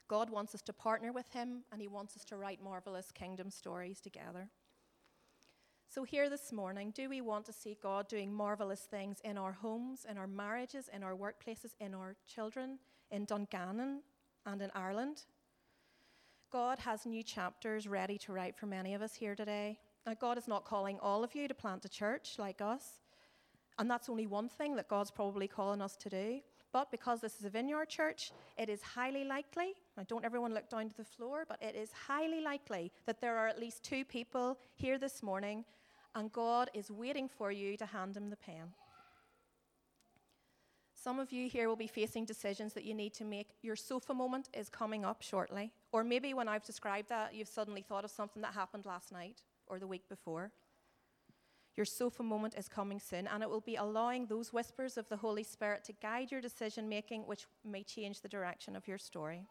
God 0.09 0.29
wants 0.29 0.57
us 0.57 0.62
to 0.62 0.72
partner 0.72 1.12
with 1.12 1.33
Him, 1.33 1.62
and 1.70 1.81
He 1.81 1.87
wants 1.87 2.16
us 2.16 2.24
to 2.24 2.37
write 2.37 2.61
marvelous 2.61 3.12
kingdom 3.12 3.48
stories 3.48 4.01
together. 4.01 4.48
So, 5.88 6.03
here 6.03 6.29
this 6.29 6.53
morning, 6.53 6.90
do 6.90 7.09
we 7.09 7.20
want 7.20 7.46
to 7.46 7.53
see 7.53 7.79
God 7.81 8.09
doing 8.09 8.35
marvelous 8.35 8.81
things 8.90 9.20
in 9.24 9.38
our 9.38 9.53
homes, 9.53 10.05
in 10.11 10.18
our 10.18 10.27
marriages, 10.27 10.90
in 10.92 11.05
our 11.05 11.14
workplaces, 11.14 11.74
in 11.79 11.94
our 11.94 12.16
children, 12.27 12.81
in 13.12 13.24
Dungannon, 13.24 14.03
and 14.44 14.61
in 14.61 14.70
Ireland? 14.74 15.22
God 16.50 16.78
has 16.78 17.04
new 17.04 17.22
chapters 17.22 17.87
ready 17.87 18.16
to 18.18 18.32
write 18.32 18.56
for 18.56 18.64
many 18.64 18.94
of 18.94 19.02
us 19.02 19.14
here 19.14 19.34
today. 19.34 19.78
Now, 20.06 20.14
God 20.14 20.38
is 20.38 20.48
not 20.48 20.64
calling 20.64 20.98
all 21.00 21.22
of 21.22 21.34
you 21.34 21.46
to 21.46 21.52
plant 21.52 21.84
a 21.84 21.90
church 21.90 22.37
like 22.38 22.62
us, 22.62 23.00
and 23.78 23.90
that's 23.90 24.08
only 24.08 24.26
one 24.26 24.48
thing 24.48 24.74
that 24.76 24.88
God's 24.88 25.11
probably 25.11 25.46
calling 25.46 25.82
us 25.82 25.94
to 25.96 26.08
do. 26.08 26.40
But 26.72 26.90
because 26.90 27.20
this 27.20 27.38
is 27.38 27.44
a 27.44 27.50
vineyard 27.50 27.90
church, 27.90 28.32
it 28.56 28.70
is 28.70 28.80
highly 28.80 29.25
likely, 29.25 29.75
now 29.96 30.04
don't 30.08 30.25
everyone 30.25 30.54
look 30.54 30.70
down 30.70 30.88
to 30.88 30.96
the 30.96 31.04
floor, 31.04 31.44
but 31.46 31.62
it 31.62 31.75
is 31.75 31.90
highly 31.92 32.40
likely 32.40 32.92
that 33.04 33.20
there 33.20 33.37
are 33.37 33.48
at 33.48 33.58
least 33.58 33.83
two 33.83 34.04
people 34.04 34.58
here 34.75 34.96
this 34.96 35.23
morning, 35.23 35.66
and 36.14 36.33
God 36.33 36.70
is 36.73 36.90
waiting 36.90 37.29
for 37.29 37.52
you 37.52 37.77
to 37.77 37.85
hand 37.85 38.16
him 38.16 38.31
the 38.31 38.37
pen. 38.37 38.73
Some 40.94 41.18
of 41.18 41.31
you 41.31 41.48
here 41.48 41.68
will 41.68 41.77
be 41.77 41.87
facing 41.87 42.25
decisions 42.25 42.73
that 42.73 42.85
you 42.85 42.94
need 42.94 43.12
to 43.14 43.25
make. 43.25 43.50
Your 43.62 43.77
sofa 43.77 44.14
moment 44.14 44.48
is 44.54 44.68
coming 44.70 45.04
up 45.04 45.23
shortly. 45.23 45.73
Or 45.92 46.04
maybe 46.04 46.34
when 46.34 46.48
I've 46.48 46.64
described 46.64 47.08
that, 47.08 47.34
you've 47.34 47.48
suddenly 47.48 47.82
thought 47.82 48.04
of 48.04 48.10
something 48.10 48.42
that 48.42 48.52
happened 48.54 48.84
last 48.86 49.10
night 49.12 49.42
or 49.66 49.78
the 49.78 49.86
week 49.86 50.08
before. 50.08 50.52
Your 51.76 51.86
sofa 51.86 52.22
moment 52.22 52.54
is 52.58 52.68
coming 52.68 52.98
soon, 52.98 53.26
and 53.28 53.42
it 53.42 53.48
will 53.48 53.60
be 53.60 53.76
allowing 53.76 54.26
those 54.26 54.52
whispers 54.52 54.98
of 54.98 55.08
the 55.08 55.16
Holy 55.16 55.44
Spirit 55.44 55.84
to 55.84 55.92
guide 55.92 56.30
your 56.30 56.40
decision 56.40 56.88
making, 56.88 57.22
which 57.22 57.46
may 57.64 57.84
change 57.84 58.20
the 58.20 58.28
direction 58.28 58.74
of 58.74 58.88
your 58.88 58.98
story. 58.98 59.46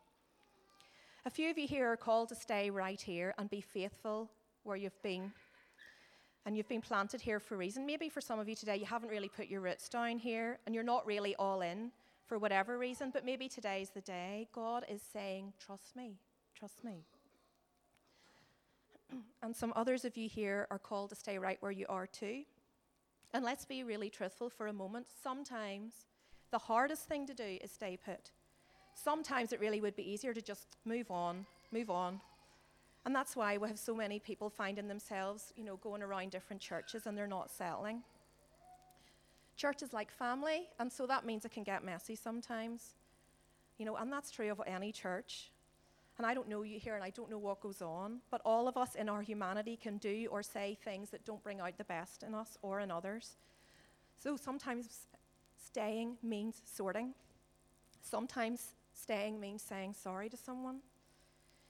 A 1.26 1.30
few 1.30 1.50
of 1.50 1.58
you 1.58 1.68
here 1.68 1.88
are 1.88 1.98
called 1.98 2.30
to 2.30 2.36
stay 2.36 2.70
right 2.70 3.00
here 3.00 3.34
and 3.38 3.50
be 3.50 3.62
faithful 3.62 4.30
where 4.64 4.78
you've 4.78 5.02
been. 5.02 5.32
And 6.46 6.56
you've 6.56 6.70
been 6.70 6.82
planted 6.82 7.22
here 7.22 7.40
for 7.40 7.56
a 7.56 7.58
reason. 7.58 7.86
Maybe 7.86 8.10
for 8.10 8.22
some 8.22 8.40
of 8.40 8.48
you 8.48 8.56
today, 8.56 8.78
you 8.78 8.86
haven't 8.86 9.10
really 9.10 9.28
put 9.28 9.48
your 9.48 9.62
roots 9.62 9.90
down 9.90 10.20
here 10.20 10.60
and 10.66 10.76
you're 10.76 10.84
not 10.84 11.06
really 11.06 11.36
all 11.36 11.62
in. 11.62 11.92
for 12.28 12.38
whatever 12.38 12.78
reason, 12.78 13.10
but 13.10 13.26
maybe 13.26 13.48
today's 13.48 13.90
the 13.90 14.02
day. 14.02 14.48
God 14.54 14.86
is 14.90 15.02
saying, 15.02 15.54
Trust 15.66 15.96
me, 15.96 16.18
trust 16.58 16.84
me. 16.84 17.04
and 19.44 19.56
some 19.56 19.74
others 19.76 20.06
of 20.06 20.18
you 20.18 20.28
here 20.28 20.68
are 20.72 20.80
called 20.80 21.10
to 21.10 21.16
stay 21.16 21.38
right 21.38 21.58
where 21.60 21.72
you 21.72 21.86
are 21.88 22.08
too. 22.08 22.44
And 23.34 23.44
let's 23.44 23.66
be 23.66 23.84
really 23.84 24.10
truthful 24.10 24.50
for 24.50 24.68
a 24.68 24.74
moment. 24.74 25.06
Sometimes 25.22 25.94
the 26.52 26.58
hardest 26.58 27.08
thing 27.08 27.28
to 27.28 27.34
do 27.34 27.58
is 27.62 27.72
stay 27.72 27.98
put. 28.04 28.32
Sometimes 28.96 29.54
it 29.54 29.60
really 29.60 29.82
would 29.82 29.96
be 29.96 30.10
easier 30.10 30.34
to 30.34 30.42
just 30.42 30.78
move 30.86 31.12
on, 31.12 31.46
move 31.72 31.90
on. 31.90 32.20
And 33.06 33.14
that's 33.14 33.36
why 33.36 33.58
we 33.58 33.68
have 33.68 33.80
so 33.80 33.96
many 33.96 34.20
people 34.20 34.50
finding 34.50 34.88
themselves, 34.88 35.54
you 35.56 35.64
know, 35.64 35.78
going 35.78 36.02
around 36.02 36.32
different 36.32 36.62
churches 36.62 37.06
and 37.06 37.18
they're 37.18 37.28
not 37.28 37.52
settling. 37.52 38.02
Church 39.56 39.82
is 39.82 39.94
like 39.94 40.12
family, 40.12 40.68
and 40.80 40.92
so 40.92 41.08
that 41.08 41.26
means 41.26 41.44
it 41.46 41.52
can 41.52 41.64
get 41.64 41.84
messy 41.84 42.16
sometimes. 42.16 42.96
You 43.78 43.86
know, 43.86 43.96
and 43.96 44.12
that's 44.12 44.32
true 44.32 44.52
of 44.52 44.62
any 44.68 44.92
church. 44.92 45.52
And 46.18 46.26
I 46.26 46.34
don't 46.34 46.50
know 46.50 46.64
you 46.64 46.80
here 46.80 46.96
and 46.96 47.04
I 47.04 47.12
don't 47.12 47.30
know 47.30 47.38
what 47.38 47.62
goes 47.62 47.82
on, 47.82 48.22
but 48.32 48.42
all 48.44 48.68
of 48.68 48.76
us 48.76 48.96
in 48.96 49.08
our 49.08 49.22
humanity 49.22 49.78
can 49.78 49.98
do 49.98 50.28
or 50.32 50.42
say 50.42 50.78
things 50.84 51.12
that 51.12 51.26
don't 51.26 51.44
bring 51.44 51.60
out 51.60 51.78
the 51.78 51.84
best 51.84 52.24
in 52.24 52.34
us 52.34 52.58
or 52.64 52.80
in 52.80 52.90
others. 52.90 53.38
So 54.18 54.36
sometimes 54.36 55.06
staying 55.64 56.18
means 56.24 56.62
sorting. 56.66 57.14
Sometimes 58.02 58.74
staying 58.94 59.40
means 59.40 59.62
saying 59.62 59.94
sorry 59.94 60.28
to 60.30 60.38
someone. 60.38 60.80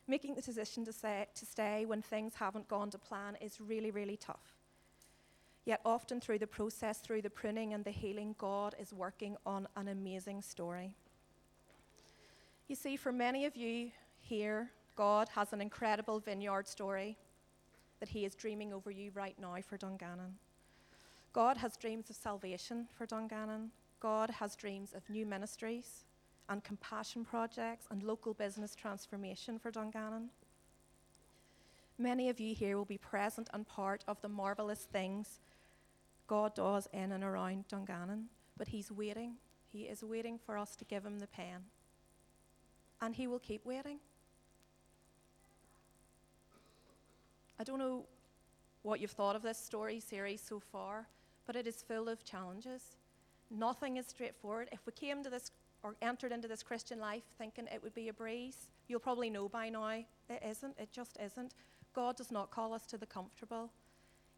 Making 0.08 0.36
the 0.36 0.42
decision 0.42 0.86
to, 0.86 0.94
say, 0.94 1.28
to 1.36 1.46
stay 1.46 1.86
when 1.86 2.02
things 2.02 2.36
haven't 2.36 2.70
gone 2.70 2.90
to 2.92 2.98
plan 2.98 3.36
is 3.42 3.60
really, 3.60 3.92
really 3.92 4.16
tough. 4.16 4.56
Yet, 5.66 5.82
often 5.84 6.22
through 6.22 6.40
the 6.40 6.48
process, 6.48 7.00
through 7.00 7.24
the 7.24 7.30
pruning 7.30 7.74
and 7.74 7.84
the 7.84 7.92
healing, 7.92 8.34
God 8.38 8.74
is 8.80 8.94
working 8.94 9.36
on 9.46 9.68
an 9.76 9.90
amazing 9.90 10.42
story. 10.42 10.94
You 12.70 12.78
see, 12.78 12.96
for 12.96 13.12
many 13.12 13.46
of 13.46 13.58
you 13.58 13.92
here, 14.28 14.72
God 14.96 15.30
has 15.30 15.54
an 15.54 15.62
incredible 15.62 16.20
vineyard 16.20 16.68
story 16.68 17.18
that 18.00 18.10
He 18.10 18.26
is 18.26 18.36
dreaming 18.36 18.74
over 18.74 18.92
you 18.92 19.12
right 19.14 19.36
now 19.40 19.56
for 19.68 19.78
Dungannon. 19.78 20.36
God 21.34 21.58
has 21.58 21.78
dreams 21.78 22.10
of 22.10 22.16
salvation 22.16 22.88
for 22.98 23.06
Dungannon. 23.06 23.72
God 24.00 24.30
has 24.30 24.56
dreams 24.56 24.94
of 24.94 25.10
new 25.10 25.26
ministries 25.26 26.06
and 26.50 26.64
compassion 26.64 27.26
projects 27.26 27.88
and 27.90 28.04
local 28.04 28.34
business 28.34 28.76
transformation 28.76 29.60
for 29.60 29.72
Dungannon. 29.72 30.30
Many 31.98 32.30
of 32.30 32.40
you 32.40 32.54
here 32.54 32.78
will 32.78 32.86
be 32.86 32.98
present 32.98 33.50
and 33.54 33.68
part 33.68 34.04
of 34.08 34.22
the 34.22 34.30
marvelous 34.30 34.88
things 34.92 35.40
God 36.28 36.54
does 36.54 36.88
in 36.94 37.12
and 37.12 37.24
around 37.24 37.68
Dungannon, 37.70 38.26
but 38.58 38.68
He's 38.68 38.92
waiting. 38.92 39.36
He 39.72 39.84
is 39.84 40.04
waiting 40.04 40.38
for 40.38 40.58
us 40.58 40.76
to 40.76 40.86
give 40.86 41.06
Him 41.06 41.20
the 41.20 41.28
pen. 41.28 41.66
And 43.02 43.16
He 43.16 43.28
will 43.28 43.40
keep 43.40 43.66
waiting. 43.66 44.00
I 47.60 47.64
don't 47.64 47.80
know 47.80 48.06
what 48.84 49.00
you've 49.00 49.12
thought 49.12 49.36
of 49.36 49.42
this 49.42 49.58
story 49.58 50.00
series 50.00 50.42
so 50.42 50.60
far, 50.60 51.08
but 51.46 51.56
it 51.56 51.66
is 51.66 51.82
full 51.82 52.08
of 52.08 52.24
challenges. 52.24 52.98
Nothing 53.50 53.98
is 53.98 54.06
straightforward. 54.08 54.70
If 54.72 54.86
we 54.86 54.92
came 54.92 55.24
to 55.24 55.30
this 55.30 55.52
or 55.84 55.96
entered 56.02 56.32
into 56.32 56.48
this 56.48 56.64
Christian 56.64 57.00
life 57.00 57.24
thinking 57.38 57.68
it 57.74 57.82
would 57.82 57.96
be 57.96 58.10
a 58.10 58.14
breeze, 58.14 58.70
you'll 58.88 59.00
probably 59.00 59.30
know 59.30 59.50
by 59.50 59.70
now 59.70 59.88
it 59.90 60.44
isn't. 60.46 60.76
It 60.78 60.92
just 60.92 61.18
isn't. 61.24 61.54
God 61.94 62.16
does 62.16 62.32
not 62.32 62.52
call 62.52 62.74
us 62.74 62.86
to 62.88 62.98
the 62.98 63.06
comfortable, 63.06 63.72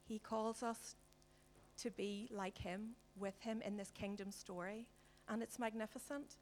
He 0.07 0.19
calls 0.19 0.63
us 0.63 0.95
to 1.81 1.91
be 1.91 2.29
like 2.31 2.57
Him, 2.57 2.91
with 3.17 3.39
Him 3.41 3.61
in 3.65 3.75
this 3.75 3.91
kingdom 3.91 4.31
story. 4.31 4.87
And 5.27 5.43
it's 5.43 5.59
magnificent. 5.59 6.35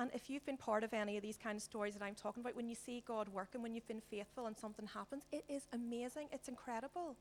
And 0.00 0.10
if 0.14 0.30
you've 0.30 0.46
been 0.46 0.56
part 0.56 0.82
of 0.82 0.94
any 0.94 1.18
of 1.18 1.22
these 1.22 1.36
kind 1.36 1.56
of 1.56 1.62
stories 1.62 1.92
that 1.92 2.02
I'm 2.02 2.14
talking 2.14 2.40
about, 2.40 2.56
when 2.56 2.66
you 2.66 2.74
see 2.74 3.04
God 3.06 3.28
working, 3.28 3.60
when 3.60 3.74
you've 3.74 3.86
been 3.86 4.00
faithful 4.00 4.46
and 4.46 4.56
something 4.56 4.86
happens, 4.86 5.24
it 5.30 5.44
is 5.46 5.64
amazing. 5.74 6.28
It's 6.32 6.48
incredible. 6.48 7.16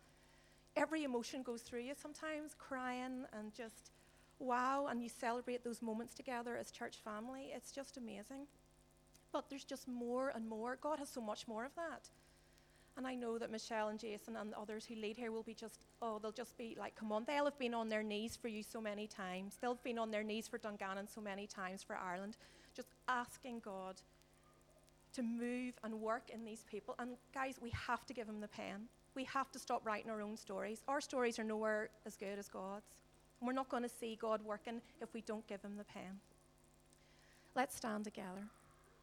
Every 0.78 1.04
emotion 1.04 1.44
goes 1.44 1.62
through 1.62 1.82
you 1.82 1.94
sometimes, 2.02 2.56
crying 2.58 3.26
and 3.38 3.54
just 3.54 3.92
wow, 4.40 4.88
and 4.90 5.04
you 5.04 5.10
celebrate 5.10 5.66
those 5.66 5.82
moments 5.82 6.14
together 6.14 6.56
as 6.56 6.72
church 6.72 7.00
family. 7.04 7.52
It's 7.54 7.74
just 7.74 7.98
amazing. 7.98 8.48
But 9.34 9.50
there's 9.50 9.66
just 9.66 9.86
more 9.90 10.32
and 10.34 10.48
more. 10.48 10.78
God 10.82 11.00
has 11.00 11.10
so 11.10 11.20
much 11.20 11.50
more 11.50 11.66
of 11.66 11.76
that. 11.76 12.08
And 12.96 13.06
I 13.06 13.14
know 13.14 13.38
that 13.38 13.52
Michelle 13.52 13.90
and 13.90 14.00
Jason 14.00 14.38
and 14.38 14.54
others 14.54 14.86
who 14.86 14.96
lead 14.96 15.18
here 15.18 15.32
will 15.34 15.44
be 15.44 15.54
just, 15.54 15.86
oh, 16.02 16.18
they'll 16.20 16.32
just 16.32 16.58
be 16.58 16.78
like, 16.80 16.96
come 16.96 17.12
on. 17.12 17.26
They'll 17.28 17.46
have 17.46 17.60
been 17.60 17.74
on 17.74 17.90
their 17.90 18.04
knees 18.04 18.38
for 18.38 18.48
you 18.48 18.64
so 18.64 18.80
many 18.80 19.06
times. 19.06 19.58
They'll 19.60 19.76
have 19.76 19.84
been 19.84 20.00
on 20.00 20.12
their 20.12 20.24
knees 20.24 20.48
for 20.48 20.58
Dungannon 20.58 21.08
so 21.08 21.20
many 21.22 21.46
times 21.46 21.84
for 21.84 21.98
Ireland, 21.98 22.38
just 22.76 22.90
asking 23.08 23.60
God 23.60 23.96
to 25.14 25.24
move 25.24 25.74
and 25.84 25.94
work 26.02 26.30
in 26.34 26.46
these 26.46 26.64
people. 26.70 26.96
And 27.00 27.12
guys, 27.34 27.56
we 27.62 27.72
have 27.72 28.06
to 28.06 28.14
give 28.14 28.28
him 28.28 28.42
the 28.42 28.48
pen. 28.48 28.88
We 29.16 29.24
have 29.26 29.52
to 29.52 29.60
stop 29.60 29.86
writing 29.86 30.12
our 30.12 30.22
own 30.22 30.38
stories. 30.38 30.84
Our 30.88 31.02
stories 31.02 31.40
are 31.40 31.44
nowhere 31.44 31.90
as 32.06 32.16
good 32.16 32.38
as 32.38 32.48
God's. 32.48 32.86
And 33.40 33.48
we're 33.48 33.54
not 33.54 33.70
going 33.70 33.84
to 33.84 33.90
see 33.90 34.18
God 34.20 34.42
working 34.44 34.82
if 35.02 35.14
we 35.14 35.22
don't 35.22 35.48
give 35.48 35.62
him 35.62 35.78
the 35.78 35.84
pen. 35.84 36.20
Let's 37.56 37.76
stand 37.76 38.04
together. 38.04 38.46